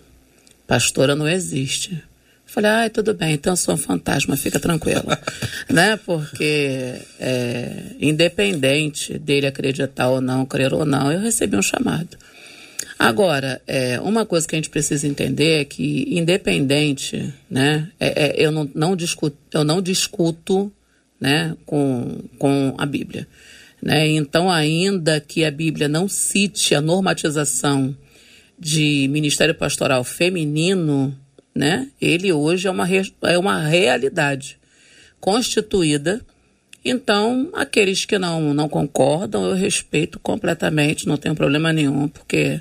Pastora 0.66 1.16
não 1.16 1.26
existe. 1.26 2.02
Falei, 2.44 2.68
ai, 2.68 2.90
tudo 2.90 3.14
bem, 3.14 3.34
então 3.34 3.54
sou 3.54 3.74
um 3.74 3.78
fantasma, 3.78 4.36
fica 4.36 4.58
tranquila. 4.58 5.16
né? 5.70 5.96
Porque, 6.04 6.96
é, 7.20 7.72
independente 8.00 9.16
dele 9.16 9.46
acreditar 9.46 10.08
ou 10.08 10.20
não, 10.20 10.44
crer 10.44 10.74
ou 10.74 10.84
não, 10.84 11.12
eu 11.12 11.20
recebi 11.20 11.56
um 11.56 11.62
chamado. 11.62 12.18
Agora, 12.98 13.62
é, 13.68 14.00
uma 14.00 14.26
coisa 14.26 14.46
que 14.46 14.56
a 14.56 14.58
gente 14.58 14.68
precisa 14.68 15.06
entender 15.06 15.60
é 15.60 15.64
que, 15.64 16.04
independente, 16.10 17.32
né, 17.48 17.88
é, 18.00 18.26
é, 18.26 18.34
eu, 18.36 18.50
não, 18.50 18.68
não 18.74 18.96
discuto, 18.96 19.36
eu 19.54 19.64
não 19.64 19.80
discuto 19.80 20.72
né, 21.20 21.54
com, 21.66 22.18
com 22.38 22.74
a 22.78 22.86
Bíblia. 22.86 23.28
Né? 23.82 24.08
Então, 24.08 24.50
ainda 24.50 25.20
que 25.20 25.44
a 25.44 25.50
Bíblia 25.50 25.88
não 25.88 26.08
cite 26.08 26.74
a 26.74 26.80
normatização 26.80 27.94
de 28.58 29.08
ministério 29.08 29.54
pastoral 29.54 30.04
feminino, 30.04 31.16
né, 31.54 31.88
ele 32.00 32.32
hoje 32.32 32.68
é 32.68 32.70
uma, 32.70 32.86
é 33.22 33.38
uma 33.38 33.66
realidade 33.66 34.58
constituída. 35.20 36.20
Então, 36.84 37.50
aqueles 37.52 38.04
que 38.04 38.18
não, 38.18 38.54
não 38.54 38.68
concordam, 38.68 39.44
eu 39.44 39.54
respeito 39.54 40.18
completamente, 40.18 41.06
não 41.06 41.16
tem 41.16 41.34
problema 41.34 41.72
nenhum, 41.72 42.08
porque 42.08 42.60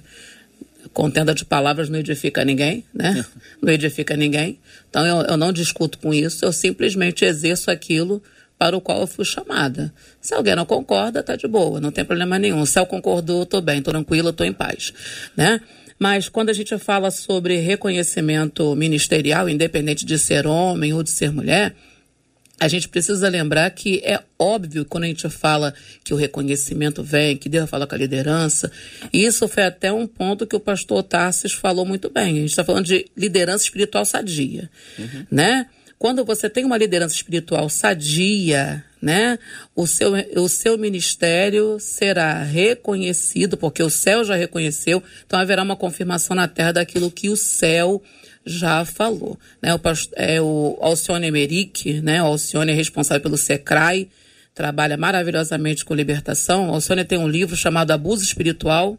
contenda 0.93 1.33
de 1.33 1.45
palavras 1.45 1.89
não 1.89 1.99
edifica 1.99 2.43
ninguém, 2.43 2.83
né? 2.93 3.25
Não 3.61 3.71
edifica 3.71 4.15
ninguém. 4.15 4.59
Então 4.89 5.05
eu, 5.05 5.21
eu 5.21 5.37
não 5.37 5.51
discuto 5.51 5.97
com 5.99 6.13
isso, 6.13 6.43
eu 6.43 6.51
simplesmente 6.51 7.23
exerço 7.23 7.69
aquilo 7.69 8.23
para 8.59 8.75
o 8.75 8.81
qual 8.81 8.99
eu 8.99 9.07
fui 9.07 9.23
chamada. 9.23 9.91
Se 10.19 10.33
alguém 10.33 10.53
não 10.53 10.65
concorda, 10.65 11.23
tá 11.23 11.37
de 11.37 11.47
boa, 11.47 11.79
não 11.79 11.91
tem 11.91 12.03
problema 12.03 12.37
nenhum. 12.37 12.65
Se 12.65 12.77
eu 12.77 12.85
concordou, 12.85 13.45
tô 13.45 13.61
bem, 13.61 13.81
tô 13.81 13.89
tranquila, 13.89 14.33
tô 14.33 14.43
em 14.43 14.51
paz, 14.51 14.93
né? 15.35 15.61
Mas 15.97 16.27
quando 16.27 16.49
a 16.49 16.53
gente 16.53 16.77
fala 16.77 17.09
sobre 17.09 17.57
reconhecimento 17.57 18.75
ministerial, 18.75 19.47
independente 19.47 20.05
de 20.05 20.19
ser 20.19 20.45
homem 20.45 20.93
ou 20.93 21.01
de 21.01 21.09
ser 21.09 21.31
mulher, 21.31 21.73
a 22.59 22.67
gente 22.67 22.89
precisa 22.89 23.29
lembrar 23.29 23.69
que 23.71 24.01
é 24.03 24.21
óbvio 24.37 24.83
quando 24.83 25.05
a 25.05 25.07
gente 25.07 25.29
fala 25.29 25.73
que 26.03 26.13
o 26.13 26.17
reconhecimento 26.17 27.01
vem, 27.01 27.37
que 27.37 27.47
Deus 27.47 27.69
fala 27.69 27.87
com 27.87 27.95
a 27.95 27.97
liderança. 27.97 28.69
Isso 29.13 29.47
foi 29.47 29.63
até 29.63 29.91
um 29.91 30.05
ponto 30.05 30.45
que 30.45 30.55
o 30.55 30.59
pastor 30.59 31.01
Tarsis 31.03 31.53
falou 31.53 31.85
muito 31.85 32.09
bem. 32.09 32.23
A 32.23 32.41
gente 32.41 32.49
está 32.49 32.63
falando 32.63 32.85
de 32.85 33.05
liderança 33.15 33.63
espiritual 33.63 34.03
sadia, 34.03 34.69
uhum. 34.97 35.25
né? 35.31 35.67
Quando 35.99 36.23
você 36.23 36.49
tem 36.49 36.63
uma 36.63 36.77
liderança 36.77 37.13
espiritual 37.13 37.69
sadia, 37.69 38.85
né, 39.01 39.37
o 39.75 39.85
seu, 39.85 40.13
o 40.37 40.47
seu 40.47 40.77
ministério 40.77 41.77
será 41.77 42.41
reconhecido, 42.41 43.57
porque 43.57 43.83
o 43.83 43.89
céu 43.89 44.23
já 44.23 44.35
reconheceu, 44.35 45.03
então 45.27 45.37
haverá 45.37 45.61
uma 45.61 45.75
confirmação 45.75 46.37
na 46.37 46.47
terra 46.47 46.71
daquilo 46.71 47.11
que 47.11 47.27
o 47.27 47.35
céu 47.35 48.01
já 48.45 48.85
falou. 48.85 49.37
Né? 49.61 49.75
O, 49.75 49.81
é, 50.15 50.41
o 50.41 50.77
Alcione 50.79 51.27
Emerick, 51.27 51.99
né? 52.01 52.23
o 52.23 52.27
Alcione 52.27 52.71
é 52.71 52.75
responsável 52.75 53.21
pelo 53.21 53.37
SECRAI, 53.37 54.07
trabalha 54.55 54.95
maravilhosamente 54.95 55.83
com 55.83 55.93
libertação. 55.93 56.69
O 56.69 56.75
Alcione 56.75 57.03
tem 57.03 57.17
um 57.17 57.27
livro 57.27 57.57
chamado 57.57 57.91
Abuso 57.91 58.23
Espiritual, 58.23 58.97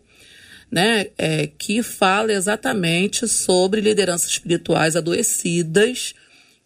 né? 0.71 1.07
É, 1.19 1.49
que 1.49 1.83
fala 1.83 2.33
exatamente 2.33 3.27
sobre 3.27 3.81
lideranças 3.81 4.31
espirituais 4.31 4.95
adoecidas 4.95 6.15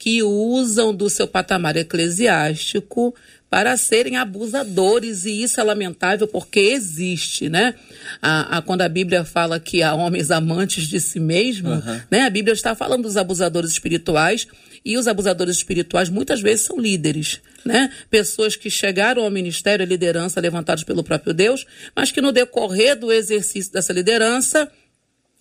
que 0.05 0.23
usam 0.23 0.95
do 0.95 1.09
seu 1.09 1.27
patamar 1.27 1.79
eclesiástico 1.79 3.14
para 3.49 3.75
serem 3.75 4.19
abusadores, 4.19 5.25
e 5.25 5.43
isso 5.43 5.59
é 5.59 5.64
lamentável 5.64 6.29
porque 6.29 6.61
existe, 6.61 7.49
né? 7.49 7.75
A, 8.21 8.59
a, 8.59 8.62
quando 8.62 8.83
a 8.83 8.88
Bíblia 8.88 9.25
fala 9.25 9.59
que 9.59 9.83
há 9.83 9.95
homens 9.95 10.31
amantes 10.31 10.88
de 10.88 11.01
si 11.01 11.19
mesmo, 11.19 11.71
uhum. 11.71 12.01
né? 12.11 12.21
A 12.21 12.29
Bíblia 12.29 12.53
está 12.53 12.75
falando 12.75 13.05
dos 13.05 13.17
abusadores 13.17 13.71
espirituais, 13.71 14.47
e 14.85 14.99
os 14.99 15.09
abusadores 15.09 15.57
espirituais 15.57 16.11
muitas 16.11 16.43
vezes 16.43 16.67
são 16.67 16.79
líderes, 16.79 17.40
né? 17.64 17.90
Pessoas 18.11 18.57
que 18.57 18.69
chegaram 18.69 19.25
ao 19.25 19.31
ministério, 19.31 19.87
a 19.87 19.88
liderança, 19.88 20.38
levantados 20.38 20.85
pelo 20.85 21.03
próprio 21.03 21.33
Deus, 21.33 21.64
mas 21.97 22.12
que 22.12 22.21
no 22.21 22.31
decorrer 22.31 22.95
do 22.95 23.11
exercício 23.11 23.73
dessa 23.73 23.95
liderança, 23.95 24.71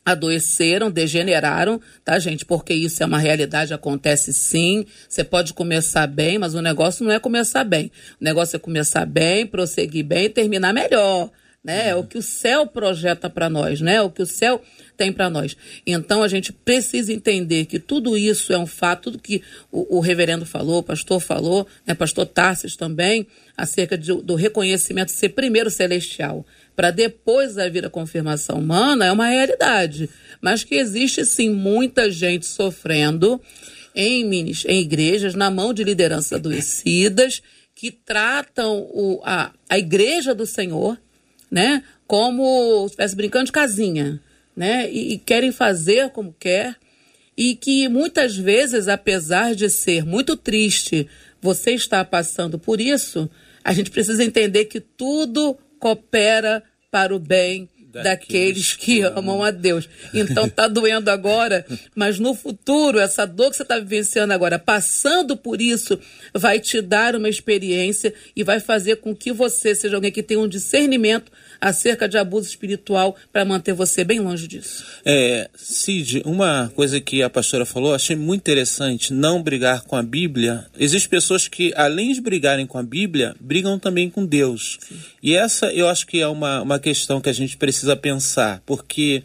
adoeceram, 0.06 0.92
degeneraram, 0.92 1.80
tá, 2.04 2.20
gente? 2.20 2.46
Porque 2.46 2.74
isso 2.74 3.02
é 3.02 3.06
uma 3.06 3.20
realidade, 3.20 3.74
acontece 3.74 4.34
sim. 4.34 4.86
Você 5.08 5.24
pode 5.24 5.54
começar 5.54 6.08
bem, 6.08 6.38
mas 6.38 6.54
o 6.54 6.62
negócio 6.62 7.06
não 7.06 7.12
é 7.12 7.20
começar 7.20 7.64
bem. 7.64 7.92
O 8.20 8.24
negócio 8.24 8.56
é 8.56 8.60
começar 8.60 9.06
bem, 9.06 9.48
prosseguir 9.48 10.06
bem 10.06 10.26
e 10.26 10.30
terminar 10.30 10.74
melhor. 10.74 11.32
Né? 11.64 11.90
É 11.90 11.96
o 11.96 12.04
que 12.04 12.18
o 12.18 12.22
céu 12.22 12.68
projeta 12.68 13.30
para 13.30 13.50
nós, 13.50 13.80
né? 13.80 13.96
É 13.96 14.02
o 14.02 14.10
que 14.10 14.22
o 14.22 14.26
céu 14.26 14.62
tem 14.98 15.14
para 15.14 15.30
nós. 15.30 15.56
Então 15.88 16.22
a 16.22 16.28
gente 16.28 16.52
precisa 16.52 17.14
entender 17.14 17.66
que 17.66 17.80
tudo 17.80 18.18
isso 18.18 18.52
é 18.52 18.58
um 18.58 18.66
fato, 18.66 19.04
tudo 19.04 19.20
que 19.20 19.42
o, 19.72 19.98
o 19.98 20.00
reverendo 20.02 20.46
falou, 20.46 20.80
o 20.80 20.84
pastor 20.84 21.22
falou, 21.22 21.66
né? 21.88 21.94
pastor 21.94 22.26
Tarsis 22.26 22.76
também, 22.76 23.26
acerca 23.56 23.98
de, 23.98 24.14
do 24.22 24.36
reconhecimento 24.36 25.12
ser 25.12 25.30
primeiro 25.30 25.70
celestial 25.70 26.46
para 26.76 26.92
depois 26.92 27.56
vir 27.72 27.86
a 27.86 27.90
confirmação 27.90 28.60
humana 28.60 29.06
é 29.06 29.12
uma 29.12 29.28
realidade. 29.28 30.10
Mas 30.42 30.64
que 30.64 30.76
existe 30.76 31.26
sim 31.26 31.50
muita 31.50 32.12
gente 32.12 32.46
sofrendo 32.46 33.42
em, 33.96 34.26
minis, 34.26 34.66
em 34.66 34.82
igrejas, 34.82 35.36
na 35.36 35.52
mão 35.52 35.74
de 35.74 35.84
lideranças 35.84 36.34
adoecidas, 36.34 37.42
que 37.76 37.92
tratam 37.92 38.88
o, 38.92 39.22
a, 39.24 39.52
a 39.70 39.78
igreja 39.78 40.34
do 40.34 40.46
Senhor 40.46 40.98
né, 41.54 41.84
como 42.08 42.80
se 42.82 42.94
estivesse 42.94 43.16
brincando 43.16 43.46
de 43.46 43.52
casinha. 43.52 44.20
Né, 44.56 44.92
e, 44.92 45.14
e 45.14 45.18
querem 45.18 45.52
fazer 45.52 46.10
como 46.10 46.36
quer. 46.40 46.76
E 47.36 47.56
que 47.56 47.88
muitas 47.88 48.36
vezes, 48.36 48.88
apesar 48.88 49.56
de 49.56 49.70
ser 49.70 50.06
muito 50.06 50.36
triste 50.36 51.08
você 51.42 51.72
estar 51.72 52.06
passando 52.06 52.58
por 52.60 52.80
isso, 52.80 53.30
a 53.64 53.74
gente 53.74 53.90
precisa 53.90 54.24
entender 54.24 54.66
que 54.66 54.80
tudo 54.80 55.58
coopera 55.84 56.64
para 56.90 57.14
o 57.14 57.20
bem 57.20 57.70
daqueles 58.02 58.74
que 58.74 59.02
amam 59.02 59.44
a 59.44 59.52
Deus. 59.52 59.88
Então 60.14 60.50
tá 60.50 60.68
doendo 60.70 61.12
agora, 61.12 61.66
mas 61.96 62.20
no 62.20 62.34
futuro, 62.34 63.00
essa 63.00 63.26
dor 63.26 63.52
que 63.52 63.58
você 63.58 63.64
está 63.64 63.78
vivenciando 63.78 64.34
agora, 64.34 64.58
passando 64.58 65.38
por 65.38 65.62
isso, 65.62 66.00
vai 66.34 66.60
te 66.60 66.82
dar 66.82 67.16
uma 67.16 67.30
experiência 67.30 68.14
e 68.36 68.44
vai 68.44 68.60
fazer 68.60 68.98
com 68.98 69.16
que 69.16 69.32
você 69.32 69.76
seja 69.76 69.96
alguém 69.96 70.12
que 70.12 70.24
tenha 70.24 70.40
um 70.40 70.48
discernimento 70.48 71.32
acerca 71.60 72.10
de 72.10 72.18
abuso 72.18 72.48
espiritual 72.48 73.16
para 73.32 73.46
manter 73.46 73.74
você 73.74 74.04
bem 74.04 74.20
longe 74.20 74.48
disso. 74.48 74.86
É, 75.06 75.50
Cid, 75.56 76.22
uma 76.26 76.72
coisa 76.76 77.00
que 77.00 77.24
a 77.24 77.30
pastora 77.30 77.66
falou, 77.66 77.94
achei 77.94 78.16
muito 78.16 78.42
interessante, 78.42 79.14
não 79.14 79.42
brigar 79.42 79.84
com 79.84 79.96
a 79.96 80.04
Bíblia. 80.04 80.66
Existem 80.78 81.10
pessoas 81.10 81.48
que, 81.48 81.74
além 81.76 82.14
de 82.14 82.22
brigarem 82.22 82.66
com 82.66 82.78
a 82.78 82.84
Bíblia, 82.84 83.36
brigam 83.40 83.80
também 83.80 84.10
com 84.10 84.26
Deus. 84.26 84.78
Sim. 84.88 84.96
E 85.22 85.36
essa 85.36 85.68
eu 85.68 85.88
acho 85.88 86.06
que 86.06 86.20
é 86.20 86.28
uma, 86.28 86.62
uma 86.62 86.80
questão 86.80 87.22
que 87.22 87.30
a 87.30 87.34
gente 87.34 87.56
precisa 87.56 87.83
pensar, 87.96 88.62
porque 88.66 89.24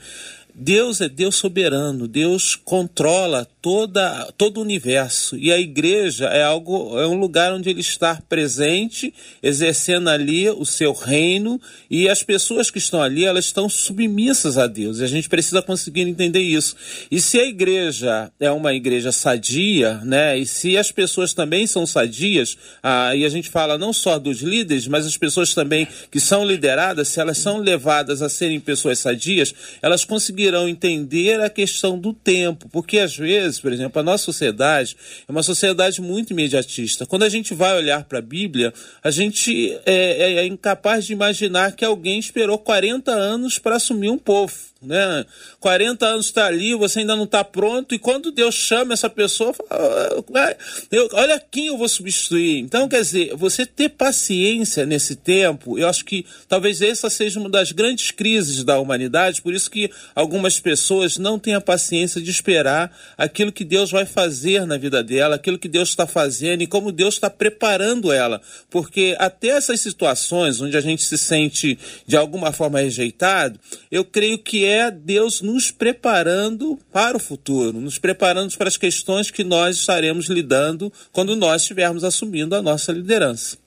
Deus 0.61 1.01
é 1.01 1.09
Deus 1.09 1.37
soberano, 1.37 2.09
Deus 2.09 2.57
controla 2.57 3.47
toda, 3.63 4.33
todo 4.37 4.59
o 4.59 4.61
universo 4.61 5.37
e 5.37 5.53
a 5.53 5.59
igreja 5.59 6.27
é 6.27 6.43
algo 6.43 6.99
é 6.99 7.07
um 7.07 7.17
lugar 7.17 7.53
onde 7.53 7.71
ele 7.71 7.81
está 7.81 8.21
presente, 8.29 9.15
exercendo 9.41 10.11
ali 10.11 10.51
o 10.51 10.65
seu 10.65 10.93
reino 10.93 11.61
e 11.89 12.09
as 12.09 12.25
pessoas 12.25 12.73
que 12.73 12.79
estão 12.79 13.01
ali 13.01 13.25
elas 13.25 13.45
estão 13.45 13.69
submissas 13.69 14.59
a 14.59 14.67
Deus. 14.67 14.99
E 14.99 15.05
a 15.05 15.07
gente 15.07 15.29
precisa 15.29 15.63
conseguir 15.63 16.01
entender 16.01 16.41
isso. 16.41 16.75
E 17.09 17.21
se 17.21 17.39
a 17.39 17.45
igreja 17.45 18.33
é 18.41 18.51
uma 18.51 18.75
igreja 18.75 19.13
sadia, 19.13 20.01
né? 20.05 20.37
E 20.37 20.45
se 20.45 20.77
as 20.77 20.91
pessoas 20.91 21.33
também 21.33 21.69
são 21.69 21.87
sadias, 21.87 22.59
ah, 22.83 23.15
e 23.15 23.25
a 23.25 23.29
gente 23.29 23.49
fala 23.49 23.79
não 23.79 23.93
só 23.93 24.19
dos 24.19 24.41
líderes, 24.41 24.89
mas 24.89 25.07
as 25.07 25.17
pessoas 25.17 25.55
também 25.55 25.87
que 26.11 26.19
são 26.19 26.45
lideradas, 26.45 27.07
se 27.07 27.21
elas 27.21 27.39
são 27.39 27.59
levadas 27.59 28.23
a 28.23 28.29
serem 28.29 28.59
pessoas 28.59 28.99
sadias, 28.99 29.55
elas 29.81 30.05
conseguirão 30.05 30.48
irão 30.49 30.69
entender 30.69 31.41
a 31.41 31.49
questão 31.49 31.99
do 31.99 32.13
tempo, 32.13 32.69
porque 32.71 32.99
às 32.99 33.17
vezes, 33.17 33.61
por 33.61 33.73
exemplo, 33.73 34.01
a 34.01 34.03
nossa 34.03 34.25
sociedade 34.25 34.97
é 35.27 35.33
uma 35.33 35.43
sociedade 35.43 36.01
muito 36.01 36.33
imediatista. 36.33 37.07
Quando 37.07 37.23
a 37.23 37.29
gente 37.29 37.55
vai 37.55 37.77
olhar 37.77 38.05
para 38.05 38.19
a 38.19 38.23
Bíblia, 38.23 38.73
a 39.03 39.11
gente 39.11 39.73
é, 39.87 39.95
é, 39.95 40.33
é 40.35 40.47
incapaz 40.47 41.07
de 41.07 41.13
imaginar 41.13 41.73
que 41.73 41.85
alguém 41.85 42.19
esperou 42.19 42.59
40 42.59 43.11
anos 43.13 43.59
para 43.59 43.77
assumir 43.77 44.11
um 44.11 44.19
povo 44.19 44.69
né? 44.81 45.27
40 45.59 46.07
anos 46.07 46.27
está 46.27 46.47
ali, 46.47 46.75
você 46.75 47.01
ainda 47.01 47.17
não 47.17 47.25
está 47.25 47.43
pronto, 47.43 47.95
e 47.95 47.99
quando 47.99 48.31
Deus 48.31 48.55
chama 48.55 48.95
essa 48.95 49.11
pessoa, 49.11 49.53
fala, 49.53 49.69
ah, 49.71 50.57
eu, 50.91 51.09
olha 51.13 51.41
quem 51.51 51.67
eu 51.67 51.77
vou 51.77 51.89
substituir. 51.89 52.59
Então, 52.59 52.89
quer 52.89 53.01
dizer, 53.01 53.35
você 53.35 53.67
ter 53.67 53.89
paciência 53.91 54.87
nesse 54.87 55.17
tempo, 55.17 55.79
eu 55.79 55.89
acho 55.89 56.05
que 56.05 56.25
talvez 56.49 56.81
essa 56.81 57.11
seja 57.11 57.41
uma 57.41 57.49
das 57.49 57.73
grandes 57.73 58.11
crises 58.11 58.63
da 58.63 58.79
humanidade, 58.79 59.43
por 59.43 59.53
isso 59.53 59.71
que 59.71 59.91
algumas 60.39 60.61
pessoas 60.61 61.19
não 61.19 61.37
têm 61.37 61.55
a 61.55 61.61
paciência 61.61 62.21
de 62.23 62.31
esperar 62.31 62.97
aquilo 63.17 63.51
que 63.51 63.65
Deus 63.65 63.91
vai 63.91 64.07
fazer 64.07 64.65
na 64.65 64.79
vida 64.79 65.03
dela, 65.03 65.35
aquilo 65.35 65.59
que 65.59 65.69
Deus 65.69 65.89
está 65.89 66.07
fazendo 66.07 66.63
e 66.63 66.67
como 66.67 66.93
Deus 66.93 67.15
está 67.15 67.29
preparando 67.29 68.13
ela. 68.13 68.41
Porque 68.71 69.17
até 69.19 69.49
essas 69.49 69.81
situações 69.81 70.61
onde 70.61 70.77
a 70.77 70.81
gente 70.81 71.03
se 71.03 71.19
sente 71.19 71.77
de 72.07 72.17
alguma 72.17 72.53
forma 72.53 72.79
rejeitado, 72.79 73.59
eu 73.91 74.05
creio 74.05 74.39
que 74.39 74.65
é 74.65 74.93
Deus 74.93 75.43
nos 75.43 75.73
preparando 75.73 76.79
para 76.93 77.17
o 77.17 77.21
futuro, 77.21 77.81
nos 77.81 77.99
preparando 77.99 78.57
para 78.57 78.69
as 78.69 78.77
questões 78.77 79.33
que 79.33 79.43
nós 79.43 79.77
estaremos 79.77 80.27
lidando 80.27 80.93
quando 81.11 81.35
nós 81.35 81.63
estivermos 81.63 82.05
assumindo 82.05 82.55
a 82.55 82.63
nossa 82.63 82.93
liderança. 82.93 83.59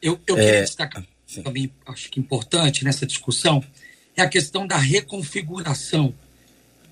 Eu, 0.00 0.20
eu 0.28 0.38
é, 0.38 0.44
queria 0.44 0.60
destacar 0.60 1.04
sim. 1.26 1.42
também, 1.42 1.72
acho 1.86 2.08
que 2.08 2.20
importante 2.20 2.84
nessa 2.84 3.04
discussão, 3.04 3.64
é 4.16 4.22
a 4.22 4.28
questão 4.28 4.66
da 4.66 4.76
reconfiguração, 4.76 6.14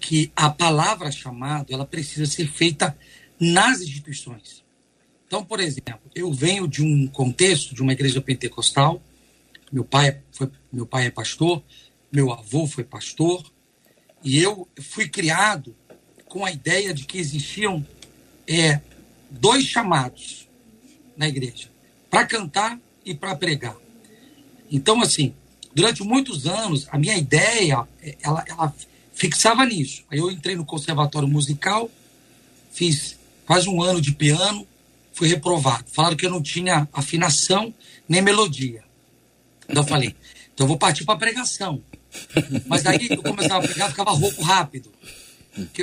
que 0.00 0.32
a 0.34 0.50
palavra 0.50 1.10
chamado 1.12 1.72
ela 1.72 1.86
precisa 1.86 2.26
ser 2.26 2.48
feita 2.48 2.96
nas 3.38 3.80
instituições. 3.80 4.62
Então, 5.26 5.44
por 5.44 5.60
exemplo, 5.60 6.10
eu 6.14 6.32
venho 6.32 6.66
de 6.66 6.82
um 6.82 7.06
contexto 7.06 7.74
de 7.74 7.80
uma 7.80 7.92
igreja 7.92 8.20
pentecostal. 8.20 9.02
Meu 9.72 9.84
pai 9.84 10.20
foi, 10.30 10.50
meu 10.70 10.84
pai 10.84 11.06
é 11.06 11.10
pastor, 11.10 11.62
meu 12.10 12.32
avô 12.32 12.66
foi 12.66 12.84
pastor, 12.84 13.42
e 14.22 14.38
eu 14.38 14.68
fui 14.80 15.08
criado 15.08 15.74
com 16.26 16.44
a 16.44 16.50
ideia 16.50 16.92
de 16.92 17.04
que 17.04 17.18
existiam 17.18 17.86
é, 18.46 18.80
dois 19.30 19.64
chamados 19.64 20.48
na 21.16 21.28
igreja: 21.28 21.70
para 22.10 22.26
cantar 22.26 22.78
e 23.04 23.14
para 23.14 23.34
pregar. 23.34 23.76
Então, 24.70 25.00
assim, 25.00 25.34
durante 25.74 26.02
muitos 26.02 26.46
anos, 26.46 26.86
a 26.90 26.98
minha 26.98 27.16
ideia, 27.16 27.86
ela, 28.22 28.44
ela 28.46 28.74
fixava 29.14 29.64
nisso. 29.64 30.04
Aí 30.10 30.18
eu 30.18 30.30
entrei 30.30 30.56
no 30.56 30.64
conservatório 30.64 31.28
musical, 31.28 31.90
fiz 32.72 33.18
quase 33.46 33.68
um 33.68 33.82
ano 33.82 34.00
de 34.00 34.12
piano, 34.12 34.66
fui 35.12 35.28
reprovado. 35.28 35.84
Falaram 35.92 36.16
que 36.16 36.26
eu 36.26 36.30
não 36.30 36.42
tinha 36.42 36.88
afinação 36.92 37.72
nem 38.08 38.22
melodia. 38.22 38.82
Então 39.68 39.82
eu 39.82 39.88
falei, 39.88 40.16
então 40.52 40.64
eu 40.64 40.68
vou 40.68 40.78
partir 40.78 41.04
para 41.04 41.18
pregação. 41.18 41.82
Mas 42.66 42.82
daí 42.82 43.08
eu 43.10 43.22
começava 43.22 43.64
a 43.64 43.68
pregar, 43.68 43.90
ficava 43.90 44.10
rouco 44.10 44.42
rápido. 44.42 44.92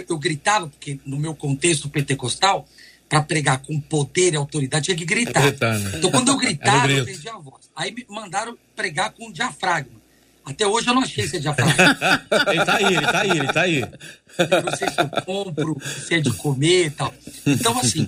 Eu 0.07 0.17
gritava, 0.17 0.67
porque 0.67 0.99
no 1.05 1.17
meu 1.17 1.35
contexto 1.35 1.89
pentecostal, 1.89 2.67
para 3.09 3.23
pregar 3.23 3.57
com 3.57 3.81
poder 3.81 4.33
e 4.33 4.37
autoridade, 4.37 4.85
tinha 4.85 4.97
que 4.97 5.03
gritar. 5.03 5.43
É 5.43 5.49
gritar 5.49 5.79
né? 5.79 5.93
Então, 5.95 6.11
quando 6.11 6.29
eu 6.29 6.37
gritava, 6.37 6.91
eu 6.91 7.03
perdi 7.03 7.27
a 7.27 7.37
voz. 7.39 7.67
Aí 7.75 7.91
me 7.91 8.05
mandaram 8.07 8.55
pregar 8.75 9.11
com 9.11 9.31
diafragma. 9.31 9.99
Até 10.45 10.65
hoje 10.67 10.87
eu 10.87 10.93
não 10.93 11.01
achei 11.01 11.25
esse 11.25 11.39
diafragma. 11.39 11.73
ele 12.53 12.65
tá 12.65 12.75
aí, 12.75 12.85
ele 12.85 13.01
tá 13.01 13.21
aí, 13.21 13.29
ele 13.31 13.53
tá 13.53 13.61
aí. 13.61 13.81
Eu 13.81 14.63
não 14.63 14.77
sei 14.77 14.89
se 14.89 14.99
eu 14.99 15.09
compro, 15.23 15.77
se 16.05 16.13
é 16.13 16.19
de 16.19 16.31
comer 16.33 16.85
e 16.85 16.89
tal. 16.91 17.13
Então, 17.47 17.79
assim, 17.79 18.07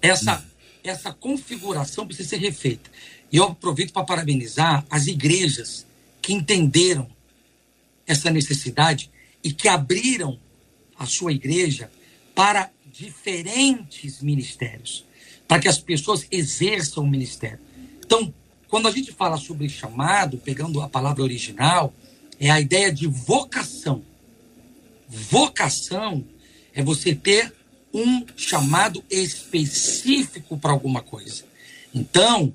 essa, 0.00 0.44
essa 0.84 1.12
configuração 1.12 2.06
precisa 2.06 2.28
ser 2.28 2.36
refeita. 2.36 2.90
E 3.30 3.38
eu 3.38 3.44
aproveito 3.44 3.92
para 3.92 4.04
parabenizar 4.04 4.84
as 4.88 5.08
igrejas 5.08 5.84
que 6.20 6.32
entenderam 6.32 7.08
essa 8.06 8.30
necessidade 8.30 9.10
e 9.42 9.52
que 9.52 9.68
abriram 9.68 10.38
a 10.96 11.06
sua 11.06 11.32
igreja 11.32 11.90
para 12.34 12.70
diferentes 13.02 14.22
ministérios, 14.22 15.04
para 15.48 15.60
que 15.60 15.68
as 15.68 15.78
pessoas 15.78 16.26
exerçam 16.30 17.02
o 17.02 17.06
ministério. 17.06 17.58
Então, 18.04 18.32
quando 18.68 18.86
a 18.86 18.90
gente 18.92 19.12
fala 19.12 19.36
sobre 19.36 19.68
chamado, 19.68 20.38
pegando 20.38 20.80
a 20.80 20.88
palavra 20.88 21.22
original, 21.22 21.92
é 22.38 22.48
a 22.50 22.60
ideia 22.60 22.92
de 22.92 23.08
vocação. 23.08 24.04
Vocação 25.08 26.24
é 26.72 26.82
você 26.82 27.14
ter 27.14 27.52
um 27.92 28.24
chamado 28.36 29.04
específico 29.10 30.56
para 30.56 30.70
alguma 30.70 31.02
coisa. 31.02 31.44
Então, 31.92 32.52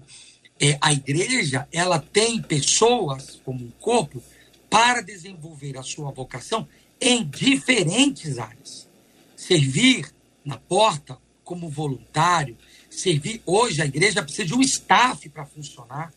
é, 0.59 0.77
a 0.81 0.91
igreja 0.93 1.67
ela 1.71 1.99
tem 1.99 2.41
pessoas 2.41 3.39
como 3.43 3.63
um 3.63 3.71
corpo 3.79 4.23
para 4.69 5.01
desenvolver 5.01 5.77
a 5.77 5.83
sua 5.83 6.09
vocação 6.09 6.67
em 6.99 7.23
diferentes 7.23 8.39
áreas. 8.39 8.87
Servir 9.35 10.11
na 10.47 10.57
porta 10.57 11.17
como 11.43 11.69
voluntário, 11.69 12.57
servir. 12.89 13.41
Hoje 13.45 13.81
a 13.81 13.85
igreja 13.85 14.23
precisa 14.23 14.45
de 14.47 14.53
um 14.53 14.61
staff 14.61 15.27
para 15.27 15.45
funcionar. 15.45 16.13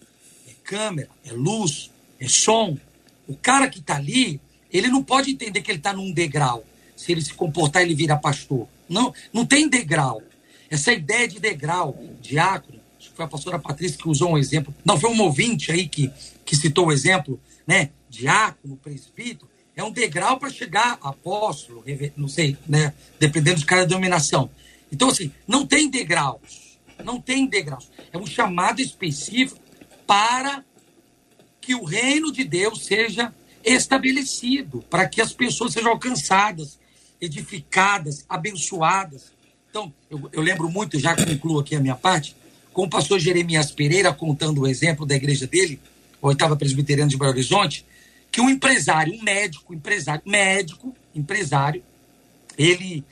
É 0.48 0.52
câmera, 0.62 1.10
é 1.24 1.32
luz, 1.32 1.90
é 2.18 2.28
som. 2.28 2.78
O 3.26 3.36
cara 3.36 3.68
que 3.68 3.80
está 3.80 3.96
ali, 3.96 4.40
ele 4.72 4.86
não 4.86 5.02
pode 5.02 5.32
entender 5.32 5.60
que 5.62 5.70
ele 5.70 5.78
está 5.78 5.92
num 5.92 6.12
degrau. 6.12 6.64
Se 6.96 7.10
ele 7.10 7.22
se 7.22 7.34
comportar, 7.34 7.82
ele 7.82 7.94
vira 7.94 8.16
pastor. 8.16 8.68
Não, 8.88 9.12
não 9.32 9.44
tem 9.44 9.68
degrau. 9.68 10.22
Essa 10.70 10.92
ideia 10.92 11.26
de 11.26 11.40
degrau, 11.40 11.98
diácono, 12.20 12.78
acho 12.98 13.10
que 13.10 13.16
foi 13.16 13.24
a 13.24 13.28
pastora 13.28 13.58
Patrícia 13.58 13.98
que 13.98 14.08
usou 14.08 14.32
um 14.32 14.38
exemplo. 14.38 14.72
Não, 14.84 14.98
foi 14.98 15.10
um 15.10 15.20
ouvinte 15.22 15.72
aí 15.72 15.88
que, 15.88 16.12
que 16.44 16.54
citou 16.54 16.86
o 16.86 16.92
exemplo, 16.92 17.40
né? 17.66 17.90
Diácono, 18.08 18.76
presbítero 18.76 19.49
é 19.80 19.84
um 19.84 19.90
degrau 19.90 20.38
para 20.38 20.50
chegar 20.50 20.98
apóstolo, 21.02 21.82
não 22.16 22.28
sei, 22.28 22.56
né? 22.68 22.92
Dependendo 23.18 23.60
de 23.60 23.64
cada 23.64 23.86
denominação. 23.86 24.50
Então, 24.92 25.08
assim, 25.08 25.32
não 25.48 25.66
tem 25.66 25.88
degraus. 25.88 26.78
Não 27.02 27.20
tem 27.20 27.46
degraus. 27.46 27.90
É 28.12 28.18
um 28.18 28.26
chamado 28.26 28.80
específico 28.80 29.58
para 30.06 30.62
que 31.60 31.74
o 31.74 31.84
reino 31.84 32.30
de 32.30 32.44
Deus 32.44 32.84
seja 32.84 33.32
estabelecido, 33.64 34.84
para 34.90 35.08
que 35.08 35.20
as 35.20 35.32
pessoas 35.32 35.72
sejam 35.72 35.92
alcançadas, 35.92 36.78
edificadas, 37.20 38.24
abençoadas. 38.28 39.32
Então, 39.70 39.92
eu, 40.10 40.28
eu 40.32 40.42
lembro 40.42 40.68
muito, 40.70 40.98
já 40.98 41.16
concluo 41.16 41.60
aqui 41.60 41.74
a 41.74 41.80
minha 41.80 41.96
parte, 41.96 42.36
com 42.72 42.84
o 42.84 42.90
pastor 42.90 43.18
Jeremias 43.18 43.70
Pereira 43.70 44.12
contando 44.12 44.60
o 44.60 44.66
exemplo 44.66 45.06
da 45.06 45.14
igreja 45.14 45.46
dele, 45.46 45.80
oitava 46.20 46.54
presbiteriana 46.54 47.08
de 47.08 47.16
Belo 47.16 47.30
Horizonte, 47.30 47.86
que 48.30 48.40
um 48.40 48.48
empresário, 48.48 49.14
um 49.14 49.22
médico, 49.22 49.74
empresário, 49.74 50.22
médico, 50.24 50.94
empresário, 51.14 51.82
ele 52.56 53.04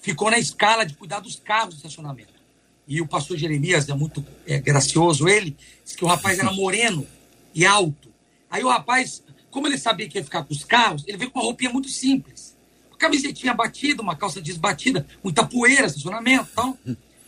ficou 0.00 0.30
na 0.30 0.38
escala 0.38 0.84
de 0.84 0.94
cuidar 0.94 1.20
dos 1.20 1.36
carros 1.36 1.74
do 1.74 1.78
estacionamento. 1.78 2.40
E 2.86 3.00
o 3.00 3.06
pastor 3.06 3.36
Jeremias 3.36 3.88
é 3.88 3.94
muito 3.94 4.24
é, 4.46 4.58
gracioso, 4.58 5.28
ele 5.28 5.56
disse 5.84 5.96
que 5.96 6.04
o 6.04 6.08
rapaz 6.08 6.38
era 6.38 6.52
moreno 6.52 7.06
e 7.54 7.64
alto. 7.66 8.12
Aí 8.50 8.64
o 8.64 8.68
rapaz, 8.68 9.22
como 9.50 9.66
ele 9.66 9.78
sabia 9.78 10.08
que 10.08 10.18
ia 10.18 10.24
ficar 10.24 10.44
com 10.44 10.52
os 10.52 10.64
carros, 10.64 11.04
ele 11.06 11.16
veio 11.16 11.30
com 11.30 11.38
uma 11.38 11.44
roupinha 11.44 11.70
muito 11.70 11.88
simples. 11.88 12.56
Uma 12.88 12.98
camisetinha 12.98 13.54
batida, 13.54 14.02
uma 14.02 14.16
calça 14.16 14.40
desbatida, 14.40 15.06
muita 15.22 15.46
poeira, 15.46 15.86
estacionamento 15.86 16.48
então. 16.52 16.76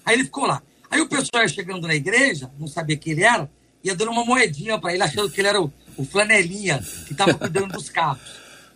Aí 0.04 0.16
ele 0.16 0.24
ficou 0.24 0.46
lá. 0.46 0.62
Aí 0.90 1.00
o 1.00 1.08
pessoal 1.08 1.42
ia 1.42 1.48
chegando 1.48 1.86
na 1.86 1.94
igreja, 1.94 2.50
não 2.58 2.66
sabia 2.66 2.96
quem 2.96 3.12
ele 3.12 3.22
era, 3.22 3.50
ia 3.82 3.94
dando 3.94 4.10
uma 4.10 4.24
moedinha 4.24 4.78
para 4.78 4.92
ele, 4.92 5.02
achando 5.02 5.30
que 5.30 5.40
ele 5.40 5.48
era 5.48 5.62
o, 5.62 5.72
o 5.96 6.04
flanelinha 6.04 6.78
que 7.06 7.12
estava 7.12 7.34
cuidando 7.34 7.72
dos 7.72 7.88
carros. 7.88 8.22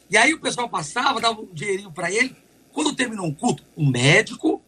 E 0.09 0.17
aí 0.17 0.35
o 0.35 0.41
pessoal 0.41 0.69
passava, 0.69 1.21
dava 1.21 1.41
um 1.41 1.53
dinheirinho 1.53 1.91
para 1.91 2.11
ele. 2.11 2.35
Quando 2.73 2.95
terminou 2.95 3.27
um 3.27 3.35
culto, 3.35 3.63
um 3.77 3.89
médico, 3.89 4.63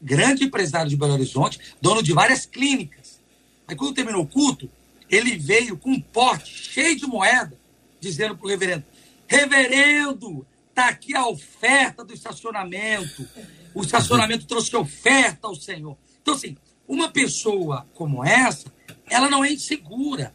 grande 0.00 0.44
empresário 0.44 0.90
de 0.90 0.96
Belo 0.96 1.14
Horizonte, 1.14 1.58
dono 1.80 2.02
de 2.02 2.12
várias 2.12 2.44
clínicas. 2.44 3.20
Aí 3.66 3.74
quando 3.74 3.94
terminou 3.94 4.22
o 4.22 4.26
culto, 4.26 4.70
ele 5.08 5.36
veio 5.36 5.76
com 5.76 5.90
um 5.90 6.00
pote 6.00 6.52
cheio 6.52 6.96
de 6.96 7.06
moeda, 7.06 7.56
dizendo 8.00 8.36
para 8.36 8.46
o 8.46 8.48
reverendo: 8.48 8.84
Reverendo, 9.26 10.46
está 10.68 10.88
aqui 10.88 11.16
a 11.16 11.26
oferta 11.26 12.04
do 12.04 12.12
estacionamento. 12.12 13.26
O 13.74 13.82
estacionamento 13.82 14.44
trouxe 14.46 14.74
oferta 14.76 15.46
ao 15.46 15.54
Senhor. 15.54 15.96
Então, 16.20 16.34
assim, 16.34 16.56
uma 16.86 17.08
pessoa 17.08 17.86
como 17.94 18.24
essa, 18.24 18.72
ela 19.08 19.28
não 19.28 19.44
é 19.44 19.52
insegura. 19.52 20.34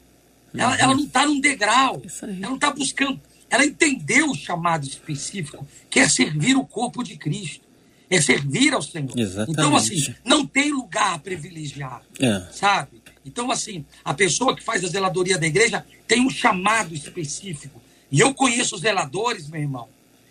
Ela, 0.53 0.77
ela 0.77 0.95
não 0.95 1.03
está 1.03 1.25
num 1.25 1.39
degrau. 1.39 2.01
Ela 2.21 2.33
não 2.33 2.55
está 2.55 2.71
buscando. 2.71 3.19
Ela 3.49 3.65
entendeu 3.65 4.29
o 4.29 4.35
chamado 4.35 4.85
específico, 4.85 5.67
que 5.89 5.99
é 5.99 6.07
servir 6.07 6.55
o 6.55 6.65
corpo 6.65 7.03
de 7.03 7.17
Cristo. 7.17 7.65
É 8.09 8.19
servir 8.19 8.73
ao 8.73 8.81
Senhor. 8.81 9.17
Exatamente. 9.17 9.51
Então, 9.51 9.75
assim, 9.75 10.15
não 10.23 10.45
tem 10.45 10.71
lugar 10.71 11.19
privilegiado. 11.19 12.03
É. 12.19 12.47
Sabe? 12.51 13.01
Então, 13.25 13.51
assim, 13.51 13.85
a 14.03 14.13
pessoa 14.13 14.55
que 14.55 14.63
faz 14.63 14.83
a 14.83 14.87
zeladoria 14.87 15.37
da 15.37 15.47
igreja 15.47 15.85
tem 16.07 16.25
um 16.25 16.29
chamado 16.29 16.93
específico. 16.93 17.81
E 18.11 18.19
eu 18.19 18.33
conheço 18.33 18.75
os 18.75 18.81
zeladores, 18.81 19.47
meu 19.47 19.61
irmão. 19.61 19.87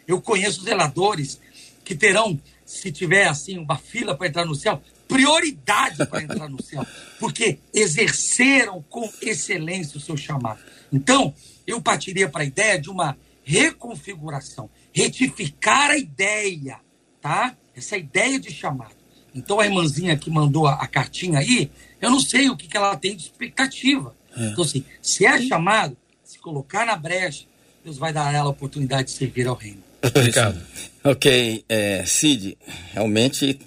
Eu 0.06 0.20
conheço 0.20 0.58
os 0.58 0.64
zeladores 0.64 1.40
que 1.84 1.94
terão, 1.94 2.38
se 2.66 2.92
tiver 2.92 3.26
assim, 3.26 3.58
uma 3.58 3.76
fila 3.76 4.14
para 4.14 4.28
entrar 4.28 4.44
no 4.44 4.54
céu, 4.54 4.82
prioridade 5.10 6.06
para 6.06 6.22
entrar 6.22 6.48
no 6.48 6.62
céu, 6.62 6.86
porque 7.18 7.58
exerceram 7.74 8.82
com 8.88 9.10
excelência 9.20 9.98
o 9.98 10.00
seu 10.00 10.16
chamado. 10.16 10.60
Então, 10.92 11.34
eu 11.66 11.82
partiria 11.82 12.28
para 12.28 12.42
a 12.42 12.46
ideia 12.46 12.80
de 12.80 12.88
uma 12.88 13.16
reconfiguração, 13.42 14.70
retificar 14.92 15.90
a 15.90 15.98
ideia, 15.98 16.78
tá? 17.20 17.56
Essa 17.74 17.96
ideia 17.96 18.38
de 18.38 18.52
chamado. 18.52 18.94
Então, 19.34 19.58
a 19.58 19.66
irmãzinha 19.66 20.16
que 20.16 20.30
mandou 20.30 20.66
a, 20.66 20.74
a 20.74 20.86
cartinha 20.86 21.40
aí, 21.40 21.70
eu 22.00 22.10
não 22.10 22.20
sei 22.20 22.48
o 22.48 22.56
que, 22.56 22.68
que 22.68 22.76
ela 22.76 22.96
tem 22.96 23.16
de 23.16 23.24
expectativa. 23.24 24.14
É. 24.36 24.46
Então, 24.46 24.64
assim, 24.64 24.84
se 25.02 25.26
é 25.26 25.40
chamado, 25.42 25.96
se 26.22 26.38
colocar 26.38 26.86
na 26.86 26.96
brecha, 26.96 27.44
Deus 27.84 27.98
vai 27.98 28.12
dar 28.12 28.28
a 28.28 28.32
ela 28.32 28.46
a 28.46 28.50
oportunidade 28.50 29.08
de 29.08 29.10
servir 29.12 29.48
ao 29.48 29.56
reino. 29.56 29.82
Obrigado. 30.02 30.60
Ok, 31.02 31.64
é, 31.68 32.04
Cid, 32.04 32.56
realmente 32.92 33.58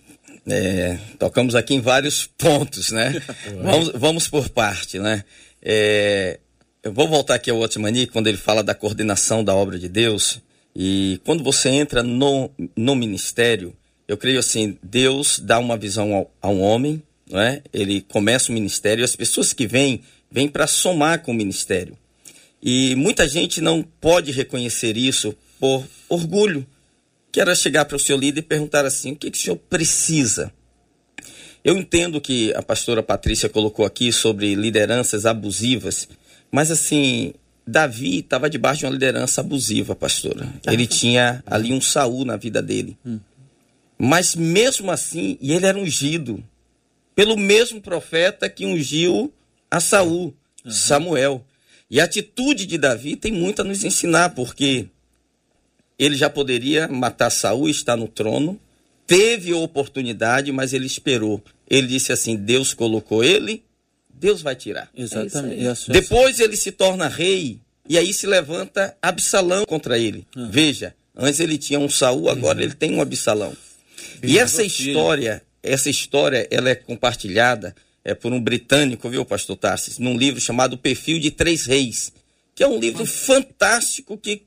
é, 0.48 0.98
tocamos 1.18 1.56
aqui 1.56 1.74
em 1.74 1.82
vários 1.82 2.26
pontos, 2.38 2.92
né? 2.92 3.22
vamos, 3.62 3.92
vamos 3.96 4.28
por 4.28 4.50
parte, 4.50 5.00
né? 5.00 5.24
É, 5.62 6.40
eu 6.84 6.92
vou 6.92 7.08
voltar 7.08 7.36
aqui 7.36 7.50
ao 7.50 7.60
Otmani, 7.60 8.08
quando 8.08 8.28
ele 8.28 8.38
fala 8.38 8.62
da 8.62 8.76
coordenação 8.76 9.44
da 9.44 9.56
obra 9.56 9.80
de 9.80 9.88
Deus. 9.88 10.42
E 10.76 11.22
quando 11.24 11.44
você 11.44 11.70
entra 11.70 12.04
no, 12.04 12.50
no 12.76 12.96
ministério, 12.96 13.74
eu 14.08 14.18
creio 14.18 14.40
assim, 14.40 14.78
Deus 14.84 15.40
dá 15.40 15.60
uma 15.60 15.78
visão 15.78 16.14
ao, 16.14 16.32
ao 16.42 16.58
homem, 16.58 17.02
não 17.30 17.40
é? 17.40 17.62
Ele 17.72 18.02
começa 18.02 18.52
o 18.52 18.54
ministério 18.54 19.02
e 19.02 19.06
as 19.06 19.16
pessoas 19.16 19.54
que 19.54 19.66
vêm, 19.66 20.02
vêm 20.30 20.50
para 20.50 20.68
somar 20.68 21.22
com 21.22 21.32
o 21.32 21.36
ministério. 21.36 21.98
E 22.62 22.96
muita 22.96 23.28
gente 23.28 23.62
não 23.62 23.82
pode 23.82 24.32
reconhecer 24.32 24.98
isso 24.98 25.36
por 25.60 25.86
orgulho, 26.10 26.66
que 27.34 27.42
era 27.42 27.56
chegar 27.56 27.86
para 27.86 27.98
o 27.98 28.00
seu 28.00 28.16
líder 28.16 28.42
e 28.42 28.44
perguntar 28.44 28.86
assim: 28.86 29.14
o 29.14 29.16
que, 29.16 29.32
que 29.32 29.38
o 29.38 29.42
senhor 29.42 29.58
precisa? 29.58 30.54
Eu 31.64 31.76
entendo 31.76 32.22
que 32.22 32.54
a 32.54 32.62
pastora 32.62 33.02
Patrícia 33.02 33.50
colocou 33.50 33.86
aqui 33.86 34.12
sobre 34.12 34.54
lideranças 34.54 35.26
abusivas, 35.26 36.08
mas 36.52 36.70
assim, 36.70 37.34
Davi 37.66 38.20
estava 38.20 38.50
debaixo 38.50 38.82
de 38.82 38.86
uma 38.86 38.92
liderança 38.92 39.42
abusiva, 39.42 39.96
pastora. 39.96 40.48
Ele 40.68 40.86
tinha 40.86 41.44
ali 41.48 41.74
um 41.74 41.82
Saul 41.82 42.24
na 42.24 42.38
vida 42.38 42.62
dele. 42.62 42.98
Mas 43.98 44.36
mesmo 44.36 44.92
assim, 44.92 45.38
e 45.42 45.54
ele 45.54 45.66
era 45.66 45.78
ungido 45.78 46.44
pelo 47.16 47.38
mesmo 47.38 47.82
profeta 47.82 48.50
que 48.50 48.66
ungiu 48.66 49.34
a 49.72 49.80
Saul, 49.80 50.36
Samuel. 50.68 51.44
E 51.90 52.00
a 52.00 52.04
atitude 52.04 52.66
de 52.66 52.78
Davi 52.78 53.16
tem 53.16 53.32
muito 53.32 53.62
a 53.62 53.66
nos 53.66 53.84
ensinar, 53.84 54.32
porque 54.32 54.88
ele 56.06 56.16
já 56.16 56.30
poderia 56.30 56.88
matar 56.88 57.30
Saul 57.30 57.68
e 57.68 57.72
estar 57.72 57.96
no 57.96 58.08
trono, 58.08 58.60
teve 59.08 59.52
a 59.52 59.58
oportunidade, 59.58 60.52
mas 60.52 60.74
ele 60.74 60.86
esperou. 60.86 61.42
Ele 61.70 61.88
disse 61.88 62.12
assim: 62.12 62.36
Deus 62.36 62.74
colocou 62.74 63.24
ele, 63.24 63.64
Deus 64.14 64.42
vai 64.42 64.56
tirar. 64.56 64.90
Exatamente. 64.96 65.64
Isso, 65.64 65.92
Depois 65.92 66.40
ele 66.40 66.56
se 66.56 66.72
torna 66.72 67.08
rei 67.08 67.60
e 67.88 67.98
aí 67.98 68.14
se 68.14 68.26
levanta 68.28 68.96
Absalão 69.02 69.66
contra 69.66 69.98
ele. 69.98 70.26
Ah. 70.36 70.48
Veja, 70.50 70.94
antes 71.16 71.40
ele 71.40 71.58
tinha 71.58 71.80
um 71.80 71.90
Saul, 71.90 72.30
agora 72.30 72.58
Uhum. 72.58 72.64
ele 72.64 72.74
tem 72.74 72.94
um 72.96 73.02
Absalão. 73.02 73.56
E 74.22 74.38
essa 74.40 74.64
história, 74.64 75.42
essa 75.62 75.90
história, 75.90 76.48
ela 76.50 76.70
é 76.70 76.76
compartilhada 76.76 77.76
é, 78.04 78.14
por 78.14 78.32
um 78.34 78.42
britânico, 78.42 79.10
viu, 79.10 79.24
pastor 79.26 79.56
Tarsis, 79.58 79.98
num 79.98 80.18
livro 80.18 80.40
chamado 80.42 80.78
Perfil 80.78 81.20
de 81.20 81.32
Três 81.32 81.66
Reis, 81.66 82.12
que 82.56 82.64
é 82.64 82.68
um 82.68 82.80
livro 82.80 83.06
fantástico 83.06 84.18
que 84.18 84.44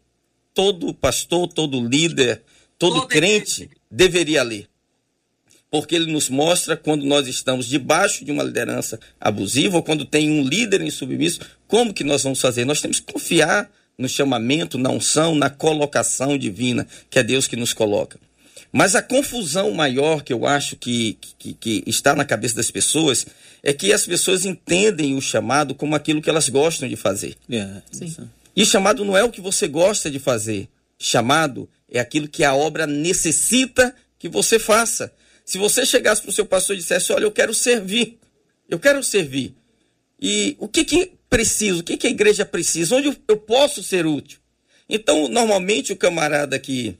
todo 0.57 0.95
pastor, 0.95 1.47
todo 1.49 1.87
líder, 1.87 2.43
todo 2.79 2.95
Todo 2.95 3.07
crente 3.07 3.69
deveria 3.91 4.43
ler. 4.43 4.67
Porque 5.71 5.95
ele 5.95 6.11
nos 6.11 6.31
mostra 6.31 6.77
quando 6.77 7.05
nós 7.05 7.29
estamos 7.29 7.67
debaixo 7.67 8.25
de 8.25 8.33
uma 8.33 8.43
liderança 8.43 8.99
abusiva 9.21 9.77
ou 9.77 9.83
quando 9.83 10.07
tem 10.07 10.31
um 10.31 10.43
líder 10.43 10.81
insubmisso, 10.81 11.41
como 11.69 11.93
que 11.93 12.03
nós 12.03 12.23
vamos 12.23 12.41
fazer? 12.41 12.65
Nós 12.65 12.81
temos 12.81 13.01
que 13.01 13.13
confiar 13.13 13.71
no 13.99 14.09
chamamento, 14.09 14.79
na 14.79 14.89
unção, 14.89 15.35
na 15.35 15.51
colocação 15.51 16.39
divina, 16.39 16.87
que 17.11 17.19
é 17.19 17.23
Deus 17.23 17.47
que 17.47 17.57
nos 17.57 17.75
coloca. 17.75 18.19
Mas 18.73 18.95
a 18.95 19.03
confusão 19.03 19.71
maior 19.73 20.23
que 20.23 20.33
eu 20.33 20.47
acho 20.47 20.77
que, 20.77 21.19
que, 21.39 21.53
que 21.55 21.85
está 21.87 22.15
na 22.15 22.25
cabeça 22.25 22.55
das 22.55 22.71
pessoas 22.71 23.27
é 23.63 23.73
que 23.75 23.93
as 23.93 24.07
pessoas 24.07 24.47
entendem 24.47 25.15
o 25.15 25.21
chamado 25.21 25.75
como 25.75 25.95
aquilo 25.95 26.23
que 26.23 26.31
elas 26.31 26.49
gostam 26.49 26.89
de 26.89 26.97
fazer. 26.97 27.37
É, 27.51 27.83
Sim. 27.93 28.29
E 28.57 28.65
chamado 28.65 29.05
não 29.05 29.17
é 29.17 29.23
o 29.23 29.31
que 29.31 29.41
você 29.41 29.69
gosta 29.69 30.11
de 30.11 30.19
fazer. 30.19 30.69
Chamado 30.99 31.69
é 31.91 32.01
aquilo 32.01 32.27
que 32.27 32.43
a 32.43 32.55
obra 32.55 32.87
necessita 32.87 33.95
que 34.19 34.29
você 34.29 34.59
faça. 34.59 35.13
Se 35.45 35.59
você 35.59 35.85
chegasse 35.85 36.23
para 36.23 36.31
o 36.31 36.33
seu 36.33 36.47
pastor 36.47 36.75
e 36.75 36.79
dissesse: 36.79 37.13
Olha, 37.13 37.25
eu 37.25 37.31
quero 37.31 37.53
servir, 37.53 38.19
eu 38.69 38.79
quero 38.79 39.03
servir. 39.03 39.55
E 40.21 40.57
o 40.59 40.67
que, 40.67 40.85
que 40.85 41.13
preciso? 41.29 41.81
O 41.81 41.85
que, 41.85 41.99
que 41.99 42.07
a 42.07 42.11
igreja 42.11 42.47
precisa? 42.47 42.97
Onde 42.97 43.17
eu 43.29 43.37
posso 43.37 43.83
ser 43.83 44.07
útil? 44.07 44.39
Então, 44.89 45.29
normalmente, 45.29 45.93
o 45.93 45.97
camarada 45.97 46.59
que 46.59 46.97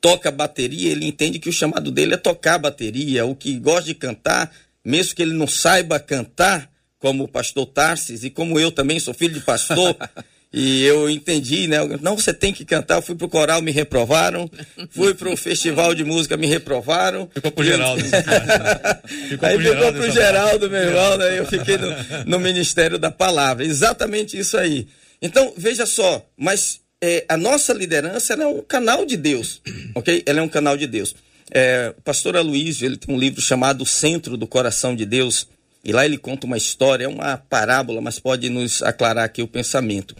toca 0.00 0.30
bateria, 0.30 0.90
ele 0.92 1.06
entende 1.06 1.38
que 1.38 1.48
o 1.48 1.52
chamado 1.52 1.90
dele 1.90 2.14
é 2.14 2.16
tocar 2.16 2.58
bateria, 2.58 3.24
o 3.24 3.34
que 3.34 3.58
gosta 3.58 3.84
de 3.84 3.94
cantar, 3.94 4.52
mesmo 4.84 5.14
que 5.14 5.22
ele 5.22 5.32
não 5.32 5.46
saiba 5.46 5.98
cantar, 5.98 6.70
como 6.98 7.24
o 7.24 7.28
pastor 7.28 7.66
Tarsis, 7.66 8.22
e 8.22 8.30
como 8.30 8.60
eu 8.60 8.70
também 8.70 9.00
sou 9.00 9.12
filho 9.12 9.34
de 9.34 9.40
pastor, 9.40 9.96
e 10.52 10.84
eu 10.84 11.08
entendi, 11.08 11.66
né? 11.66 11.78
Não, 12.00 12.16
você 12.16 12.34
tem 12.34 12.52
que 12.52 12.64
cantar. 12.64 12.96
Eu 12.96 13.02
fui 13.02 13.14
pro 13.14 13.28
coral, 13.28 13.62
me 13.62 13.70
reprovaram. 13.70 14.50
Fui 14.90 15.14
pro 15.14 15.34
festival 15.38 15.94
de 15.94 16.04
música, 16.04 16.36
me 16.36 16.46
reprovaram. 16.46 17.28
Ficou 17.32 17.50
pro 17.50 17.64
Geraldo. 17.64 18.02
Ficou 19.28 19.48
Aí 19.48 19.54
pro 19.54 19.64
ficou 19.64 19.74
Geraldo 19.74 19.98
pro 19.98 20.10
Geraldo, 20.10 20.70
meu 20.70 20.80
irmão, 20.82 21.16
né? 21.16 21.38
Eu 21.38 21.46
fiquei 21.46 21.78
no, 21.78 21.88
no 22.26 22.38
Ministério 22.38 22.98
da 22.98 23.10
Palavra. 23.10 23.64
Exatamente 23.64 24.38
isso 24.38 24.58
aí. 24.58 24.86
Então, 25.22 25.54
veja 25.56 25.86
só, 25.86 26.26
mas 26.36 26.80
é, 27.00 27.24
a 27.28 27.36
nossa 27.36 27.72
liderança 27.72 28.32
ela 28.32 28.44
é 28.44 28.46
um 28.46 28.60
canal 28.60 29.06
de 29.06 29.16
Deus, 29.16 29.62
ok? 29.94 30.22
Ela 30.26 30.40
é 30.40 30.42
um 30.42 30.48
canal 30.48 30.76
de 30.76 30.86
Deus. 30.86 31.14
É, 31.50 31.94
o 31.96 32.02
pastor 32.02 32.36
Aloysio, 32.36 32.86
ele 32.86 32.96
tem 32.96 33.14
um 33.14 33.18
livro 33.18 33.40
chamado 33.40 33.86
Centro 33.86 34.36
do 34.36 34.46
Coração 34.46 34.94
de 34.94 35.06
Deus, 35.06 35.48
e 35.84 35.92
lá 35.92 36.04
ele 36.04 36.18
conta 36.18 36.46
uma 36.46 36.56
história, 36.56 37.04
é 37.04 37.08
uma 37.08 37.36
parábola, 37.36 38.00
mas 38.00 38.18
pode 38.18 38.48
nos 38.48 38.82
aclarar 38.82 39.24
aqui 39.24 39.42
o 39.42 39.48
pensamento. 39.48 40.14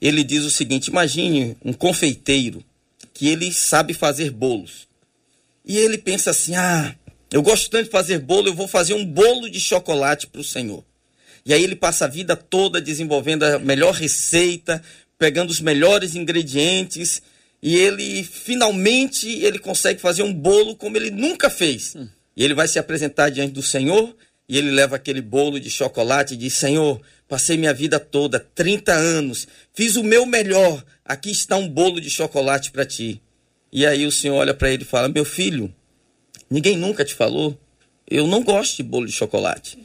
Ele 0.00 0.22
diz 0.22 0.44
o 0.44 0.50
seguinte, 0.50 0.88
imagine 0.88 1.56
um 1.64 1.72
confeiteiro 1.72 2.64
que 3.12 3.28
ele 3.28 3.52
sabe 3.52 3.94
fazer 3.94 4.30
bolos. 4.30 4.86
E 5.64 5.76
ele 5.76 5.98
pensa 5.98 6.30
assim: 6.30 6.54
ah, 6.54 6.94
eu 7.30 7.42
gosto 7.42 7.68
tanto 7.68 7.84
de 7.84 7.90
fazer 7.90 8.20
bolo, 8.20 8.48
eu 8.48 8.54
vou 8.54 8.68
fazer 8.68 8.94
um 8.94 9.04
bolo 9.04 9.50
de 9.50 9.60
chocolate 9.60 10.26
para 10.26 10.40
o 10.40 10.44
Senhor. 10.44 10.84
E 11.44 11.52
aí 11.52 11.62
ele 11.62 11.76
passa 11.76 12.04
a 12.04 12.08
vida 12.08 12.36
toda 12.36 12.80
desenvolvendo 12.80 13.42
a 13.42 13.58
melhor 13.58 13.92
receita, 13.92 14.82
pegando 15.18 15.50
os 15.50 15.60
melhores 15.60 16.14
ingredientes, 16.14 17.20
e 17.62 17.76
ele 17.76 18.22
finalmente 18.22 19.28
ele 19.28 19.58
consegue 19.58 20.00
fazer 20.00 20.22
um 20.22 20.32
bolo 20.32 20.76
como 20.76 20.96
ele 20.96 21.10
nunca 21.10 21.50
fez. 21.50 21.96
E 22.36 22.44
ele 22.44 22.54
vai 22.54 22.68
se 22.68 22.78
apresentar 22.78 23.30
diante 23.30 23.52
do 23.52 23.62
Senhor, 23.62 24.14
e 24.48 24.56
ele 24.56 24.70
leva 24.70 24.96
aquele 24.96 25.20
bolo 25.20 25.58
de 25.58 25.70
chocolate 25.70 26.34
e 26.34 26.36
diz: 26.36 26.54
Senhor, 26.54 27.00
passei 27.28 27.56
minha 27.56 27.74
vida 27.74 28.00
toda, 28.00 28.40
30 28.40 28.92
anos, 28.92 29.46
fiz 29.74 29.96
o 29.96 30.02
meu 30.02 30.24
melhor, 30.24 30.82
aqui 31.04 31.30
está 31.30 31.56
um 31.56 31.68
bolo 31.68 32.00
de 32.00 32.08
chocolate 32.08 32.70
para 32.70 32.86
ti. 32.86 33.20
E 33.70 33.86
aí 33.86 34.06
o 34.06 34.12
senhor 34.12 34.36
olha 34.36 34.54
para 34.54 34.70
ele 34.70 34.82
e 34.82 34.86
fala: 34.86 35.08
Meu 35.08 35.24
filho, 35.24 35.72
ninguém 36.50 36.76
nunca 36.76 37.04
te 37.04 37.14
falou. 37.14 37.58
Eu 38.10 38.26
não 38.26 38.42
gosto 38.42 38.76
de 38.78 38.82
bolo 38.82 39.06
de 39.06 39.12
chocolate. 39.12 39.78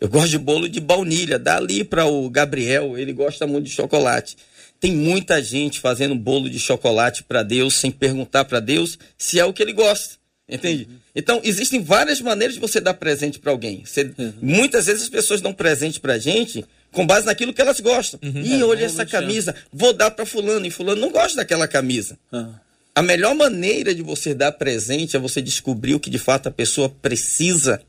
Eu 0.00 0.08
gosto 0.08 0.30
de 0.30 0.38
bolo 0.38 0.68
de 0.68 0.80
baunilha. 0.80 1.38
Dá 1.38 1.56
ali 1.56 1.82
para 1.82 2.06
o 2.06 2.30
Gabriel, 2.30 2.96
ele 2.96 3.12
gosta 3.12 3.46
muito 3.46 3.66
de 3.66 3.72
chocolate. 3.72 4.36
Tem 4.78 4.92
muita 4.92 5.42
gente 5.42 5.80
fazendo 5.80 6.14
bolo 6.14 6.48
de 6.48 6.58
chocolate 6.58 7.24
para 7.24 7.42
Deus 7.42 7.74
sem 7.74 7.90
perguntar 7.90 8.44
para 8.44 8.60
Deus 8.60 8.98
se 9.18 9.40
é 9.40 9.44
o 9.44 9.52
que 9.52 9.62
ele 9.62 9.72
gosta. 9.72 10.16
Entende? 10.48 10.88
Então, 11.16 11.40
existem 11.42 11.82
várias 11.82 12.20
maneiras 12.20 12.54
de 12.54 12.60
você 12.60 12.78
dar 12.80 12.94
presente 12.94 13.38
para 13.38 13.50
alguém. 13.50 13.82
Você- 13.84 14.10
Muitas 14.42 14.86
vezes 14.86 15.04
as 15.04 15.08
pessoas 15.08 15.40
dão 15.40 15.54
presente 15.54 15.98
para 15.98 16.18
gente 16.18 16.64
com 16.92 17.06
base 17.06 17.24
naquilo 17.26 17.52
que 17.54 17.62
elas 17.62 17.80
gostam. 17.80 18.20
Ih, 18.22 18.62
olha 18.62 18.84
essa 18.84 19.06
camisa, 19.06 19.54
vou 19.72 19.92
dar 19.94 20.10
para 20.10 20.26
fulano, 20.26 20.66
e 20.66 20.70
fulano 20.70 21.00
não 21.00 21.10
gosta 21.10 21.36
daquela 21.36 21.66
camisa. 21.66 22.18
Ah. 22.30 22.50
A 22.94 23.02
melhor 23.02 23.34
maneira 23.34 23.94
de 23.94 24.02
você 24.02 24.34
dar 24.34 24.52
presente 24.52 25.16
é 25.16 25.18
você 25.18 25.40
descobrir 25.42 25.94
o 25.94 26.00
que 26.00 26.10
de 26.10 26.18
fato 26.18 26.46
a 26.48 26.52
pessoa 26.52 26.88
precisa 26.88 27.80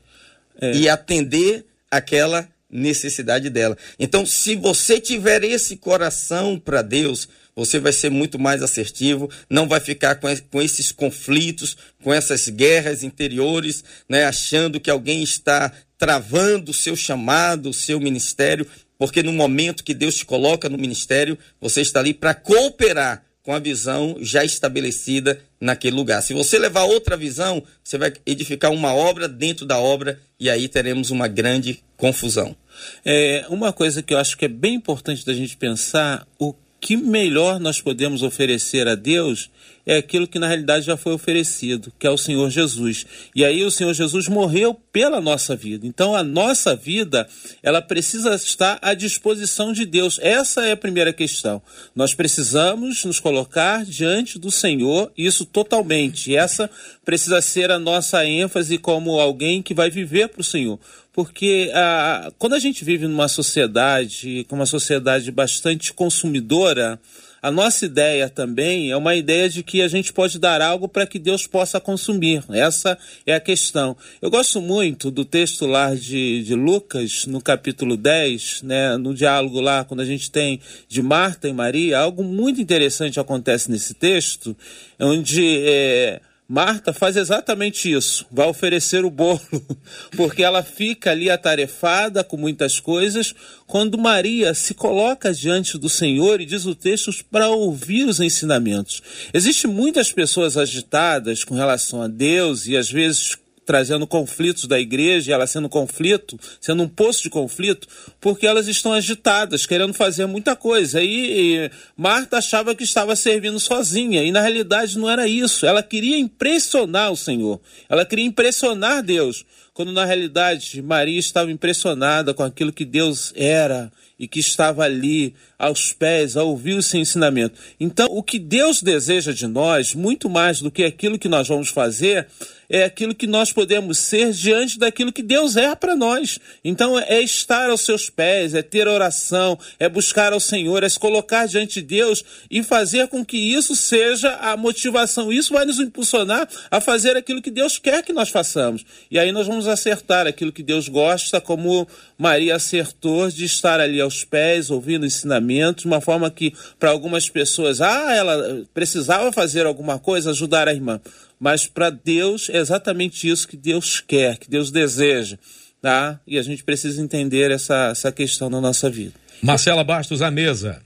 e 0.74 0.88
atender 0.88 1.64
aquela 1.90 2.48
necessidade 2.68 3.48
dela. 3.50 3.76
Então, 3.98 4.24
se 4.26 4.56
você 4.56 4.98
tiver 4.98 5.44
esse 5.44 5.76
coração 5.76 6.58
para 6.58 6.82
Deus, 6.82 7.28
você 7.56 7.80
vai 7.80 7.92
ser 7.92 8.10
muito 8.10 8.38
mais 8.38 8.62
assertivo, 8.62 9.30
não 9.48 9.66
vai 9.66 9.80
ficar 9.80 10.16
com, 10.16 10.28
com 10.50 10.60
esses 10.60 10.92
conflitos, 10.92 11.76
com 12.02 12.12
essas 12.12 12.50
guerras 12.50 13.02
interiores, 13.02 13.82
né, 14.06 14.26
achando 14.26 14.78
que 14.78 14.90
alguém 14.90 15.22
está 15.22 15.72
travando 15.96 16.70
o 16.70 16.74
seu 16.74 16.94
chamado, 16.94 17.70
o 17.70 17.74
seu 17.74 17.98
ministério, 17.98 18.66
porque 18.98 19.22
no 19.22 19.32
momento 19.32 19.82
que 19.82 19.94
Deus 19.94 20.16
te 20.16 20.26
coloca 20.26 20.68
no 20.68 20.76
ministério, 20.76 21.38
você 21.58 21.80
está 21.80 22.00
ali 22.00 22.12
para 22.12 22.34
cooperar 22.34 23.24
com 23.42 23.54
a 23.54 23.58
visão 23.60 24.16
já 24.20 24.44
estabelecida 24.44 25.40
naquele 25.60 25.94
lugar. 25.94 26.20
Se 26.20 26.34
você 26.34 26.58
levar 26.58 26.82
outra 26.82 27.16
visão, 27.16 27.62
você 27.82 27.96
vai 27.96 28.12
edificar 28.26 28.72
uma 28.72 28.92
obra 28.92 29.28
dentro 29.28 29.64
da 29.64 29.78
obra 29.78 30.20
e 30.38 30.50
aí 30.50 30.68
teremos 30.68 31.10
uma 31.10 31.28
grande 31.28 31.80
confusão. 31.96 32.56
É, 33.04 33.46
uma 33.48 33.72
coisa 33.72 34.02
que 34.02 34.12
eu 34.12 34.18
acho 34.18 34.36
que 34.36 34.46
é 34.46 34.48
bem 34.48 34.74
importante 34.74 35.24
da 35.24 35.32
gente 35.32 35.56
pensar, 35.56 36.26
o 36.38 36.52
que 36.86 36.96
melhor 36.96 37.58
nós 37.58 37.80
podemos 37.80 38.22
oferecer 38.22 38.86
a 38.86 38.94
Deus 38.94 39.50
é 39.86 39.98
aquilo 39.98 40.26
que 40.26 40.40
na 40.40 40.48
realidade 40.48 40.84
já 40.84 40.96
foi 40.96 41.12
oferecido, 41.12 41.92
que 41.96 42.06
é 42.08 42.10
o 42.10 42.18
Senhor 42.18 42.50
Jesus. 42.50 43.06
E 43.34 43.44
aí 43.44 43.62
o 43.62 43.70
Senhor 43.70 43.94
Jesus 43.94 44.26
morreu 44.26 44.74
pela 44.92 45.20
nossa 45.20 45.54
vida. 45.54 45.86
Então 45.86 46.16
a 46.16 46.24
nossa 46.24 46.74
vida, 46.74 47.28
ela 47.62 47.80
precisa 47.80 48.34
estar 48.34 48.80
à 48.82 48.94
disposição 48.94 49.72
de 49.72 49.86
Deus. 49.86 50.18
Essa 50.20 50.66
é 50.66 50.72
a 50.72 50.76
primeira 50.76 51.12
questão. 51.12 51.62
Nós 51.94 52.12
precisamos 52.12 53.04
nos 53.04 53.20
colocar 53.20 53.84
diante 53.84 54.40
do 54.40 54.50
Senhor, 54.50 55.12
isso 55.16 55.46
totalmente. 55.46 56.32
E 56.32 56.36
essa 56.36 56.68
precisa 57.04 57.40
ser 57.40 57.70
a 57.70 57.78
nossa 57.78 58.26
ênfase 58.26 58.78
como 58.78 59.20
alguém 59.20 59.62
que 59.62 59.72
vai 59.72 59.88
viver 59.88 60.28
para 60.28 60.40
o 60.40 60.44
Senhor. 60.44 60.80
Porque 61.12 61.70
ah, 61.72 62.30
quando 62.38 62.54
a 62.54 62.58
gente 62.58 62.84
vive 62.84 63.06
numa 63.06 63.28
sociedade, 63.28 64.44
com 64.48 64.56
uma 64.56 64.66
sociedade 64.66 65.30
bastante 65.30 65.92
consumidora, 65.92 67.00
a 67.46 67.50
nossa 67.52 67.86
ideia 67.86 68.28
também 68.28 68.90
é 68.90 68.96
uma 68.96 69.14
ideia 69.14 69.48
de 69.48 69.62
que 69.62 69.80
a 69.80 69.86
gente 69.86 70.12
pode 70.12 70.36
dar 70.36 70.60
algo 70.60 70.88
para 70.88 71.06
que 71.06 71.16
Deus 71.16 71.46
possa 71.46 71.78
consumir. 71.78 72.42
Essa 72.50 72.98
é 73.24 73.34
a 73.34 73.38
questão. 73.38 73.96
Eu 74.20 74.28
gosto 74.32 74.60
muito 74.60 75.12
do 75.12 75.24
texto 75.24 75.64
lá 75.64 75.94
de, 75.94 76.42
de 76.42 76.56
Lucas, 76.56 77.24
no 77.24 77.40
capítulo 77.40 77.96
10, 77.96 78.62
né, 78.62 78.96
no 78.96 79.14
diálogo 79.14 79.60
lá, 79.60 79.84
quando 79.84 80.00
a 80.00 80.04
gente 80.04 80.28
tem 80.28 80.60
de 80.88 81.00
Marta 81.00 81.48
e 81.48 81.52
Maria, 81.52 82.00
algo 82.00 82.24
muito 82.24 82.60
interessante 82.60 83.20
acontece 83.20 83.70
nesse 83.70 83.94
texto, 83.94 84.56
onde 84.98 85.60
é, 85.68 86.20
Marta 86.48 86.92
faz 86.92 87.16
exatamente 87.16 87.90
isso, 87.90 88.24
vai 88.30 88.46
oferecer 88.46 89.04
o 89.04 89.10
bolo, 89.10 89.40
porque 90.16 90.44
ela 90.44 90.62
fica 90.62 91.10
ali 91.10 91.28
atarefada 91.28 92.22
com 92.22 92.36
muitas 92.36 92.78
coisas, 92.78 93.34
quando 93.66 93.98
Maria 93.98 94.54
se 94.54 94.72
coloca 94.72 95.34
diante 95.34 95.76
do 95.76 95.88
Senhor 95.88 96.40
e 96.40 96.46
diz 96.46 96.64
o 96.64 96.74
texto 96.74 97.10
para 97.32 97.48
ouvir 97.48 98.04
os 98.04 98.20
ensinamentos. 98.20 99.02
Existem 99.34 99.68
muitas 99.68 100.12
pessoas 100.12 100.56
agitadas 100.56 101.42
com 101.42 101.56
relação 101.56 102.00
a 102.00 102.06
Deus 102.06 102.68
e 102.68 102.76
às 102.76 102.88
vezes 102.88 103.36
trazendo 103.66 104.06
conflitos 104.06 104.66
da 104.66 104.78
igreja, 104.78 105.34
ela 105.34 105.46
sendo 105.46 105.68
conflito, 105.68 106.38
sendo 106.60 106.84
um 106.84 106.88
poço 106.88 107.24
de 107.24 107.28
conflito, 107.28 107.88
porque 108.20 108.46
elas 108.46 108.68
estão 108.68 108.92
agitadas, 108.92 109.66
querendo 109.66 109.92
fazer 109.92 110.24
muita 110.26 110.54
coisa. 110.54 111.02
E, 111.02 111.68
Marta 111.96 112.38
achava 112.38 112.74
que 112.74 112.84
estava 112.84 113.16
servindo 113.16 113.58
sozinha, 113.58 114.22
e 114.22 114.30
na 114.30 114.40
realidade 114.40 114.96
não 114.96 115.10
era 115.10 115.26
isso. 115.26 115.66
Ela 115.66 115.82
queria 115.82 116.16
impressionar 116.16 117.10
o 117.10 117.16
Senhor, 117.16 117.60
ela 117.88 118.06
queria 118.06 118.24
impressionar 118.24 119.02
Deus, 119.02 119.44
quando 119.74 119.92
na 119.92 120.04
realidade 120.04 120.80
Maria 120.80 121.18
estava 121.18 121.50
impressionada 121.50 122.32
com 122.32 122.42
aquilo 122.42 122.72
que 122.72 122.84
Deus 122.84 123.32
era 123.36 123.92
e 124.18 124.26
que 124.26 124.40
estava 124.40 124.84
ali 124.84 125.34
aos 125.58 125.92
pés 125.92 126.36
a 126.36 126.42
ouvir 126.42 126.74
o 126.74 126.82
seu 126.82 127.00
ensinamento. 127.00 127.58
Então, 127.78 128.06
o 128.10 128.22
que 128.22 128.38
Deus 128.38 128.80
deseja 128.80 129.32
de 129.32 129.46
nós, 129.46 129.94
muito 129.94 130.30
mais 130.30 130.60
do 130.60 130.70
que 130.70 130.84
aquilo 130.84 131.18
que 131.18 131.28
nós 131.28 131.48
vamos 131.48 131.68
fazer, 131.68 132.26
é 132.68 132.84
aquilo 132.84 133.14
que 133.14 133.26
nós 133.26 133.52
podemos 133.52 133.98
ser 133.98 134.32
diante 134.32 134.78
daquilo 134.78 135.12
que 135.12 135.22
Deus 135.22 135.56
é 135.56 135.74
para 135.74 135.96
nós. 135.96 136.38
Então 136.64 136.98
é 136.98 137.20
estar 137.20 137.70
aos 137.70 137.82
seus 137.82 138.10
pés, 138.10 138.54
é 138.54 138.62
ter 138.62 138.88
oração, 138.88 139.58
é 139.78 139.88
buscar 139.88 140.32
ao 140.32 140.40
Senhor, 140.40 140.82
é 140.82 140.88
se 140.88 140.98
colocar 140.98 141.46
diante 141.46 141.80
de 141.80 141.82
Deus 141.82 142.24
e 142.50 142.62
fazer 142.62 143.08
com 143.08 143.24
que 143.24 143.36
isso 143.36 143.74
seja 143.76 144.34
a 144.36 144.56
motivação. 144.56 145.32
Isso 145.32 145.52
vai 145.52 145.64
nos 145.64 145.78
impulsionar 145.78 146.48
a 146.70 146.80
fazer 146.80 147.16
aquilo 147.16 147.42
que 147.42 147.50
Deus 147.50 147.78
quer 147.78 148.02
que 148.02 148.12
nós 148.12 148.28
façamos. 148.28 148.84
E 149.10 149.18
aí 149.18 149.32
nós 149.32 149.46
vamos 149.46 149.68
acertar 149.68 150.26
aquilo 150.26 150.52
que 150.52 150.62
Deus 150.62 150.88
gosta, 150.88 151.40
como 151.40 151.86
Maria 152.18 152.56
acertou 152.56 153.30
de 153.30 153.44
estar 153.44 153.80
ali 153.80 154.00
aos 154.00 154.24
pés, 154.24 154.70
ouvindo 154.70 155.06
ensinamentos, 155.06 155.82
de 155.82 155.88
uma 155.88 156.00
forma 156.00 156.30
que 156.30 156.52
para 156.78 156.90
algumas 156.90 157.28
pessoas, 157.28 157.80
ah, 157.80 158.14
ela 158.14 158.64
precisava 158.74 159.32
fazer 159.32 159.66
alguma 159.66 159.98
coisa, 159.98 160.30
ajudar 160.30 160.68
a 160.68 160.72
irmã 160.72 161.00
mas 161.38 161.66
para 161.66 161.90
Deus 161.90 162.48
é 162.50 162.58
exatamente 162.58 163.28
isso 163.28 163.46
que 163.46 163.56
Deus 163.56 164.00
quer, 164.00 164.38
que 164.38 164.48
Deus 164.48 164.70
deseja, 164.70 165.38
tá? 165.80 166.18
E 166.26 166.38
a 166.38 166.42
gente 166.42 166.64
precisa 166.64 167.00
entender 167.00 167.50
essa, 167.50 167.88
essa 167.88 168.10
questão 168.10 168.48
na 168.48 168.60
nossa 168.60 168.88
vida. 168.88 169.14
Marcela 169.42 169.84
Bastos, 169.84 170.22
à 170.22 170.30
mesa. 170.30 170.80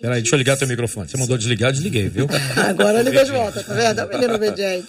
Peraí, 0.00 0.22
deixa 0.22 0.34
eu 0.34 0.38
ligar 0.38 0.56
teu 0.56 0.66
microfone. 0.66 1.08
Você 1.08 1.18
mandou 1.18 1.36
desligar, 1.36 1.72
desliguei, 1.72 2.08
viu? 2.08 2.26
Agora 2.56 3.02
liga 3.02 3.22
de 3.22 3.32
volta, 3.32 3.62
tá 3.62 3.74
vendo? 3.74 4.00
É 4.00 4.06
menino 4.06 4.34
obediente. 4.34 4.88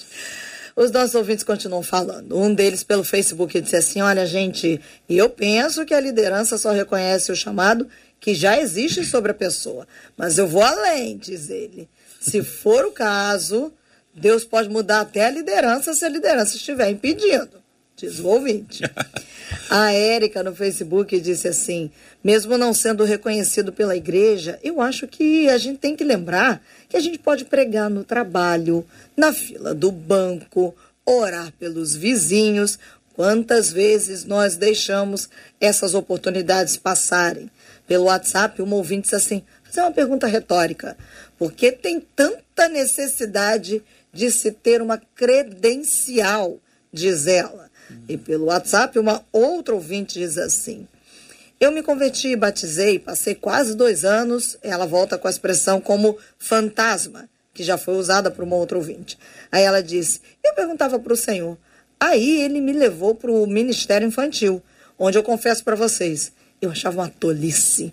Os 0.73 0.89
nossos 0.89 1.15
ouvintes 1.15 1.43
continuam 1.43 1.83
falando. 1.83 2.37
Um 2.37 2.53
deles 2.53 2.81
pelo 2.81 3.03
Facebook 3.03 3.59
disse 3.59 3.75
assim: 3.75 4.01
Olha, 4.01 4.25
gente, 4.25 4.79
eu 5.09 5.29
penso 5.29 5.85
que 5.85 5.93
a 5.93 5.99
liderança 5.99 6.57
só 6.57 6.71
reconhece 6.71 7.29
o 7.29 7.35
chamado 7.35 7.87
que 8.21 8.33
já 8.33 8.57
existe 8.57 9.03
sobre 9.03 9.31
a 9.31 9.33
pessoa. 9.33 9.85
Mas 10.15 10.37
eu 10.37 10.47
vou 10.47 10.63
além, 10.63 11.17
diz 11.17 11.49
ele. 11.49 11.89
Se 12.21 12.43
for 12.43 12.85
o 12.85 12.91
caso, 12.91 13.73
Deus 14.13 14.45
pode 14.45 14.69
mudar 14.69 15.01
até 15.01 15.25
a 15.25 15.31
liderança 15.31 15.95
se 15.95 16.05
a 16.05 16.09
liderança 16.09 16.55
estiver 16.55 16.91
impedindo, 16.91 17.49
diz 17.97 18.19
o 18.19 18.27
ouvinte. 18.27 18.83
A 19.69 19.93
Érica 19.93 20.43
no 20.43 20.53
Facebook 20.53 21.19
disse 21.19 21.47
assim: 21.47 21.89
mesmo 22.23 22.57
não 22.57 22.73
sendo 22.73 23.03
reconhecido 23.03 23.71
pela 23.73 23.95
igreja, 23.95 24.59
eu 24.61 24.81
acho 24.81 25.07
que 25.07 25.49
a 25.49 25.57
gente 25.57 25.79
tem 25.79 25.95
que 25.95 26.03
lembrar 26.03 26.61
que 26.87 26.95
a 26.95 26.99
gente 26.99 27.17
pode 27.17 27.45
pregar 27.45 27.89
no 27.89 28.03
trabalho, 28.03 28.85
na 29.15 29.33
fila 29.33 29.73
do 29.73 29.91
banco, 29.91 30.75
orar 31.05 31.51
pelos 31.53 31.95
vizinhos. 31.95 32.77
Quantas 33.13 33.71
vezes 33.71 34.25
nós 34.25 34.55
deixamos 34.55 35.29
essas 35.59 35.95
oportunidades 35.95 36.77
passarem? 36.77 37.49
Pelo 37.87 38.05
WhatsApp, 38.05 38.61
uma 38.61 38.75
ouvinte 38.75 39.03
disse 39.03 39.15
assim: 39.15 39.43
fazer 39.63 39.81
uma 39.81 39.91
pergunta 39.91 40.27
retórica. 40.27 40.97
Por 41.41 41.53
que 41.53 41.71
tem 41.71 41.99
tanta 41.99 42.69
necessidade 42.69 43.81
de 44.13 44.29
se 44.29 44.51
ter 44.51 44.79
uma 44.79 45.01
credencial, 45.15 46.59
diz 46.93 47.25
ela? 47.25 47.71
E 48.07 48.15
pelo 48.15 48.45
WhatsApp, 48.45 48.99
uma 48.99 49.25
outra 49.31 49.73
ouvinte 49.73 50.19
diz 50.19 50.37
assim: 50.37 50.87
Eu 51.59 51.71
me 51.71 51.81
converti 51.81 52.27
e 52.27 52.35
batizei, 52.35 52.99
passei 52.99 53.33
quase 53.33 53.73
dois 53.73 54.05
anos. 54.05 54.55
Ela 54.61 54.85
volta 54.85 55.17
com 55.17 55.27
a 55.27 55.31
expressão 55.31 55.81
como 55.81 56.15
fantasma, 56.37 57.27
que 57.55 57.63
já 57.63 57.75
foi 57.75 57.95
usada 57.95 58.29
por 58.29 58.43
uma 58.43 58.55
outra 58.55 58.77
ouvinte. 58.77 59.17
Aí 59.51 59.63
ela 59.63 59.81
disse: 59.81 60.21
Eu 60.43 60.53
perguntava 60.53 60.99
para 60.99 61.13
o 61.13 61.17
Senhor. 61.17 61.57
Aí 61.99 62.39
ele 62.39 62.61
me 62.61 62.71
levou 62.71 63.15
para 63.15 63.31
o 63.31 63.47
Ministério 63.47 64.07
Infantil, 64.07 64.61
onde 64.95 65.17
eu 65.17 65.23
confesso 65.23 65.63
para 65.63 65.75
vocês, 65.75 66.33
eu 66.61 66.69
achava 66.69 67.01
uma 67.01 67.09
tolice. 67.09 67.91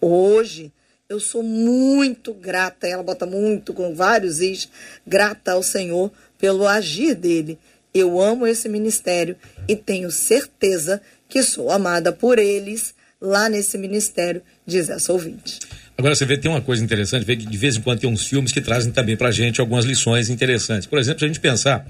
Hoje, 0.00 0.72
eu 1.12 1.20
sou 1.20 1.42
muito 1.42 2.32
grata, 2.32 2.86
ela 2.86 3.02
bota 3.02 3.26
muito 3.26 3.74
com 3.74 3.94
vários 3.94 4.40
is, 4.40 4.68
grata 5.06 5.52
ao 5.52 5.62
Senhor 5.62 6.10
pelo 6.38 6.66
agir 6.66 7.14
dele. 7.14 7.58
Eu 7.92 8.18
amo 8.18 8.46
esse 8.46 8.66
ministério 8.68 9.36
e 9.68 9.76
tenho 9.76 10.10
certeza 10.10 11.02
que 11.28 11.42
sou 11.42 11.70
amada 11.70 12.12
por 12.12 12.38
eles 12.38 12.94
lá 13.20 13.48
nesse 13.48 13.76
ministério, 13.76 14.42
diz 14.66 14.88
essa 14.88 15.12
ouvinte. 15.12 15.60
Agora 15.96 16.14
você 16.14 16.24
vê, 16.24 16.38
tem 16.38 16.50
uma 16.50 16.62
coisa 16.62 16.82
interessante, 16.82 17.26
vê 17.26 17.36
que 17.36 17.46
de 17.46 17.58
vez 17.58 17.76
em 17.76 17.82
quando 17.82 18.00
tem 18.00 18.10
uns 18.10 18.26
filmes 18.26 18.50
que 18.50 18.62
trazem 18.62 18.90
também 18.90 19.16
pra 19.16 19.30
gente 19.30 19.60
algumas 19.60 19.84
lições 19.84 20.30
interessantes. 20.30 20.86
Por 20.86 20.98
exemplo, 20.98 21.20
se 21.20 21.26
a 21.26 21.28
gente 21.28 21.40
pensar 21.40 21.86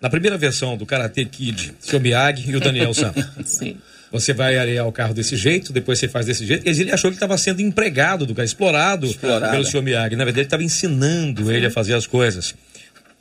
na 0.00 0.10
primeira 0.10 0.36
versão 0.36 0.76
do 0.76 0.84
Karate 0.84 1.24
Kid, 1.24 1.72
seu 1.80 1.98
Miyagi 1.98 2.50
e 2.50 2.56
o 2.56 2.60
Daniel 2.60 2.92
Sam. 2.92 3.14
Sim. 3.44 3.78
Você 4.12 4.32
vai 4.32 4.56
arear 4.56 4.86
o 4.86 4.92
carro 4.92 5.12
desse 5.12 5.36
jeito, 5.36 5.72
depois 5.72 5.98
você 5.98 6.08
faz 6.08 6.26
desse 6.26 6.46
jeito. 6.46 6.66
Ele 6.66 6.92
achou 6.92 7.10
que 7.10 7.16
estava 7.16 7.36
sendo 7.36 7.60
empregado 7.60 8.24
do 8.24 8.34
cara, 8.34 8.46
explorado 8.46 9.06
Explorado. 9.06 9.50
pelo 9.50 9.64
senhor 9.64 9.82
Miyagi. 9.82 10.16
Na 10.16 10.24
verdade, 10.24 10.40
ele 10.40 10.46
estava 10.46 10.62
ensinando 10.62 11.50
ele 11.52 11.66
a 11.66 11.70
fazer 11.70 11.94
as 11.94 12.06
coisas. 12.06 12.54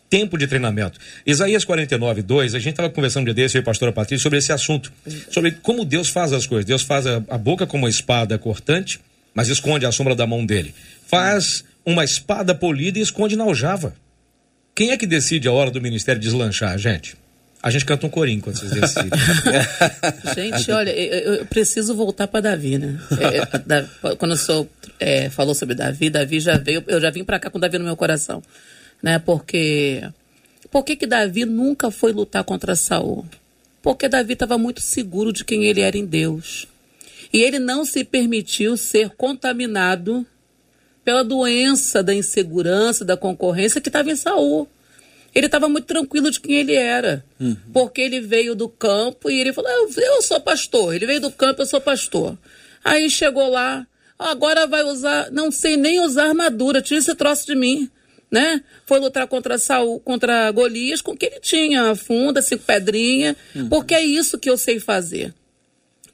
Tempo 0.09 0.37
de 0.37 0.45
treinamento. 0.45 0.99
Isaías 1.25 1.65
49, 1.65 2.21
2, 2.21 2.53
a 2.55 2.59
gente 2.59 2.73
estava 2.73 2.89
conversando 2.89 3.23
um 3.23 3.25
dia 3.25 3.33
desse, 3.33 3.57
eu 3.57 3.61
e 3.61 3.63
a 3.63 3.65
pastora 3.65 3.91
Patrícia, 3.91 4.21
sobre 4.21 4.37
esse 4.37 4.51
assunto. 4.51 4.93
Sobre 5.31 5.51
como 5.51 5.83
Deus 5.83 6.09
faz 6.09 6.31
as 6.31 6.45
coisas. 6.45 6.65
Deus 6.65 6.83
faz 6.83 7.07
a, 7.07 7.23
a 7.29 7.37
boca 7.37 7.65
como 7.65 7.83
uma 7.83 7.89
espada 7.89 8.37
cortante, 8.37 8.99
mas 9.33 9.49
esconde 9.49 9.85
a 9.85 9.91
sombra 9.91 10.15
da 10.15 10.27
mão 10.27 10.45
dele. 10.45 10.73
Faz 11.07 11.65
uma 11.83 12.03
espada 12.03 12.53
polida 12.53 12.99
e 12.99 13.01
esconde 13.01 13.35
na 13.35 13.43
aljava. 13.43 13.95
Quem 14.75 14.91
é 14.91 14.97
que 14.97 15.07
decide 15.07 15.47
a 15.47 15.51
hora 15.51 15.71
do 15.71 15.81
ministério 15.81 16.21
deslanchar, 16.21 16.77
gente? 16.77 17.15
A 17.65 17.71
gente 17.71 17.83
canta 17.83 18.05
um 18.05 18.11
corinho 18.11 18.43
quando 18.43 18.59
vocês 18.59 18.69
decidem. 18.69 19.09
Gente, 20.35 20.71
olha, 20.71 20.91
eu, 20.91 21.47
preciso 21.47 21.95
voltar 21.95 22.27
para 22.27 22.41
Davi, 22.41 22.77
né? 22.77 22.99
É, 23.19 23.77
é, 23.77 24.15
quando 24.17 24.33
o 24.33 24.37
senhor 24.37 24.67
é, 24.99 25.31
falou 25.31 25.55
sobre 25.55 25.73
Davi, 25.73 26.11
Davi 26.11 26.39
já 26.39 26.59
veio, 26.59 26.83
eu 26.85 27.01
já 27.01 27.09
vim 27.09 27.23
para 27.23 27.39
cá 27.39 27.49
com 27.49 27.59
Davi 27.59 27.79
no 27.79 27.85
meu 27.85 27.97
coração, 27.97 28.43
né? 29.01 29.17
Porque 29.17 30.07
por 30.69 30.83
que 30.83 30.95
que 30.95 31.07
Davi 31.07 31.43
nunca 31.43 31.89
foi 31.89 32.11
lutar 32.11 32.43
contra 32.43 32.75
Saul? 32.75 33.25
Porque 33.81 34.07
Davi 34.07 34.33
estava 34.33 34.59
muito 34.59 34.79
seguro 34.79 35.33
de 35.33 35.43
quem 35.43 35.65
ele 35.65 35.81
era 35.81 35.97
em 35.97 36.05
Deus. 36.05 36.67
E 37.33 37.41
ele 37.41 37.57
não 37.57 37.83
se 37.83 38.03
permitiu 38.03 38.77
ser 38.77 39.09
contaminado 39.09 40.23
pela 41.03 41.23
doença 41.23 42.03
da 42.03 42.13
insegurança, 42.13 43.03
da 43.03 43.17
concorrência 43.17 43.81
que 43.81 43.89
estava 43.89 44.11
em 44.11 44.15
Saul. 44.15 44.69
Ele 45.35 45.47
estava 45.47 45.67
muito 45.67 45.85
tranquilo 45.85 46.31
de 46.31 46.39
quem 46.39 46.55
ele 46.55 46.73
era. 46.73 47.23
Porque 47.73 48.01
ele 48.01 48.21
veio 48.21 48.55
do 48.55 48.69
campo 48.69 49.29
e 49.29 49.39
ele 49.39 49.51
falou: 49.53 49.69
eu, 49.69 49.89
eu 49.95 50.21
sou 50.21 50.39
pastor. 50.39 50.95
Ele 50.95 51.05
veio 51.05 51.19
do 51.19 51.29
campo, 51.29 51.61
eu 51.61 51.65
sou 51.65 51.81
pastor. 51.81 52.37
Aí 52.83 53.09
chegou 53.09 53.49
lá, 53.49 53.85
agora 54.17 54.65
vai 54.65 54.83
usar, 54.83 55.29
não 55.31 55.51
sei 55.51 55.75
nem 55.75 55.99
usar 55.99 56.29
armadura, 56.29 56.81
tira 56.81 56.99
esse 56.99 57.13
troço 57.13 57.45
de 57.45 57.55
mim. 57.55 57.89
Né? 58.31 58.63
Foi 58.85 58.99
lutar 58.99 59.27
contra 59.27 59.57
Saul, 59.57 59.99
contra 59.99 60.49
Golias 60.51 61.01
com 61.01 61.11
o 61.11 61.17
que 61.17 61.25
ele 61.25 61.39
tinha, 61.39 61.91
a 61.91 61.95
funda, 61.95 62.41
cinco 62.41 62.63
pedrinhas, 62.63 63.35
porque 63.69 63.93
é 63.93 64.01
isso 64.01 64.39
que 64.39 64.49
eu 64.49 64.57
sei 64.57 64.79
fazer 64.79 65.33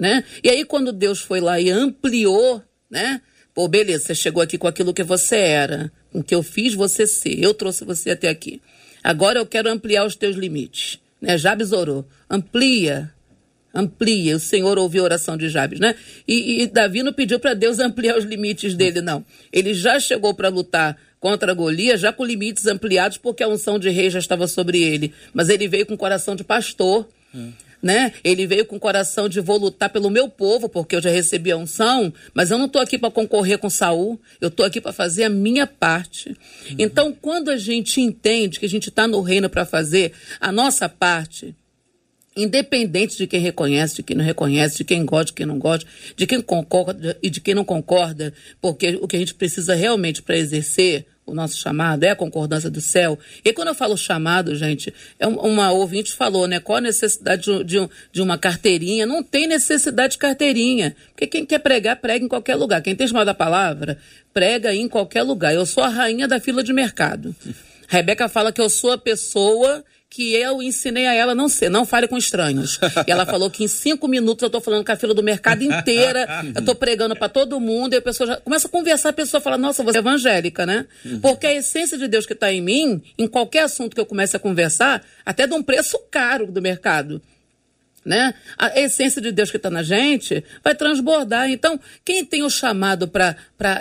né? 0.02 0.24
E 0.44 0.50
aí 0.50 0.66
quando 0.66 0.92
Deus 0.92 1.20
foi 1.20 1.40
lá 1.40 1.62
e 1.62 1.70
ampliou, 1.70 2.60
né? 2.90 3.22
Pô, 3.54 3.68
beleza, 3.68 4.06
você 4.06 4.16
chegou 4.16 4.42
aqui 4.42 4.58
com 4.58 4.68
aquilo 4.68 4.96
que 4.96 5.04
você 5.04 5.36
era, 5.36 5.92
com 6.12 6.22
o 6.22 6.24
que 6.24 6.34
eu 6.34 6.42
fiz 6.42 6.74
você 6.74 7.06
ser, 7.06 7.40
eu 7.40 7.54
trouxe 7.54 7.86
você 7.86 8.10
até 8.10 8.28
aqui. 8.28 8.60
Agora 9.04 9.40
eu 9.40 9.46
quero 9.46 9.70
ampliar 9.70 10.06
os 10.06 10.16
teus 10.16 10.36
limites, 10.36 11.00
né? 11.20 11.38
Já 11.38 11.56
besourou, 11.56 12.08
amplia, 12.30 13.12
amplia. 13.74 14.36
O 14.36 14.40
Senhor 14.40 14.78
ouviu 14.78 15.04
a 15.04 15.06
oração 15.06 15.38
de 15.38 15.50
Jabes, 15.50 15.80
né? 15.80 15.96
E, 16.28 16.62
e 16.62 16.68
Davi 16.68 17.04
não 17.04 17.14
pediu 17.14 17.40
para 17.40 17.54
Deus 17.54 17.80
ampliar 17.80 18.18
os 18.18 18.26
limites 18.26 18.76
dele, 18.76 19.02
não. 19.02 19.26
Ele 19.52 19.74
já 19.74 20.00
chegou 20.00 20.34
para 20.34 20.50
lutar 20.50 20.98
contra 21.20 21.54
Golias, 21.54 22.00
já 22.00 22.12
com 22.12 22.26
limites 22.26 22.66
ampliados, 22.66 23.18
porque 23.18 23.44
a 23.44 23.48
unção 23.48 23.78
de 23.78 23.90
rei 23.90 24.10
já 24.10 24.20
estava 24.20 24.48
sobre 24.48 24.82
ele. 24.82 25.14
Mas 25.34 25.50
ele 25.50 25.68
veio 25.68 25.86
com 25.86 25.98
coração 25.98 26.36
de 26.36 26.44
pastor. 26.44 27.08
Hum 27.34 27.52
né? 27.82 28.14
Ele 28.24 28.46
veio 28.46 28.66
com 28.66 28.76
o 28.76 28.80
coração 28.80 29.28
de 29.28 29.40
vou 29.40 29.58
lutar 29.58 29.90
pelo 29.90 30.10
meu 30.10 30.30
povo, 30.30 30.70
porque 30.70 30.96
eu 30.96 31.02
já 31.02 31.10
recebi 31.10 31.52
a 31.52 31.58
unção, 31.58 32.14
mas 32.34 32.52
eu 32.52 32.58
não 32.58 32.66
estou 32.66 32.82
aqui 32.82 32.98
para 32.98 33.10
concorrer 33.10 33.58
com 33.58 33.70
Saul, 33.70 34.20
eu 34.40 34.50
estou 34.50 34.66
aqui 34.66 34.80
para 34.80 34.94
fazer 34.94 35.24
a 35.24 35.30
minha 35.30 35.66
parte. 35.66 36.30
Uhum. 36.30 36.76
Então, 36.78 37.16
quando 37.20 37.50
a 37.50 37.58
gente 37.58 38.00
entende 38.00 38.60
que 38.60 38.66
a 38.66 38.70
gente 38.70 38.90
está 38.90 39.08
no 39.08 39.22
reino 39.22 39.50
para 39.50 39.66
fazer 39.66 40.14
a 40.40 40.52
nossa 40.52 40.88
parte, 40.88 41.56
independente 42.36 43.18
de 43.18 43.28
quem 43.28 43.40
reconhece, 43.40 43.96
de 43.96 44.04
quem 44.04 44.16
não 44.16 44.24
reconhece, 44.24 44.78
de 44.78 44.84
quem 44.84 45.06
gosta, 45.06 45.26
de 45.26 45.34
quem 45.34 45.46
não 45.46 45.60
gosta, 45.60 45.86
de 46.16 46.28
quem 46.28 46.42
concorda 46.42 47.18
e 47.22 47.30
de 47.30 47.42
quem 47.42 47.54
não 47.54 47.66
concorda, 47.66 48.34
porque 48.62 48.98
o 49.02 49.08
que 49.08 49.16
a 49.16 49.20
gente 49.20 49.34
precisa 49.34 49.76
realmente 49.76 50.22
para 50.22 50.38
exercer 50.38 51.06
o 51.32 51.36
nosso 51.36 51.58
chamado, 51.58 52.04
é 52.04 52.10
a 52.10 52.16
concordância 52.16 52.70
do 52.70 52.82
céu. 52.82 53.18
E 53.44 53.54
quando 53.54 53.70
eu 53.70 53.76
falo 53.76 53.98
chamado, 53.98 54.54
gente, 54.56 54.94
é 55.18 55.26
uma 55.26 55.72
ouvinte 55.72 56.14
falou, 56.14 56.48
né? 56.48 56.60
Qual 56.60 56.78
a 56.78 56.82
necessidade 56.82 57.44
de, 57.44 57.64
de, 57.64 57.90
de, 58.12 58.22
uma 58.22 58.38
carteirinha? 58.38 59.06
Não 59.06 59.24
tem 59.24 59.48
necessidade 59.48 60.14
de 60.14 60.18
carteirinha. 60.18 60.96
Porque 61.12 61.28
quem 61.28 61.46
quer 61.46 61.60
pregar, 61.60 61.96
prega 61.96 62.26
em 62.26 62.28
qualquer 62.28 62.56
lugar. 62.56 62.82
Quem 62.82 62.96
tem 62.96 63.08
chamado 63.08 63.30
a 63.30 63.34
palavra, 63.34 63.98
prega 64.34 64.74
em 64.74 64.88
qualquer 64.88 65.24
lugar. 65.24 65.54
Eu 65.54 65.66
sou 65.66 65.84
a 65.84 65.90
rainha 65.90 66.28
da 66.28 66.40
fila 66.40 66.62
de 66.62 66.74
mercado. 66.74 67.36
Rebeca 67.88 68.28
fala 68.28 68.52
que 68.52 68.62
eu 68.62 68.70
sou 68.70 68.92
a 68.92 68.98
pessoa 68.98 69.84
que 70.12 70.34
eu 70.34 70.62
ensinei 70.62 71.08
a 71.08 71.14
ela 71.14 71.34
não 71.34 71.48
ser, 71.48 71.70
não 71.70 71.86
fale 71.86 72.06
com 72.06 72.18
estranhos. 72.18 72.78
E 73.08 73.12
ela 73.12 73.26
falou 73.26 73.50
que 73.50 73.64
em 73.64 73.68
cinco 73.68 74.10
minutos 74.10 74.44
eu 74.44 74.48
estou 74.48 74.60
falando 74.60 74.86
com 74.86 74.92
a 74.92 74.96
fila 74.98 75.14
do 75.14 75.24
mercado 75.24 75.64
inteira, 75.64 76.28
eu 76.54 76.60
estou 76.60 76.76
pregando 76.76 77.16
para 77.16 77.30
todo 77.30 77.58
mundo, 77.62 77.94
e 77.94 77.98
a 77.98 78.02
pessoa 78.02 78.28
já 78.28 78.36
começa 78.36 78.68
a 78.68 78.70
conversar, 78.70 79.10
a 79.10 79.14
pessoa 79.14 79.40
fala, 79.40 79.58
nossa, 79.58 79.82
você 79.84 80.00
é 80.00 80.02
evangélica, 80.02 80.66
né? 80.66 80.86
Porque 81.22 81.48
a 81.48 81.54
essência 81.54 81.98
de 81.98 82.10
Deus 82.10 82.26
que 82.26 82.34
está 82.34 82.52
em 82.52 82.62
mim, 82.62 83.02
em 83.18 83.26
qualquer 83.26 83.64
assunto 83.64 83.96
que 83.96 84.02
eu 84.02 84.06
comece 84.06 84.36
a 84.36 84.40
conversar, 84.40 85.02
até 85.26 85.48
de 85.48 85.54
um 85.54 85.64
preço 85.64 85.98
caro 86.12 86.52
do 86.52 86.62
mercado 86.62 87.22
né? 88.04 88.34
A 88.58 88.80
essência 88.80 89.22
de 89.22 89.32
Deus 89.32 89.52
que 89.52 89.58
está 89.58 89.70
na 89.70 89.84
gente 89.84 90.44
vai 90.64 90.74
transbordar. 90.74 91.50
Então, 91.50 91.80
quem 92.04 92.26
tem 92.26 92.44
o 92.44 92.50
chamado 92.50 93.08
para 93.08 93.36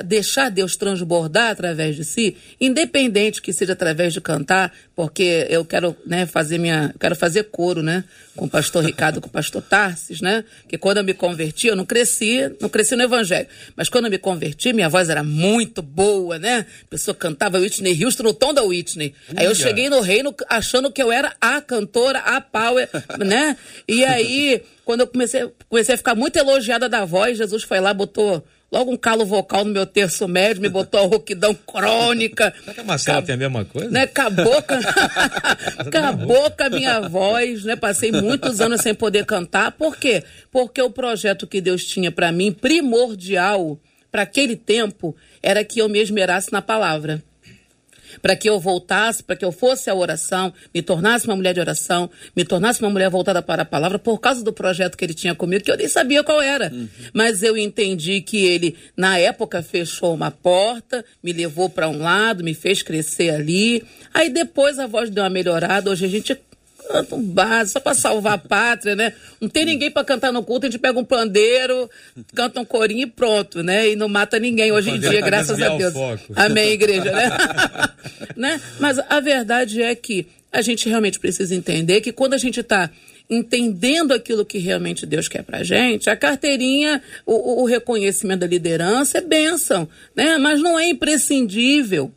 deixar 0.04 0.50
Deus 0.50 0.76
transbordar 0.76 1.50
através 1.50 1.96
de 1.96 2.04
si, 2.04 2.36
independente 2.60 3.40
que 3.40 3.52
seja 3.52 3.72
através 3.72 4.12
de 4.12 4.20
cantar, 4.20 4.72
porque 4.94 5.46
eu 5.48 5.64
quero 5.64 5.96
né, 6.06 6.26
fazer 6.26 6.58
minha, 6.58 6.94
quero 7.00 7.16
fazer 7.16 7.44
coro, 7.44 7.82
né? 7.82 8.04
Com 8.36 8.44
o 8.44 8.50
pastor 8.50 8.84
Ricardo, 8.84 9.20
com 9.20 9.28
o 9.28 9.30
pastor 9.30 9.62
Tarsis, 9.62 10.20
né? 10.20 10.44
Que 10.68 10.76
quando 10.76 10.98
eu 10.98 11.04
me 11.04 11.14
converti, 11.14 11.68
eu 11.68 11.76
não 11.76 11.86
cresci, 11.86 12.54
não 12.60 12.68
cresci 12.68 12.94
no 12.96 13.02
evangelho, 13.02 13.46
mas 13.74 13.88
quando 13.88 14.06
eu 14.06 14.10
me 14.10 14.18
converti, 14.18 14.72
minha 14.72 14.88
voz 14.88 15.08
era 15.08 15.22
muito 15.22 15.80
boa, 15.80 16.38
né? 16.38 16.66
A 16.84 16.86
pessoa 16.88 17.14
cantava 17.14 17.58
Whitney 17.58 18.04
Houston 18.04 18.24
no 18.24 18.34
tom 18.34 18.52
da 18.52 18.62
Whitney. 18.62 19.14
Aí 19.34 19.46
eu 19.46 19.54
cheguei 19.54 19.88
no 19.88 20.00
reino 20.00 20.34
achando 20.48 20.92
que 20.92 21.02
eu 21.02 21.10
era 21.10 21.34
a 21.40 21.60
cantora, 21.60 22.18
a 22.18 22.40
power, 22.40 22.88
né? 23.18 23.56
E 23.88 24.04
aí, 24.10 24.62
quando 24.84 25.00
eu 25.00 25.06
comecei, 25.06 25.50
comecei 25.68 25.94
a 25.94 25.98
ficar 25.98 26.14
muito 26.14 26.36
elogiada 26.36 26.88
da 26.88 27.04
voz, 27.04 27.38
Jesus 27.38 27.62
foi 27.62 27.80
lá, 27.80 27.94
botou 27.94 28.44
logo 28.70 28.92
um 28.92 28.96
calo 28.96 29.24
vocal 29.24 29.64
no 29.64 29.72
meu 29.72 29.84
terço 29.84 30.28
médio, 30.28 30.62
me 30.62 30.68
botou 30.68 31.00
a 31.00 31.06
rouquidão 31.06 31.54
crônica. 31.54 32.52
Será 32.60 32.74
que 32.74 32.80
a 32.80 32.84
Marcela 32.84 33.22
tem 33.22 33.34
a 33.34 33.38
mesma 33.38 33.64
coisa? 33.64 33.90
Né, 33.90 34.02
acabou 34.02 34.62
com, 34.62 34.74
acabou 35.78 36.50
com 36.50 36.62
a 36.62 36.70
minha 36.70 37.00
voz, 37.00 37.64
né? 37.64 37.74
Passei 37.76 38.12
muitos 38.12 38.60
anos 38.60 38.80
sem 38.80 38.94
poder 38.94 39.24
cantar. 39.24 39.72
Por 39.72 39.96
quê? 39.96 40.22
Porque 40.50 40.80
o 40.80 40.90
projeto 40.90 41.46
que 41.46 41.60
Deus 41.60 41.84
tinha 41.84 42.12
para 42.12 42.30
mim, 42.30 42.52
primordial 42.52 43.78
para 44.10 44.22
aquele 44.22 44.56
tempo, 44.56 45.16
era 45.42 45.64
que 45.64 45.78
eu 45.78 45.88
me 45.88 46.00
esmerasse 46.00 46.52
na 46.52 46.60
palavra 46.60 47.22
para 48.20 48.36
que 48.36 48.48
eu 48.48 48.58
voltasse, 48.58 49.22
para 49.22 49.36
que 49.36 49.44
eu 49.44 49.52
fosse 49.52 49.90
à 49.90 49.94
oração, 49.94 50.52
me 50.74 50.82
tornasse 50.82 51.26
uma 51.26 51.36
mulher 51.36 51.54
de 51.54 51.60
oração, 51.60 52.10
me 52.36 52.44
tornasse 52.44 52.80
uma 52.80 52.90
mulher 52.90 53.10
voltada 53.10 53.42
para 53.42 53.62
a 53.62 53.64
palavra, 53.64 53.98
por 53.98 54.18
causa 54.18 54.42
do 54.44 54.52
projeto 54.52 54.96
que 54.96 55.04
ele 55.04 55.14
tinha 55.14 55.34
comigo, 55.34 55.64
que 55.64 55.70
eu 55.70 55.76
nem 55.76 55.88
sabia 55.88 56.22
qual 56.22 56.40
era. 56.40 56.70
Uhum. 56.72 56.88
Mas 57.12 57.42
eu 57.42 57.56
entendi 57.56 58.20
que 58.20 58.44
ele, 58.44 58.76
na 58.96 59.18
época, 59.18 59.62
fechou 59.62 60.14
uma 60.14 60.30
porta, 60.30 61.04
me 61.22 61.32
levou 61.32 61.68
para 61.68 61.88
um 61.88 61.98
lado, 61.98 62.44
me 62.44 62.54
fez 62.54 62.82
crescer 62.82 63.30
ali. 63.30 63.82
Aí 64.12 64.30
depois 64.30 64.78
a 64.78 64.86
voz 64.86 65.10
deu 65.10 65.24
uma 65.24 65.30
melhorada, 65.30 65.90
hoje 65.90 66.04
a 66.04 66.08
gente 66.08 66.36
um 67.12 67.22
base, 67.22 67.72
só 67.72 67.80
para 67.80 67.94
salvar 67.94 68.34
a 68.34 68.38
pátria, 68.38 68.94
né? 68.96 69.12
Não 69.40 69.48
tem 69.48 69.64
ninguém 69.64 69.90
para 69.90 70.04
cantar 70.04 70.32
no 70.32 70.42
culto, 70.42 70.66
a 70.66 70.70
gente 70.70 70.80
pega 70.80 70.98
um 70.98 71.04
pandeiro, 71.04 71.88
canta 72.34 72.60
um 72.60 72.64
corinho 72.64 73.02
e 73.02 73.06
pronto, 73.06 73.62
né? 73.62 73.90
E 73.90 73.96
não 73.96 74.08
mata 74.08 74.38
ninguém 74.38 74.72
hoje 74.72 74.90
em 74.90 74.98
dia, 74.98 75.20
graças 75.20 75.60
a 75.60 75.76
Deus. 75.76 75.94
Amém, 76.34 76.70
igreja, 76.70 77.10
né? 77.12 77.30
né? 78.36 78.60
Mas 78.78 78.98
a 78.98 79.20
verdade 79.20 79.82
é 79.82 79.94
que 79.94 80.26
a 80.52 80.62
gente 80.62 80.88
realmente 80.88 81.18
precisa 81.18 81.54
entender 81.54 82.00
que 82.00 82.12
quando 82.12 82.34
a 82.34 82.38
gente 82.38 82.60
está 82.60 82.90
entendendo 83.30 84.12
aquilo 84.12 84.44
que 84.44 84.58
realmente 84.58 85.06
Deus 85.06 85.28
quer 85.28 85.44
pra 85.44 85.62
gente, 85.62 86.10
a 86.10 86.16
carteirinha, 86.16 87.00
o, 87.24 87.62
o 87.62 87.64
reconhecimento 87.64 88.40
da 88.40 88.46
liderança 88.46 89.18
é 89.18 89.20
bênção, 89.20 89.88
né? 90.16 90.36
Mas 90.36 90.60
não 90.60 90.78
é 90.78 90.88
imprescindível. 90.88 92.12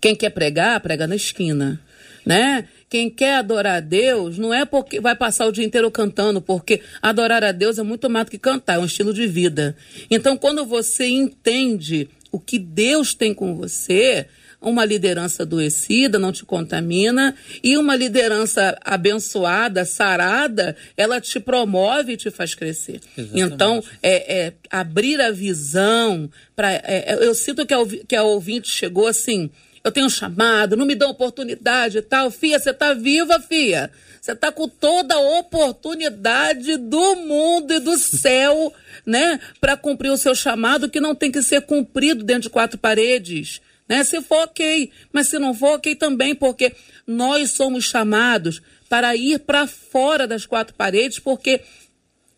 Quem 0.00 0.14
quer 0.14 0.30
pregar, 0.30 0.78
prega 0.80 1.08
na 1.08 1.16
esquina, 1.16 1.80
né? 2.24 2.68
Quem 2.88 3.10
quer 3.10 3.36
adorar 3.36 3.76
a 3.76 3.80
Deus 3.80 4.38
não 4.38 4.52
é 4.52 4.64
porque 4.64 5.00
vai 5.00 5.14
passar 5.14 5.46
o 5.46 5.52
dia 5.52 5.64
inteiro 5.64 5.90
cantando, 5.90 6.40
porque 6.40 6.80
adorar 7.02 7.44
a 7.44 7.52
Deus 7.52 7.78
é 7.78 7.82
muito 7.82 8.08
mais 8.08 8.26
do 8.26 8.30
que 8.30 8.38
cantar, 8.38 8.74
é 8.74 8.78
um 8.78 8.86
estilo 8.86 9.12
de 9.12 9.26
vida. 9.26 9.76
Então, 10.10 10.36
quando 10.36 10.64
você 10.64 11.06
entende 11.06 12.08
o 12.32 12.38
que 12.38 12.58
Deus 12.58 13.14
tem 13.14 13.34
com 13.34 13.54
você, 13.54 14.26
uma 14.60 14.84
liderança 14.84 15.44
adoecida 15.44 16.18
não 16.18 16.32
te 16.32 16.44
contamina 16.44 17.34
e 17.62 17.76
uma 17.76 17.94
liderança 17.94 18.76
abençoada, 18.84 19.84
sarada, 19.84 20.76
ela 20.96 21.20
te 21.20 21.38
promove 21.38 22.12
e 22.12 22.16
te 22.16 22.30
faz 22.30 22.54
crescer. 22.54 23.00
Exatamente. 23.16 23.54
Então, 23.54 23.84
é, 24.02 24.38
é, 24.38 24.52
abrir 24.70 25.20
a 25.20 25.30
visão 25.30 26.28
para. 26.56 26.72
É, 26.72 26.82
é, 26.84 27.18
eu 27.20 27.34
sinto 27.34 27.64
que 27.64 27.74
a, 27.74 27.78
que 28.06 28.16
a 28.16 28.22
ouvinte 28.24 28.68
chegou 28.68 29.06
assim 29.06 29.50
eu 29.82 29.92
tenho 29.92 30.10
chamado, 30.10 30.76
não 30.76 30.86
me 30.86 30.94
dão 30.94 31.10
oportunidade 31.10 31.98
e 31.98 32.02
tal. 32.02 32.30
Fia, 32.30 32.58
você 32.58 32.70
está 32.70 32.94
viva, 32.94 33.40
fia. 33.40 33.90
Você 34.20 34.32
está 34.32 34.50
com 34.50 34.68
toda 34.68 35.14
a 35.14 35.38
oportunidade 35.38 36.76
do 36.76 37.16
mundo 37.16 37.72
e 37.72 37.80
do 37.80 37.96
céu, 37.96 38.72
né? 39.06 39.40
Para 39.60 39.76
cumprir 39.76 40.10
o 40.10 40.16
seu 40.16 40.34
chamado, 40.34 40.90
que 40.90 41.00
não 41.00 41.14
tem 41.14 41.30
que 41.30 41.42
ser 41.42 41.62
cumprido 41.62 42.24
dentro 42.24 42.42
de 42.42 42.50
quatro 42.50 42.78
paredes. 42.78 43.60
Né? 43.88 44.04
Se 44.04 44.20
for, 44.20 44.44
ok. 44.44 44.90
Mas 45.12 45.28
se 45.28 45.38
não 45.38 45.54
for, 45.54 45.76
ok 45.76 45.94
também, 45.94 46.34
porque 46.34 46.74
nós 47.06 47.52
somos 47.52 47.84
chamados 47.84 48.60
para 48.88 49.14
ir 49.16 49.40
para 49.40 49.66
fora 49.66 50.26
das 50.26 50.44
quatro 50.44 50.74
paredes, 50.74 51.18
porque 51.18 51.60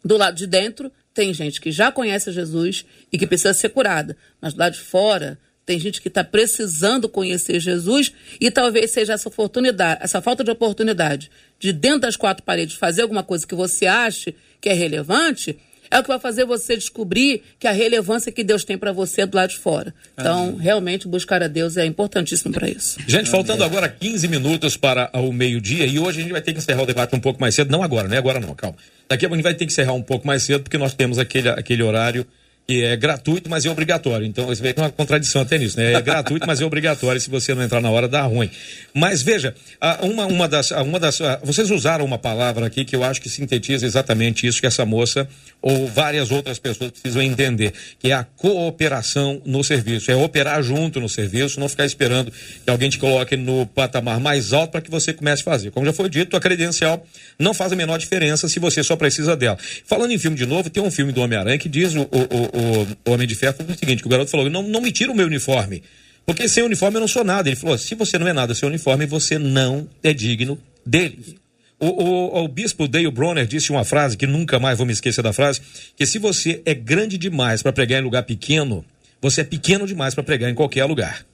do 0.05 0.17
lado 0.17 0.37
de 0.37 0.47
dentro 0.47 0.93
tem 1.13 1.35
gente 1.35 1.61
que 1.61 1.73
já 1.73 1.91
conhece 1.91 2.33
Jesus 2.33 2.85
e 3.13 3.19
que 3.19 3.27
precisa 3.27 3.53
ser 3.53 3.71
curada. 3.71 4.17
Mas 4.41 4.55
do 4.55 4.61
lado 4.61 4.75
de 4.75 4.81
fora 4.81 5.39
tem 5.71 5.79
gente 5.79 6.03
que 6.03 6.09
está 6.09 6.25
precisando 6.25 7.09
conhecer 7.09 7.61
Jesus 7.61 8.13
e 8.41 8.51
talvez 8.51 8.91
seja 8.91 9.13
essa 9.13 9.29
oportunidade, 9.29 10.01
essa 10.03 10.21
falta 10.21 10.43
de 10.43 10.51
oportunidade 10.51 11.31
de 11.61 11.73
dentro 11.73 12.01
das 12.01 12.17
quatro 12.17 12.43
paredes 12.43 12.75
fazer 12.75 13.03
alguma 13.03 13.23
coisa 13.23 13.47
que 13.47 13.55
você 13.55 13.87
ache 13.87 14.35
que 14.61 14.69
é 14.69 14.73
relevante, 14.73 15.57
é 15.89 16.01
o 16.01 16.03
que 16.03 16.09
vai 16.09 16.19
fazer 16.19 16.45
você 16.45 16.75
descobrir 16.75 17.45
que 17.57 17.69
a 17.69 17.71
relevância 17.71 18.33
que 18.33 18.43
Deus 18.43 18.65
tem 18.65 18.77
para 18.77 18.91
você 18.91 19.21
é 19.21 19.27
do 19.27 19.37
lado 19.37 19.51
de 19.51 19.59
fora. 19.59 19.95
Então, 20.15 20.49
Amém. 20.49 20.59
realmente, 20.59 21.07
buscar 21.07 21.41
a 21.41 21.47
Deus 21.47 21.77
é 21.77 21.87
importantíssimo 21.87 22.53
para 22.53 22.69
isso. 22.69 22.99
Gente, 23.07 23.31
faltando 23.31 23.63
agora 23.63 23.89
15 23.89 24.27
minutos 24.27 24.77
para 24.77 25.09
o 25.15 25.33
meio-dia, 25.33 25.87
e 25.87 26.01
hoje 26.01 26.19
a 26.19 26.23
gente 26.23 26.33
vai 26.33 26.43
ter 26.43 26.53
que 26.53 26.59
encerrar 26.59 26.83
o 26.83 26.87
debate 26.87 27.15
um 27.15 27.21
pouco 27.21 27.41
mais 27.41 27.55
cedo. 27.55 27.71
Não 27.71 27.81
agora, 27.81 28.09
né? 28.09 28.19
Agora 28.19 28.41
não, 28.41 28.53
calma. 28.57 28.77
Daqui 29.09 29.25
a 29.25 29.29
pouco 29.29 29.35
a 29.35 29.39
gente 29.39 29.45
vai 29.45 29.55
ter 29.55 29.67
que 29.67 29.73
encerrar 29.73 29.93
um 29.93 30.03
pouco 30.03 30.27
mais 30.27 30.43
cedo, 30.43 30.65
porque 30.65 30.79
nós 30.79 30.95
temos 30.95 31.17
aquele, 31.17 31.49
aquele 31.49 31.83
horário 31.85 32.27
que 32.71 32.85
é 32.85 32.97
gratuito, 32.97 33.51
mas 33.51 33.67
é 33.67 33.71
obrigatório. 33.71 34.25
Então 34.25 34.47
você 34.47 34.63
vê 34.63 34.73
que 34.73 34.79
é 34.79 34.85
uma 34.85 34.93
contradição 34.93 35.43
até 35.43 35.59
nisso, 35.59 35.77
né? 35.77 35.93
É 35.93 36.01
gratuito, 36.01 36.47
mas 36.47 36.61
é 36.61 36.65
obrigatório. 36.65 37.21
Se 37.21 37.29
você 37.29 37.53
não 37.53 37.65
entrar 37.65 37.81
na 37.81 37.91
hora, 37.91 38.07
dá 38.07 38.23
ruim. 38.23 38.49
Mas 38.95 39.23
veja, 39.23 39.57
uma, 40.03 40.27
uma 40.27 40.47
das. 40.47 40.71
Uma 40.71 41.01
das 41.01 41.19
vocês 41.43 41.69
usaram 41.69 42.05
uma 42.05 42.17
palavra 42.17 42.65
aqui 42.65 42.85
que 42.85 42.95
eu 42.95 43.03
acho 43.03 43.21
que 43.21 43.29
sintetiza 43.29 43.85
exatamente 43.85 44.47
isso 44.47 44.61
que 44.61 44.69
essa 44.69 44.87
moça 44.87 45.29
ou 45.61 45.89
várias 45.89 46.31
outras 46.31 46.61
pessoas 46.61 46.93
precisam 46.93 47.21
entender, 47.21 47.73
que 47.99 48.13
é 48.13 48.15
a 48.15 48.23
cooperação 48.25 49.43
no 49.45 49.65
serviço. 49.65 50.09
É 50.09 50.15
operar 50.15 50.63
junto 50.63 51.01
no 51.01 51.09
serviço, 51.09 51.59
não 51.59 51.69
ficar 51.69 51.85
esperando 51.85 52.31
que 52.31 52.71
alguém 52.71 52.89
te 52.89 53.01
coloque 53.01 53.37
no 53.37 53.67
patamar 53.67 54.21
mais 54.21 54.53
alto 54.53 54.71
para 54.71 54.81
que 54.81 54.91
você 54.91 55.13
comece 55.13 55.43
a 55.43 55.45
fazer. 55.45 55.73
Como 55.73 55.85
já 55.85 55.93
foi 55.93 56.09
dito, 56.09 56.37
a 56.37 56.41
credencial 56.41 57.05
não 57.37 57.53
faz 57.53 57.73
a 57.73 57.77
menor 57.77 57.99
diferença 57.99 58.49
se 58.49 58.61
você 58.61 58.83
só 58.85 58.95
precisa 58.95 59.37
dela. 59.37 59.59
Falando 59.85 60.13
em 60.13 60.19
filme 60.19 60.37
de 60.37 60.47
novo, 60.47 60.71
tem 60.71 60.81
um 60.81 60.91
filme 60.91 61.13
do 61.13 61.21
Homem-Aranha 61.21 61.59
que 61.59 61.69
diz 61.69 61.97
o, 61.97 62.03
o, 62.03 62.59
o 62.59 62.60
o, 62.61 63.13
Homem 63.13 63.27
de 63.27 63.35
Ferro 63.35 63.55
foi 63.57 63.67
o 63.67 63.79
seguinte: 63.79 64.03
que 64.03 64.07
o 64.07 64.11
garoto 64.11 64.31
falou, 64.31 64.49
não, 64.51 64.63
não 64.63 64.81
me 64.81 64.93
tira 64.93 65.11
o 65.11 65.15
meu 65.15 65.27
uniforme. 65.27 65.83
Porque 66.27 66.49
sem 66.49 66.63
uniforme 66.63 66.97
eu 66.97 67.01
não 67.01 67.09
sou 67.09 67.25
nada. 67.25 67.49
Ele 67.49 67.57
falou: 67.57 67.77
se 67.77 67.95
você 67.95 68.19
não 68.19 68.29
é 68.29 68.33
nada 68.33 68.55
sem 68.55 68.69
uniforme, 68.69 69.07
você 69.07 69.39
não 69.39 69.89
é 70.03 70.13
digno 70.13 70.59
dele. 70.85 71.39
O, 71.79 71.87
o, 71.87 72.45
o 72.45 72.49
bispo 72.49 72.87
Dale 72.87 73.11
Bronner 73.11 73.47
disse 73.47 73.71
uma 73.71 73.85
frase 73.85 74.17
que 74.17 74.27
nunca 74.27 74.59
mais 74.59 74.77
vou 74.77 74.87
me 74.87 74.93
esquecer 74.93 75.23
da 75.23 75.33
frase, 75.33 75.63
que 75.97 76.05
se 76.05 76.19
você 76.19 76.61
é 76.67 76.75
grande 76.75 77.17
demais 77.17 77.63
para 77.63 77.73
pregar 77.73 78.01
em 78.01 78.05
lugar 78.05 78.23
pequeno, 78.25 78.85
você 79.21 79.41
é 79.41 79.45
pequeno 79.45 79.87
demais 79.87 80.15
para 80.15 80.23
pregar 80.23 80.51
em 80.51 80.55
qualquer 80.55 80.85
lugar. 80.85 81.25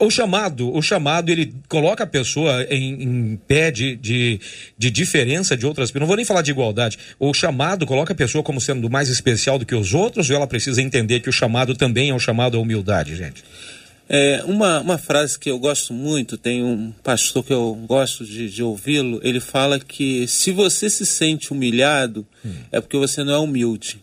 O 0.00 0.10
chamado, 0.10 0.72
o 0.72 0.80
chamado, 0.80 1.28
ele 1.28 1.52
coloca 1.68 2.04
a 2.04 2.06
pessoa 2.06 2.64
em, 2.70 3.02
em 3.02 3.36
pé 3.48 3.72
de, 3.72 3.96
de, 3.96 4.40
de, 4.78 4.90
diferença 4.92 5.56
de 5.56 5.66
outras 5.66 5.90
pessoas. 5.90 6.00
Não 6.02 6.06
vou 6.06 6.16
nem 6.16 6.24
falar 6.24 6.42
de 6.42 6.52
igualdade. 6.52 6.96
O 7.18 7.34
chamado 7.34 7.84
coloca 7.84 8.12
a 8.12 8.16
pessoa 8.16 8.44
como 8.44 8.60
sendo 8.60 8.88
mais 8.88 9.08
especial 9.08 9.58
do 9.58 9.66
que 9.66 9.74
os 9.74 9.94
outros, 9.94 10.30
ou 10.30 10.36
ela 10.36 10.46
precisa 10.46 10.80
entender 10.80 11.18
que 11.18 11.28
o 11.28 11.32
chamado 11.32 11.74
também 11.74 12.10
é 12.10 12.14
um 12.14 12.18
chamado 12.18 12.56
à 12.56 12.60
humildade, 12.60 13.16
gente? 13.16 13.42
É, 14.08 14.42
uma, 14.46 14.80
uma 14.80 14.98
frase 14.98 15.36
que 15.36 15.50
eu 15.50 15.58
gosto 15.58 15.92
muito, 15.92 16.38
tem 16.38 16.62
um 16.62 16.92
pastor 17.02 17.44
que 17.44 17.52
eu 17.52 17.74
gosto 17.86 18.24
de, 18.24 18.48
de 18.48 18.62
ouvi-lo, 18.62 19.20
ele 19.22 19.40
fala 19.40 19.80
que 19.80 20.26
se 20.28 20.52
você 20.52 20.88
se 20.88 21.04
sente 21.04 21.52
humilhado, 21.52 22.26
hum. 22.44 22.54
é 22.70 22.80
porque 22.80 22.96
você 22.96 23.24
não 23.24 23.34
é 23.34 23.38
humilde 23.38 23.98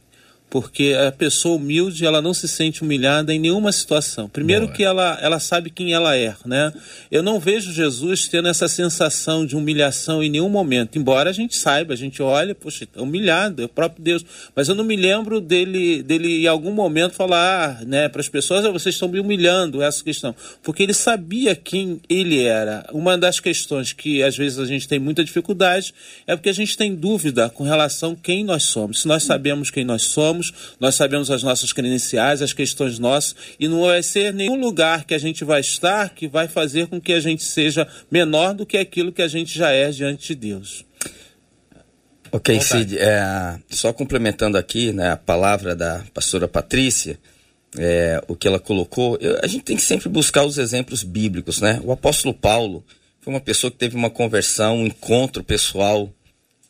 porque 0.50 0.96
a 1.08 1.12
pessoa 1.12 1.58
humilde 1.58 2.06
ela 2.06 2.22
não 2.22 2.34
se 2.34 2.48
sente 2.48 2.82
humilhada 2.82 3.34
em 3.34 3.40
nenhuma 3.40 3.72
situação. 3.72 4.30
Primeiro 4.30 4.72
que 4.72 4.84
ela, 4.84 5.18
ela 5.22 5.40
sabe 5.40 5.70
quem 5.70 5.94
ela 5.94 6.16
é, 6.16 6.34
né? 6.46 6.72
Eu 7.12 7.22
não 7.22 7.40
vejo 7.40 7.74
Jesus 7.74 8.28
tendo 8.28 8.48
essa 8.48 8.68
sensação 8.68 9.46
de 9.46 9.56
humilhação 9.56 10.24
em 10.24 10.30
nenhum 10.30 10.48
momento, 10.48 10.98
embora 10.98 11.30
a 11.30 11.34
gente 11.34 11.58
saiba, 11.58 11.94
a 11.94 11.98
gente 11.98 12.22
olha, 12.22 12.56
poxa, 12.56 12.86
tá 12.86 13.02
humilhado, 13.02 13.64
é 13.64 13.66
o 13.66 13.70
próprio 13.70 14.04
Deus. 14.04 14.26
Mas 14.56 14.70
eu 14.70 14.76
não 14.76 14.84
me 14.84 14.96
lembro 14.96 15.42
dele, 15.42 16.02
dele 16.02 16.44
em 16.44 16.48
algum 16.48 16.72
momento 16.72 17.16
falar, 17.16 17.84
né, 17.86 18.08
para 18.08 18.22
as 18.22 18.30
pessoas, 18.30 18.66
ah, 18.66 18.72
vocês 18.72 18.96
estão 18.96 19.10
me 19.10 19.20
humilhando 19.20 19.82
essa 19.82 20.04
questão, 20.04 20.34
porque 20.64 20.84
ele 20.84 20.94
sabia 20.94 21.56
quem 21.56 22.00
ele 22.08 22.44
era. 22.44 22.86
Uma 22.94 23.18
das 23.18 23.40
questões 23.40 23.92
que 23.92 24.24
às 24.24 24.38
vezes 24.38 24.58
a 24.58 24.66
gente 24.66 24.88
tem 24.88 25.00
muita 25.00 25.24
dificuldade 25.24 25.94
é 26.26 26.36
porque 26.36 26.50
a 26.50 26.54
gente 26.54 26.78
tem 26.78 26.96
dúvida 26.96 27.50
com 27.50 27.64
relação 27.64 28.14
a 28.14 28.24
quem 28.24 28.46
nós 28.46 28.64
somos. 28.64 29.02
Se 29.02 29.08
nós 29.08 29.24
sabemos 29.24 29.70
quem 29.70 29.84
nós 29.84 30.04
somos 30.04 30.45
somos, 30.46 30.76
nós 30.80 30.96
sabemos 30.96 31.32
as 31.32 31.44
nossas 31.44 31.74
credenciais, 31.74 32.42
as 32.42 32.54
questões 32.54 33.00
nossas, 33.00 33.36
e 33.60 33.68
não 33.68 33.82
vai 33.82 34.02
ser 34.04 34.34
nenhum 34.34 34.60
lugar 34.60 35.06
que 35.06 35.14
a 35.14 35.18
gente 35.18 35.44
vai 35.44 35.62
estar 35.62 36.10
que 36.10 36.28
vai 36.28 36.48
fazer 36.48 36.88
com 36.88 37.00
que 37.00 37.14
a 37.14 37.20
gente 37.20 37.44
seja 37.44 37.88
menor 38.10 38.54
do 38.54 38.66
que 38.66 38.78
aquilo 38.78 39.12
que 39.12 39.22
a 39.22 39.28
gente 39.28 39.58
já 39.58 39.72
é 39.72 39.90
diante 39.90 40.28
de 40.30 40.36
Deus. 40.36 40.86
Ok, 42.32 42.60
Cid, 42.60 42.98
é, 42.98 43.58
só 43.70 43.94
complementando 43.94 44.58
aqui 44.58 44.92
né, 44.92 45.12
a 45.12 45.18
palavra 45.18 45.76
da 45.76 46.04
pastora 46.14 46.48
Patrícia, 46.48 47.18
é, 47.78 48.22
o 48.28 48.36
que 48.36 48.48
ela 48.48 48.60
colocou, 48.60 49.18
eu, 49.22 49.40
a 49.42 49.48
gente 49.48 49.64
tem 49.64 49.78
que 49.78 49.84
sempre 49.84 50.10
buscar 50.10 50.44
os 50.44 50.58
exemplos 50.58 51.04
bíblicos, 51.04 51.62
né? 51.62 51.80
O 51.84 51.92
apóstolo 51.92 52.34
Paulo 52.34 52.84
foi 53.22 53.34
uma 53.34 53.40
pessoa 53.40 53.72
que 53.72 53.78
teve 53.78 53.96
uma 53.96 54.10
conversão, 54.10 54.78
um 54.78 54.86
encontro 54.86 55.44
pessoal 55.44 56.10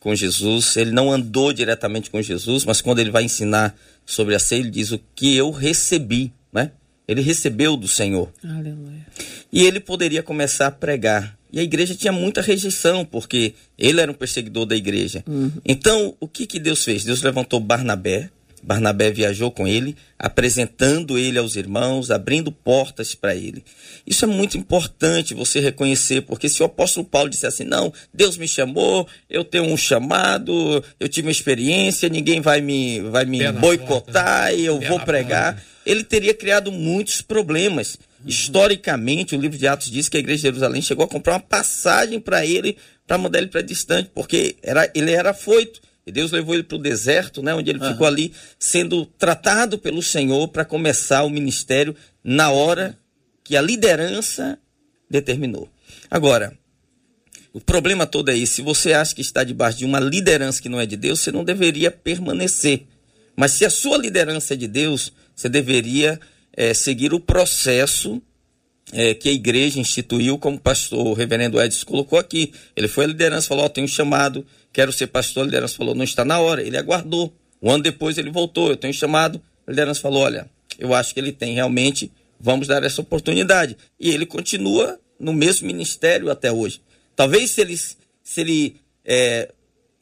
com 0.06 0.14
Jesus, 0.14 0.76
ele 0.76 0.92
não 0.92 1.10
andou 1.10 1.52
diretamente 1.52 2.10
com 2.10 2.22
Jesus, 2.22 2.64
mas 2.64 2.80
quando 2.80 3.00
ele 3.00 3.10
vai 3.10 3.24
ensinar 3.24 3.76
sobre 4.04 4.36
a 4.36 4.38
ceia, 4.38 4.60
ele 4.60 4.70
diz 4.70 4.92
o 4.92 5.00
que 5.16 5.34
eu 5.34 5.50
recebi, 5.50 6.32
né? 6.52 6.70
Ele 7.08 7.20
recebeu 7.20 7.76
do 7.76 7.88
Senhor. 7.88 8.32
Aleluia. 8.40 9.04
E 9.52 9.64
ele 9.64 9.80
poderia 9.80 10.22
começar 10.22 10.68
a 10.68 10.70
pregar. 10.70 11.36
E 11.52 11.58
a 11.58 11.62
igreja 11.64 11.92
tinha 11.96 12.12
muita 12.12 12.40
rejeição, 12.40 13.04
porque 13.04 13.54
ele 13.76 14.00
era 14.00 14.08
um 14.08 14.14
perseguidor 14.14 14.64
da 14.64 14.76
igreja. 14.76 15.24
Uhum. 15.26 15.50
Então, 15.64 16.14
o 16.20 16.28
que, 16.28 16.46
que 16.46 16.60
Deus 16.60 16.84
fez? 16.84 17.04
Deus 17.04 17.20
levantou 17.22 17.58
Barnabé, 17.58 18.30
Barnabé 18.66 19.12
viajou 19.12 19.52
com 19.52 19.68
ele, 19.68 19.96
apresentando 20.18 21.16
ele 21.16 21.38
aos 21.38 21.54
irmãos, 21.54 22.10
abrindo 22.10 22.50
portas 22.50 23.14
para 23.14 23.32
ele. 23.32 23.62
Isso 24.04 24.24
é 24.24 24.28
muito 24.28 24.58
importante 24.58 25.34
você 25.34 25.60
reconhecer, 25.60 26.22
porque 26.22 26.48
se 26.48 26.64
o 26.64 26.66
apóstolo 26.66 27.06
Paulo 27.06 27.30
dissesse 27.30 27.62
assim: 27.62 27.70
não, 27.70 27.92
Deus 28.12 28.36
me 28.36 28.48
chamou, 28.48 29.06
eu 29.30 29.44
tenho 29.44 29.64
um 29.64 29.76
chamado, 29.76 30.82
eu 30.98 31.08
tive 31.08 31.28
uma 31.28 31.32
experiência, 31.32 32.08
ninguém 32.08 32.40
vai 32.40 32.60
me, 32.60 33.00
vai 33.02 33.24
me 33.24 33.52
boicotar 33.52 34.48
porta, 34.48 34.52
e 34.52 34.64
eu 34.64 34.80
vou 34.80 34.98
pregar, 34.98 35.54
porta. 35.54 35.68
ele 35.86 36.02
teria 36.02 36.34
criado 36.34 36.72
muitos 36.72 37.22
problemas. 37.22 37.94
Uhum. 37.94 38.28
Historicamente, 38.28 39.36
o 39.36 39.40
livro 39.40 39.56
de 39.56 39.68
Atos 39.68 39.92
diz 39.92 40.08
que 40.08 40.16
a 40.16 40.20
igreja 40.20 40.38
de 40.38 40.42
Jerusalém 40.42 40.82
chegou 40.82 41.04
a 41.04 41.08
comprar 41.08 41.34
uma 41.34 41.40
passagem 41.40 42.18
para 42.18 42.44
ele, 42.44 42.76
para 43.06 43.16
mandar 43.16 43.38
ele 43.38 43.46
para 43.46 43.62
distante, 43.62 44.10
porque 44.12 44.56
era, 44.60 44.90
ele 44.92 45.12
era 45.12 45.32
foito. 45.32 45.80
E 46.06 46.12
Deus 46.12 46.30
levou 46.30 46.54
ele 46.54 46.62
para 46.62 46.76
o 46.76 46.80
deserto, 46.80 47.42
né, 47.42 47.52
onde 47.52 47.68
ele 47.68 47.80
uhum. 47.80 47.90
ficou 47.90 48.06
ali 48.06 48.32
sendo 48.58 49.04
tratado 49.04 49.76
pelo 49.76 50.00
Senhor 50.00 50.46
para 50.48 50.64
começar 50.64 51.24
o 51.24 51.30
ministério 51.30 51.96
na 52.22 52.50
hora 52.50 52.96
que 53.42 53.56
a 53.56 53.60
liderança 53.60 54.58
determinou. 55.10 55.68
Agora, 56.08 56.56
o 57.52 57.60
problema 57.60 58.06
todo 58.06 58.28
é 58.30 58.36
esse. 58.36 58.56
Se 58.56 58.62
você 58.62 58.92
acha 58.92 59.14
que 59.14 59.20
está 59.20 59.42
debaixo 59.42 59.78
de 59.78 59.84
uma 59.84 59.98
liderança 59.98 60.60
que 60.60 60.68
não 60.68 60.80
é 60.80 60.86
de 60.86 60.96
Deus, 60.96 61.20
você 61.20 61.32
não 61.32 61.42
deveria 61.42 61.90
permanecer. 61.90 62.86
Mas 63.34 63.52
se 63.52 63.64
a 63.64 63.70
sua 63.70 63.98
liderança 63.98 64.54
é 64.54 64.56
de 64.56 64.68
Deus, 64.68 65.12
você 65.34 65.48
deveria 65.48 66.20
é, 66.52 66.72
seguir 66.72 67.12
o 67.12 67.20
processo 67.20 68.22
é, 68.92 69.14
que 69.14 69.28
a 69.28 69.32
igreja 69.32 69.80
instituiu, 69.80 70.38
como 70.38 70.56
o 70.56 70.60
pastor 70.60 71.06
o 71.06 71.12
reverendo 71.12 71.60
Edson 71.60 71.86
colocou 71.86 72.18
aqui. 72.18 72.52
Ele 72.76 72.88
foi 72.88 73.04
a 73.04 73.08
liderança, 73.08 73.48
falou: 73.48 73.64
oh, 73.64 73.68
tenho 73.68 73.84
um 73.84 73.88
chamado, 73.88 74.46
quero 74.76 74.92
ser 74.92 75.06
pastor. 75.06 75.44
A 75.44 75.46
liderança 75.46 75.74
falou: 75.74 75.94
não 75.94 76.04
está 76.04 76.22
na 76.22 76.38
hora. 76.38 76.62
Ele 76.62 76.76
aguardou. 76.76 77.34
Um 77.62 77.70
ano 77.70 77.82
depois 77.82 78.18
ele 78.18 78.30
voltou: 78.30 78.68
eu 78.68 78.76
tenho 78.76 78.92
chamado. 78.92 79.40
A 79.66 79.70
liderança 79.70 80.02
falou: 80.02 80.22
olha, 80.22 80.50
eu 80.78 80.92
acho 80.92 81.14
que 81.14 81.20
ele 81.20 81.32
tem 81.32 81.54
realmente, 81.54 82.12
vamos 82.38 82.68
dar 82.68 82.84
essa 82.84 83.00
oportunidade. 83.00 83.74
E 83.98 84.10
ele 84.10 84.26
continua 84.26 85.00
no 85.18 85.32
mesmo 85.32 85.66
ministério 85.66 86.30
até 86.30 86.52
hoje. 86.52 86.82
Talvez 87.16 87.52
se 87.52 87.62
ele, 87.62 87.78
se 87.78 88.40
ele 88.42 88.76
é, 89.02 89.50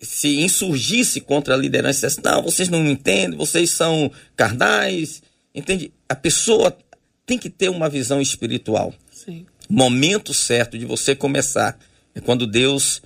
se 0.00 0.40
insurgisse 0.40 1.20
contra 1.20 1.54
a 1.54 1.56
liderança 1.56 1.98
e 1.98 2.08
dissesse: 2.08 2.24
não, 2.24 2.42
vocês 2.42 2.68
não 2.68 2.82
me 2.82 2.90
entendem, 2.90 3.38
vocês 3.38 3.70
são 3.70 4.10
carnais. 4.34 5.22
Entende? 5.54 5.92
A 6.08 6.16
pessoa 6.16 6.76
tem 7.24 7.38
que 7.38 7.48
ter 7.48 7.68
uma 7.68 7.88
visão 7.88 8.20
espiritual. 8.20 8.92
Sim. 9.12 9.46
Momento 9.70 10.34
certo 10.34 10.76
de 10.76 10.84
você 10.84 11.14
começar 11.14 11.78
é 12.12 12.20
quando 12.20 12.44
Deus, 12.44 13.00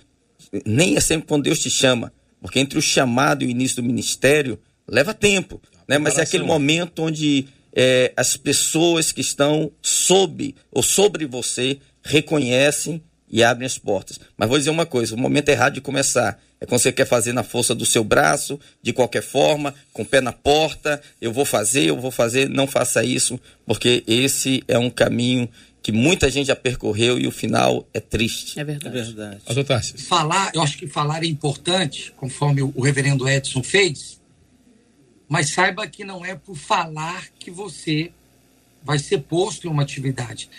nem 0.64 0.96
é 0.96 1.00
sempre 1.00 1.26
quando 1.26 1.44
Deus 1.44 1.58
te 1.58 1.70
chama, 1.70 2.12
porque 2.40 2.60
entre 2.60 2.78
o 2.78 2.82
chamado 2.82 3.42
e 3.42 3.46
o 3.46 3.50
início 3.50 3.76
do 3.76 3.82
ministério 3.82 4.58
leva 4.86 5.12
tempo, 5.12 5.60
né? 5.86 5.98
Mas 5.98 6.18
é 6.18 6.22
aquele 6.22 6.44
momento 6.44 7.02
onde 7.02 7.46
é, 7.74 8.12
as 8.16 8.36
pessoas 8.36 9.12
que 9.12 9.20
estão 9.20 9.70
sob 9.82 10.54
ou 10.70 10.82
sobre 10.82 11.26
você 11.26 11.78
reconhecem 12.02 13.02
e 13.30 13.42
abrem 13.42 13.66
as 13.66 13.78
portas. 13.78 14.18
Mas 14.36 14.48
vou 14.48 14.58
dizer 14.58 14.70
uma 14.70 14.86
coisa: 14.86 15.14
o 15.14 15.18
momento 15.18 15.48
errado 15.48 15.74
de 15.74 15.80
começar 15.80 16.40
é 16.60 16.66
quando 16.66 16.80
você 16.80 16.90
quer 16.90 17.06
fazer 17.06 17.32
na 17.32 17.42
força 17.42 17.74
do 17.74 17.86
seu 17.86 18.02
braço, 18.02 18.58
de 18.82 18.92
qualquer 18.92 19.22
forma, 19.22 19.74
com 19.92 20.02
o 20.02 20.06
pé 20.06 20.20
na 20.20 20.32
porta, 20.32 21.00
eu 21.20 21.32
vou 21.32 21.44
fazer, 21.44 21.84
eu 21.84 22.00
vou 22.00 22.10
fazer, 22.10 22.48
não 22.48 22.66
faça 22.66 23.04
isso, 23.04 23.38
porque 23.64 24.02
esse 24.06 24.64
é 24.66 24.76
um 24.76 24.90
caminho 24.90 25.48
que 25.88 25.92
muita 25.92 26.30
gente 26.30 26.48
já 26.48 26.54
percorreu 26.54 27.18
e 27.18 27.26
o 27.26 27.30
final 27.30 27.88
é 27.94 27.98
triste. 27.98 28.60
É 28.60 28.62
verdade. 28.62 28.94
É 28.94 29.00
verdade. 29.00 29.42
Falar, 29.96 30.52
eu 30.54 30.60
acho 30.60 30.76
que 30.76 30.86
falar 30.86 31.24
é 31.24 31.26
importante, 31.26 32.12
conforme 32.14 32.60
o 32.60 32.78
reverendo 32.82 33.26
Edson 33.26 33.62
fez, 33.62 34.20
mas 35.26 35.48
saiba 35.48 35.86
que 35.86 36.04
não 36.04 36.22
é 36.22 36.34
por 36.34 36.56
falar 36.56 37.28
que 37.38 37.50
você 37.50 38.12
vai 38.84 38.98
ser 38.98 39.20
posto 39.20 39.66
em 39.66 39.70
uma 39.70 39.82
atividade. 39.82 40.50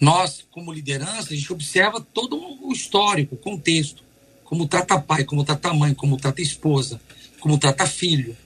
Nós, 0.00 0.44
como 0.50 0.72
liderança, 0.72 1.32
a 1.32 1.36
gente 1.36 1.52
observa 1.52 2.00
todo 2.00 2.36
o 2.36 2.72
histórico, 2.72 3.36
o 3.36 3.38
contexto 3.38 4.02
como 4.42 4.66
trata 4.66 5.00
pai, 5.00 5.22
como 5.22 5.44
trata 5.44 5.72
mãe, 5.72 5.94
como 5.94 6.16
trata 6.16 6.42
esposa, 6.42 7.00
como 7.38 7.58
trata 7.58 7.86
filho, 7.86 8.36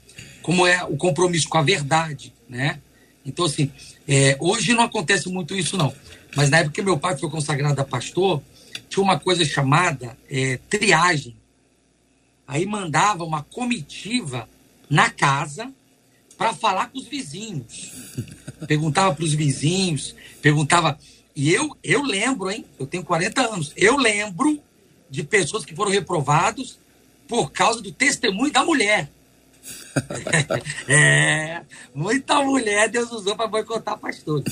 como 0.42 0.66
é 0.66 0.84
o 0.84 0.94
compromisso 0.98 1.48
com 1.48 1.56
a 1.56 1.62
verdade, 1.62 2.34
né? 2.46 2.80
Então, 3.24 3.46
assim, 3.46 3.70
é, 4.06 4.36
hoje 4.38 4.74
não 4.74 4.84
acontece 4.84 5.26
muito 5.30 5.54
isso, 5.54 5.76
não. 5.78 5.94
Mas 6.38 6.50
na 6.50 6.58
época 6.58 6.76
que 6.76 6.82
meu 6.82 6.96
pai 6.96 7.18
foi 7.18 7.28
consagrado 7.28 7.80
a 7.80 7.84
pastor, 7.84 8.40
tinha 8.88 9.02
uma 9.02 9.18
coisa 9.18 9.44
chamada 9.44 10.16
é, 10.30 10.60
triagem. 10.70 11.34
Aí 12.46 12.64
mandava 12.64 13.24
uma 13.24 13.42
comitiva 13.42 14.48
na 14.88 15.10
casa 15.10 15.72
para 16.36 16.54
falar 16.54 16.90
com 16.90 16.98
os 17.00 17.08
vizinhos. 17.08 17.90
Perguntava 18.68 19.12
para 19.16 19.24
os 19.24 19.34
vizinhos, 19.34 20.14
perguntava. 20.40 20.96
E 21.34 21.52
eu, 21.52 21.76
eu 21.82 22.02
lembro, 22.02 22.48
hein? 22.52 22.64
Eu 22.78 22.86
tenho 22.86 23.02
40 23.02 23.40
anos. 23.40 23.72
Eu 23.76 23.96
lembro 23.96 24.62
de 25.10 25.24
pessoas 25.24 25.64
que 25.64 25.74
foram 25.74 25.90
reprovados 25.90 26.78
por 27.26 27.50
causa 27.50 27.82
do 27.82 27.90
testemunho 27.90 28.52
da 28.52 28.64
mulher. 28.64 29.10
é, 30.88 31.62
muita 31.94 32.42
mulher 32.42 32.88
Deus 32.88 33.10
usou 33.10 33.36
para 33.36 33.46
boicotar 33.46 33.98
pastor. 33.98 34.42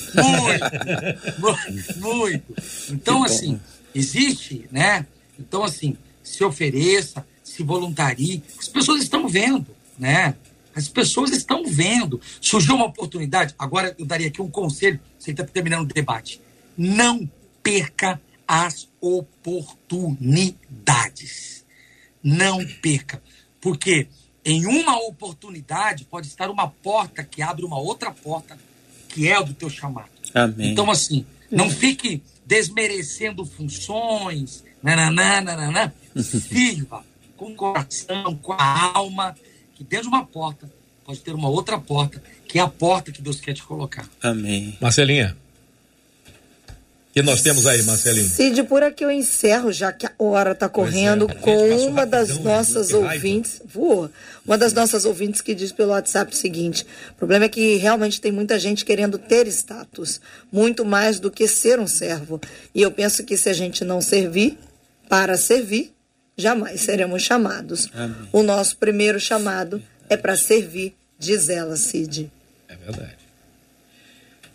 Muito, 1.39 2.01
muito. 2.01 2.55
Então, 2.91 3.25
assim, 3.25 3.61
existe, 3.95 4.69
né? 4.71 5.07
Então, 5.39 5.65
assim, 5.65 5.97
se 6.23 6.45
ofereça, 6.45 7.27
se 7.43 7.63
voluntarie. 7.63 8.43
As 8.59 8.69
pessoas 8.69 9.03
estão 9.03 9.29
vendo, 9.29 9.67
né? 9.99 10.35
As 10.75 10.89
pessoas 10.89 11.31
estão 11.31 11.65
vendo. 11.65 12.21
Surgiu 12.41 12.75
uma 12.75 12.87
oportunidade. 12.87 13.55
Agora 13.59 13.95
eu 13.99 14.05
daria 14.05 14.29
aqui 14.29 14.43
um 14.43 14.51
conselho, 14.51 15.01
você 15.19 15.31
está 15.31 15.45
terminando 15.45 15.91
o 15.91 15.95
debate. 15.95 16.41
Não 16.77 17.31
perca 17.63 18.21
as 18.47 18.89
oportunidades. 19.01 21.65
Não 22.23 22.65
perca, 22.83 23.23
porque 23.61 24.09
em 24.47 24.65
uma 24.65 24.97
oportunidade 25.01 26.05
pode 26.05 26.29
estar 26.29 26.49
uma 26.49 26.69
porta 26.69 27.25
que 27.25 27.43
abre 27.43 27.65
uma 27.65 27.79
outra 27.79 28.13
porta, 28.13 28.57
que 29.09 29.29
é 29.29 29.39
o 29.39 29.45
do 29.45 29.53
teu 29.53 29.69
chamado. 29.69 30.09
Amém. 30.33 30.71
Então, 30.71 30.89
assim, 30.89 31.27
não 31.51 31.69
fique 31.69 32.23
desmerecendo 32.47 33.45
funções, 33.45 34.63
nananã, 34.81 35.41
nananã. 35.41 35.93
Sirva 36.17 37.05
com 37.37 37.53
o 37.53 37.55
coração, 37.55 38.37
com 38.37 38.53
a 38.53 38.97
alma, 38.97 39.35
que 39.75 39.83
dentro 39.83 40.09
de 40.09 40.15
uma 40.15 40.25
porta 40.25 40.71
pode 41.05 41.21
ter 41.21 41.35
uma 41.35 41.49
outra 41.49 41.79
porta, 41.79 42.23
que 42.49 42.59
é 42.59 42.63
a 42.63 42.69
porta 42.69 43.11
que 43.11 43.21
Deus 43.21 43.41
quer 43.41 43.53
te 43.53 43.63
colocar. 43.65 44.09
Amém. 44.23 44.77
Marcelinha. 44.81 45.37
Que 47.17 47.23
nós 47.23 47.41
temos 47.41 47.67
aí, 47.67 47.83
Marcelinho? 47.83 48.29
Cid, 48.29 48.63
por 48.65 48.83
aqui 48.83 49.03
eu 49.03 49.11
encerro, 49.11 49.73
já 49.73 49.91
que 49.91 50.05
a 50.05 50.13
hora 50.19 50.53
está 50.53 50.69
correndo, 50.69 51.27
é, 51.31 51.35
com 51.37 51.69
uma 51.87 52.05
das 52.05 52.29
rapidão, 52.29 52.53
nossas 52.53 52.91
né? 52.91 52.99
Raiva. 52.99 53.15
ouvintes. 53.15 53.63
Voa. 53.65 54.13
Uma 54.45 54.59
das 54.59 54.75
nossas 54.75 55.07
ouvintes 55.07 55.41
que 55.41 55.55
diz 55.55 55.73
pelo 55.73 55.93
WhatsApp 55.93 56.35
o 56.35 56.37
seguinte: 56.37 56.87
o 57.13 57.15
problema 57.15 57.47
é 57.47 57.49
que 57.49 57.77
realmente 57.77 58.21
tem 58.21 58.31
muita 58.31 58.59
gente 58.59 58.85
querendo 58.85 59.17
ter 59.17 59.47
status, 59.47 60.21
muito 60.53 60.85
mais 60.85 61.19
do 61.19 61.31
que 61.31 61.49
ser 61.49 61.81
um 61.81 61.87
servo. 61.87 62.39
E 62.75 62.83
eu 62.83 62.91
penso 62.91 63.25
que 63.25 63.39
se 63.39 63.49
a 63.49 63.55
gente 63.55 63.83
não 63.83 64.03
servir 64.03 64.59
para 65.09 65.39
servir, 65.39 65.95
jamais 66.37 66.83
seremos 66.83 67.23
chamados. 67.23 67.89
Amém. 67.95 68.29
O 68.31 68.43
nosso 68.43 68.77
primeiro 68.77 69.19
chamado 69.19 69.83
é 70.11 70.19
para 70.19 70.37
servir, 70.37 70.95
diz 71.19 71.49
ela, 71.49 71.77
Cid. 71.77 72.31
É 72.69 72.77
verdade. 72.77 73.26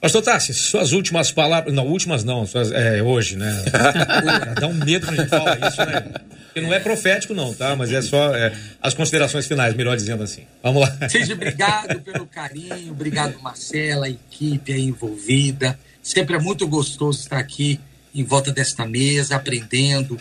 Pastor 0.01 0.23
Tassi, 0.23 0.51
suas 0.55 0.93
últimas 0.93 1.31
palavras. 1.31 1.71
Não, 1.71 1.85
últimas 1.85 2.23
não, 2.23 2.47
suas, 2.47 2.71
é 2.71 3.03
hoje, 3.03 3.35
né? 3.35 3.63
Dá 4.59 4.67
um 4.67 4.73
medo 4.73 5.05
quando 5.05 5.19
a 5.19 5.21
gente 5.21 5.29
fala 5.29 5.59
isso, 5.69 5.77
né? 5.77 6.01
Porque 6.45 6.59
não 6.59 6.73
é 6.73 6.79
profético, 6.79 7.35
não, 7.35 7.53
tá? 7.53 7.75
Mas 7.75 7.93
é 7.93 8.01
só 8.01 8.35
é, 8.35 8.51
as 8.81 8.95
considerações 8.95 9.45
finais, 9.45 9.75
melhor 9.75 9.95
dizendo 9.95 10.23
assim. 10.23 10.41
Vamos 10.63 10.81
lá. 10.81 11.07
Seja 11.07 11.35
obrigado 11.35 12.01
pelo 12.01 12.25
carinho, 12.25 12.91
obrigado 12.91 13.39
Marcela, 13.43 14.07
a 14.07 14.09
equipe 14.09 14.73
aí 14.73 14.81
envolvida. 14.81 15.79
Sempre 16.01 16.35
é 16.35 16.39
muito 16.39 16.67
gostoso 16.67 17.19
estar 17.19 17.37
aqui 17.37 17.79
em 18.13 18.23
volta 18.23 18.51
desta 18.51 18.87
mesa, 18.87 19.35
aprendendo, 19.35 20.19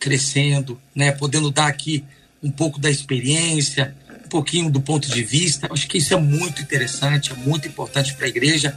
crescendo, 0.00 0.76
né? 0.92 1.12
Podendo 1.12 1.52
dar 1.52 1.68
aqui 1.68 2.04
um 2.42 2.50
pouco 2.50 2.80
da 2.80 2.90
experiência, 2.90 3.94
um 4.24 4.28
pouquinho 4.28 4.68
do 4.68 4.80
ponto 4.80 5.08
de 5.08 5.22
vista. 5.22 5.68
Acho 5.70 5.86
que 5.86 5.98
isso 5.98 6.12
é 6.12 6.16
muito 6.16 6.60
interessante, 6.60 7.30
é 7.30 7.36
muito 7.36 7.68
importante 7.68 8.12
para 8.14 8.26
a 8.26 8.28
igreja. 8.28 8.76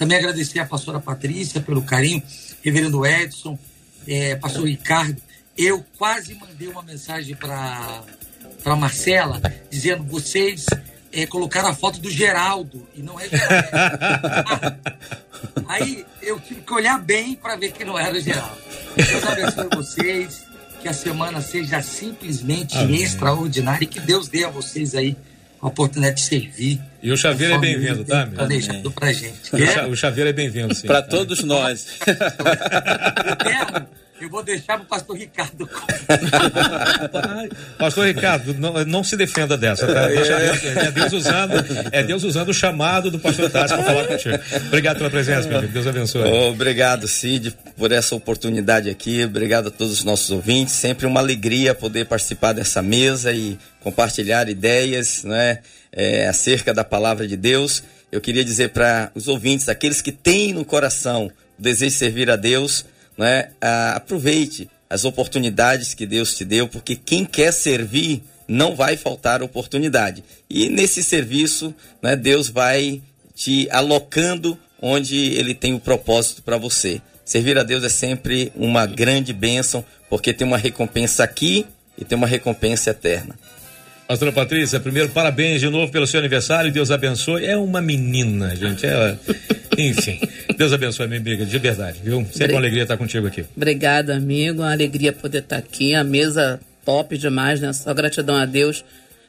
Também 0.00 0.16
agradecer 0.16 0.58
a 0.58 0.64
pastora 0.64 0.98
Patrícia 0.98 1.60
pelo 1.60 1.82
carinho, 1.82 2.22
reverendo 2.64 3.04
Edson, 3.04 3.58
eh, 4.08 4.34
pastor 4.34 4.66
Ricardo. 4.66 5.20
Eu 5.54 5.84
quase 5.98 6.34
mandei 6.36 6.68
uma 6.68 6.82
mensagem 6.82 7.36
para 7.36 8.02
para 8.64 8.74
Marcela 8.76 9.42
dizendo 9.70 10.02
vocês 10.04 10.64
eh, 11.12 11.26
colocaram 11.26 11.68
a 11.68 11.74
foto 11.74 12.00
do 12.00 12.10
Geraldo 12.10 12.88
e 12.96 13.02
não 13.02 13.20
é 13.20 13.28
Geraldo. 13.28 14.80
Aí 15.68 16.06
eu 16.22 16.40
tive 16.40 16.62
que 16.62 16.72
olhar 16.72 16.98
bem 16.98 17.34
para 17.34 17.56
ver 17.56 17.70
que 17.70 17.84
não 17.84 17.98
era 17.98 18.16
o 18.16 18.20
Geraldo. 18.20 18.56
Deus 18.96 19.24
abençoe 19.24 19.68
vocês, 19.76 20.46
que 20.80 20.88
a 20.88 20.94
semana 20.94 21.42
seja 21.42 21.82
simplesmente 21.82 22.74
Amém. 22.78 23.02
extraordinária 23.02 23.84
e 23.84 23.86
que 23.86 24.00
Deus 24.00 24.28
dê 24.28 24.44
a 24.44 24.48
vocês 24.48 24.94
aí 24.94 25.14
a 25.62 25.66
oportunidade 25.66 26.16
de 26.16 26.22
servir. 26.22 26.80
E 27.02 27.12
o 27.12 27.16
chaveiro 27.16 27.54
é 27.54 27.58
bem-vindo, 27.58 28.04
tá, 28.04 28.24
meu? 28.26 28.34
Planejado 28.36 28.90
pra 28.92 29.12
gente. 29.12 29.54
O 29.54 29.66
cha- 29.66 29.86
O 29.86 29.96
chaveiro 29.96 30.30
é 30.30 30.32
bem-vindo, 30.32 30.74
sim. 30.74 30.86
Para 30.86 31.02
tá? 31.02 31.08
todos 31.08 31.42
nós. 31.44 31.86
Eu 34.20 34.28
vou 34.28 34.42
deixar 34.42 34.76
pro 34.76 34.86
pastor 34.86 35.16
Ricardo. 35.16 35.66
Pastor 37.78 38.06
Ricardo, 38.06 38.52
não, 38.52 38.84
não 38.84 39.02
se 39.02 39.16
defenda 39.16 39.56
dessa, 39.56 39.86
tá? 39.86 40.08
Deixa 40.08 40.36
Deus, 40.38 40.76
é, 40.76 40.90
Deus 40.90 41.12
usando, 41.14 41.52
é 41.90 42.02
Deus 42.02 42.22
usando 42.24 42.50
o 42.50 42.54
chamado 42.54 43.10
do 43.10 43.18
pastor 43.18 43.48
Tassi 43.48 43.72
para 43.74 43.82
falar 43.82 44.06
contigo. 44.06 44.38
Obrigado 44.66 44.98
pela 44.98 45.08
presença, 45.08 45.48
meu 45.48 45.56
amigo. 45.58 45.72
Deus 45.72 45.86
abençoe. 45.86 46.30
Obrigado, 46.30 47.08
Cid, 47.08 47.56
por 47.80 47.92
essa 47.92 48.14
oportunidade 48.14 48.90
aqui. 48.90 49.24
Obrigado 49.24 49.68
a 49.68 49.70
todos 49.70 49.94
os 49.94 50.04
nossos 50.04 50.30
ouvintes. 50.30 50.74
Sempre 50.74 51.06
uma 51.06 51.18
alegria 51.18 51.74
poder 51.74 52.04
participar 52.04 52.52
dessa 52.52 52.82
mesa 52.82 53.32
e 53.32 53.58
compartilhar 53.80 54.50
ideias 54.50 55.24
né, 55.24 55.60
é, 55.90 56.28
acerca 56.28 56.74
da 56.74 56.84
palavra 56.84 57.26
de 57.26 57.38
Deus. 57.38 57.82
Eu 58.12 58.20
queria 58.20 58.44
dizer 58.44 58.68
para 58.68 59.10
os 59.14 59.28
ouvintes, 59.28 59.66
aqueles 59.66 60.02
que 60.02 60.12
têm 60.12 60.52
no 60.52 60.62
coração 60.62 61.32
o 61.58 61.62
desejo 61.62 61.92
de 61.92 61.96
servir 61.96 62.30
a 62.30 62.36
Deus, 62.36 62.84
né, 63.16 63.48
ah, 63.62 63.94
aproveite 63.96 64.68
as 64.90 65.06
oportunidades 65.06 65.94
que 65.94 66.04
Deus 66.04 66.36
te 66.36 66.44
deu, 66.44 66.68
porque 66.68 66.94
quem 66.94 67.24
quer 67.24 67.50
servir 67.50 68.22
não 68.46 68.76
vai 68.76 68.98
faltar 68.98 69.42
oportunidade. 69.42 70.22
E 70.50 70.68
nesse 70.68 71.02
serviço, 71.02 71.74
né, 72.02 72.14
Deus 72.14 72.50
vai 72.50 73.00
te 73.34 73.68
alocando 73.70 74.58
onde 74.82 75.16
ele 75.16 75.54
tem 75.54 75.72
o 75.72 75.80
propósito 75.80 76.42
para 76.42 76.58
você. 76.58 77.00
Servir 77.30 77.56
a 77.56 77.62
Deus 77.62 77.84
é 77.84 77.88
sempre 77.88 78.50
uma 78.56 78.84
grande 78.86 79.32
bênção, 79.32 79.84
porque 80.08 80.32
tem 80.32 80.44
uma 80.44 80.58
recompensa 80.58 81.22
aqui 81.22 81.64
e 81.96 82.04
tem 82.04 82.18
uma 82.18 82.26
recompensa 82.26 82.90
eterna. 82.90 83.36
Pastora 84.08 84.32
Patrícia, 84.32 84.80
primeiro, 84.80 85.10
parabéns 85.10 85.60
de 85.60 85.68
novo 85.68 85.92
pelo 85.92 86.08
seu 86.08 86.18
aniversário. 86.18 86.72
Deus 86.72 86.90
abençoe. 86.90 87.46
É 87.46 87.56
uma 87.56 87.80
menina, 87.80 88.56
gente. 88.56 88.84
É... 88.84 89.16
Enfim, 89.78 90.18
Deus 90.58 90.72
abençoe, 90.72 91.06
minha 91.06 91.20
amiga, 91.20 91.46
de 91.46 91.56
verdade, 91.56 92.00
viu? 92.02 92.26
Sempre 92.32 92.54
uma 92.54 92.58
alegria 92.58 92.82
estar 92.82 92.96
contigo 92.96 93.28
aqui. 93.28 93.44
Obrigada, 93.56 94.16
amigo. 94.16 94.62
Uma 94.62 94.72
alegria 94.72 95.12
poder 95.12 95.38
estar 95.38 95.58
aqui. 95.58 95.94
A 95.94 96.02
mesa 96.02 96.58
top 96.84 97.16
demais, 97.16 97.60
né? 97.60 97.72
Só 97.72 97.94
gratidão 97.94 98.34
a 98.34 98.44
Deus 98.44 98.84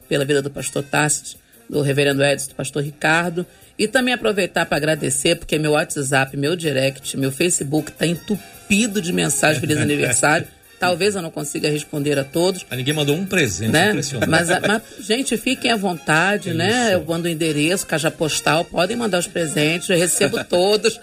pela 0.08 0.24
vida 0.24 0.42
do 0.42 0.50
pastor 0.50 0.82
Tassis, 0.82 1.36
do 1.68 1.80
reverendo 1.82 2.22
Edson, 2.24 2.48
do 2.50 2.54
pastor 2.54 2.82
Ricardo. 2.82 3.46
E 3.78 3.88
também 3.88 4.12
aproveitar 4.14 4.66
para 4.66 4.76
agradecer, 4.76 5.36
porque 5.36 5.58
meu 5.58 5.72
WhatsApp, 5.72 6.36
meu 6.36 6.54
direct, 6.54 7.16
meu 7.16 7.32
Facebook 7.32 7.90
está 7.90 8.06
entupido 8.06 9.00
de 9.00 9.12
mensagens 9.12 9.60
feliz 9.60 9.78
aniversário. 9.78 10.46
Talvez 10.78 11.14
eu 11.14 11.22
não 11.22 11.30
consiga 11.30 11.68
responder 11.70 12.18
a 12.18 12.24
todos. 12.24 12.66
Ah, 12.68 12.74
ninguém 12.74 12.92
mandou 12.92 13.14
um 13.16 13.24
presente, 13.24 13.70
né? 13.70 13.90
impressionante. 13.90 14.28
Mas, 14.28 14.50
a- 14.50 14.60
mas, 14.60 14.82
gente, 15.06 15.36
fiquem 15.36 15.70
à 15.70 15.76
vontade, 15.76 16.50
É 16.50 16.54
né? 16.54 16.94
Eu 16.94 17.04
mando 17.04 17.28
o 17.28 17.30
endereço, 17.30 17.86
caixa 17.86 18.10
postal, 18.10 18.64
podem 18.64 18.96
mandar 18.96 19.20
os 19.20 19.28
presentes, 19.28 19.88
eu 19.88 19.96
recebo 19.96 20.42
todos. 20.44 20.98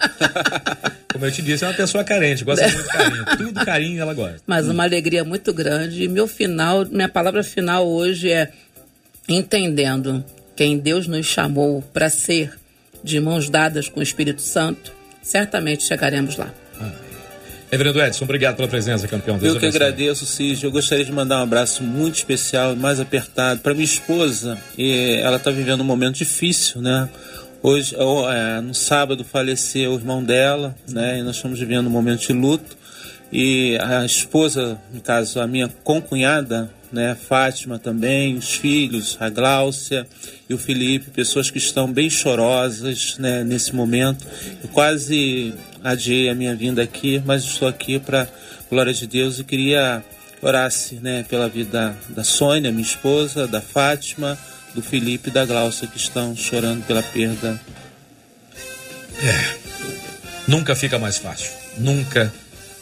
Como 1.10 1.24
eu 1.24 1.32
te 1.32 1.40
disse, 1.40 1.64
é 1.64 1.68
uma 1.68 1.72
pessoa 1.74 2.04
carente, 2.04 2.44
gosta 2.44 2.68
muito 2.68 2.82
de 2.82 2.88
carinho. 2.92 3.24
Tudo 3.38 3.64
carinho 3.64 4.02
ela 4.02 4.12
gosta. 4.12 4.40
Mas 4.46 4.68
uma 4.68 4.84
alegria 4.84 5.24
muito 5.24 5.50
grande. 5.52 6.04
E 6.04 6.08
meu 6.08 6.28
final, 6.28 6.84
minha 6.84 7.08
palavra 7.08 7.42
final 7.42 7.88
hoje 7.88 8.30
é 8.30 8.50
entendendo 9.28 10.22
quem 10.60 10.76
Deus 10.76 11.06
nos 11.06 11.24
chamou 11.24 11.80
para 11.80 12.10
ser, 12.10 12.52
de 13.02 13.18
mãos 13.18 13.48
dadas 13.48 13.88
com 13.88 13.98
o 13.98 14.02
Espírito 14.02 14.42
Santo, 14.42 14.92
certamente 15.22 15.84
chegaremos 15.84 16.36
lá. 16.36 16.52
Reverendo 17.72 17.98
Edson, 18.02 18.24
obrigado 18.26 18.56
pela 18.56 18.68
presença, 18.68 19.08
campeão. 19.08 19.38
Deus 19.38 19.54
Eu 19.54 19.60
que 19.60 19.64
agradeço, 19.64 20.26
Cid. 20.26 20.62
Eu 20.62 20.70
gostaria 20.70 21.02
de 21.02 21.10
mandar 21.12 21.38
um 21.38 21.44
abraço 21.44 21.82
muito 21.82 22.16
especial, 22.16 22.76
mais 22.76 23.00
apertado, 23.00 23.60
para 23.62 23.72
minha 23.72 23.86
esposa. 23.86 24.58
E 24.76 25.14
ela 25.22 25.38
está 25.38 25.50
vivendo 25.50 25.80
um 25.80 25.84
momento 25.84 26.16
difícil, 26.16 26.82
né? 26.82 27.08
Hoje, 27.62 27.96
é, 27.96 28.60
no 28.60 28.74
sábado, 28.74 29.24
faleceu 29.24 29.92
o 29.92 29.94
irmão 29.94 30.22
dela, 30.22 30.76
né? 30.86 31.20
E 31.20 31.22
nós 31.22 31.36
estamos 31.36 31.58
vivendo 31.58 31.86
um 31.86 31.90
momento 31.90 32.26
de 32.26 32.34
luto. 32.34 32.76
E 33.32 33.78
a 33.80 34.04
esposa, 34.04 34.78
no 34.92 35.00
caso, 35.00 35.40
a 35.40 35.46
minha 35.46 35.68
concunhada, 35.82 36.70
né? 36.92 37.14
Fátima 37.14 37.78
também, 37.78 38.36
os 38.36 38.54
filhos, 38.54 39.16
a 39.20 39.28
Gláucia 39.28 40.06
e 40.48 40.54
o 40.54 40.58
Felipe, 40.58 41.10
pessoas 41.10 41.50
que 41.50 41.58
estão 41.58 41.92
bem 41.92 42.10
chorosas, 42.10 43.16
né? 43.18 43.44
Nesse 43.44 43.74
momento. 43.74 44.26
Eu 44.62 44.68
quase 44.70 45.54
adiei 45.82 46.28
a 46.28 46.34
minha 46.34 46.54
vinda 46.54 46.82
aqui, 46.82 47.22
mas 47.24 47.44
estou 47.44 47.68
aqui 47.68 47.98
para 47.98 48.28
glória 48.70 48.92
de 48.92 49.06
Deus 49.06 49.38
e 49.38 49.44
queria 49.44 50.04
orasse, 50.42 50.96
né? 50.96 51.24
Pela 51.28 51.48
vida 51.48 51.96
da, 52.08 52.24
Sônia, 52.24 52.70
minha 52.70 52.82
esposa, 52.82 53.46
da 53.46 53.60
Fátima, 53.60 54.38
do 54.74 54.82
Felipe 54.82 55.28
e 55.28 55.32
da 55.32 55.44
Gláucia 55.44 55.88
que 55.88 55.96
estão 55.96 56.36
chorando 56.36 56.84
pela 56.86 57.02
perda 57.02 57.60
Nunca 60.46 60.74
fica 60.74 60.98
mais 60.98 61.18
fácil. 61.18 61.50
Nunca 61.78 62.32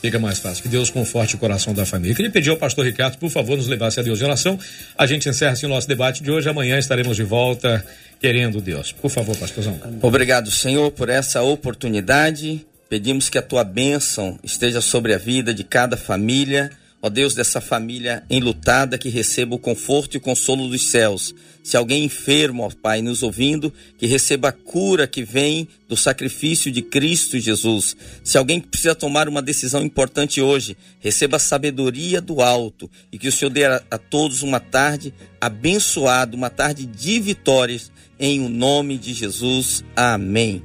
fica 0.01 0.19
mais 0.19 0.39
fácil. 0.39 0.63
Que 0.63 0.69
Deus 0.69 0.91
conforte 0.91 1.35
o 1.35 1.39
coração 1.39 1.75
da 1.75 1.85
família. 1.85 2.13
Eu 2.13 2.17
queria 2.17 2.31
pedir 2.31 2.51
ao 2.51 2.57
pastor 2.57 2.85
Ricardo, 2.85 3.19
por 3.19 3.31
favor, 3.31 3.57
nos 3.57 3.67
levasse 3.67 4.01
a 4.01 4.03
Deus 4.03 4.21
em 4.21 4.25
oração. 4.25 4.59
A 4.97 5.07
gente 5.07 5.29
encerra 5.29 5.53
assim 5.53 5.67
o 5.67 5.69
nosso 5.69 5.89
debate 5.89 6.23
de 6.23 6.31
hoje. 6.31 6.49
Amanhã 6.49 6.79
estaremos 6.79 7.17
de 7.17 7.25
volta, 7.25 7.85
querendo 8.21 8.61
Deus. 8.61 8.93
Por 8.93 9.11
favor, 9.11 9.37
pastorzão. 9.37 9.79
Obrigado, 10.03 10.51
Senhor, 10.51 10.91
por 10.91 11.09
essa 11.09 11.43
oportunidade. 11.43 12.65
Pedimos 12.89 13.29
que 13.29 13.37
a 13.37 13.43
tua 13.43 13.65
bênção 13.65 14.39
esteja 14.43 14.81
sobre 14.81 15.13
a 15.13 15.19
vida 15.19 15.53
de 15.53 15.63
cada 15.63 15.97
família, 15.97 16.71
Ó 17.01 17.09
Deus 17.09 17.33
dessa 17.35 17.61
família 17.61 18.25
enlutada, 18.29 18.99
que 18.99 19.09
receba 19.09 19.55
o 19.55 19.59
conforto 19.59 20.15
e 20.15 20.19
o 20.19 20.21
consolo 20.21 20.69
dos 20.69 20.91
céus. 20.91 21.33
Se 21.63 21.77
alguém 21.77 22.05
enfermo, 22.05 22.65
ó 22.65 22.71
Pai, 22.71 23.01
nos 23.03 23.23
ouvindo, 23.23 23.73
que 23.97 24.07
receba 24.07 24.49
a 24.49 24.53
cura 24.53 25.07
que 25.07 25.23
vem 25.23 25.69
do 25.89 25.97
sacrifício 25.97 26.73
de 26.73 26.83
Cristo 26.83 27.39
Jesus. 27.39 27.97
Se 28.25 28.37
alguém 28.37 28.61
precisa 28.61 28.97
tomar 28.97 29.29
uma 29.29 29.41
decisão 29.41 29.83
importante 29.83 30.41
hoje, 30.41 30.77
receba 30.99 31.37
a 31.37 31.41
sabedoria 31.41 32.21
do 32.21 32.43
alto 32.43 32.91
e 33.13 33.19
que 33.19 33.29
o 33.29 33.33
Senhor 33.33 33.51
dê 33.51 33.65
a, 33.65 33.83
a 33.91 33.99
todos 33.99 34.43
uma 34.43 34.59
tarde 34.59 35.15
abençoada, 35.41 36.37
uma 36.37 36.51
tarde 36.51 36.85
de 36.85 37.21
vitórias, 37.21 37.93
em 38.19 38.41
o 38.41 38.49
nome 38.49 38.99
de 38.99 39.13
Jesus. 39.13 39.85
Amém. 39.95 40.65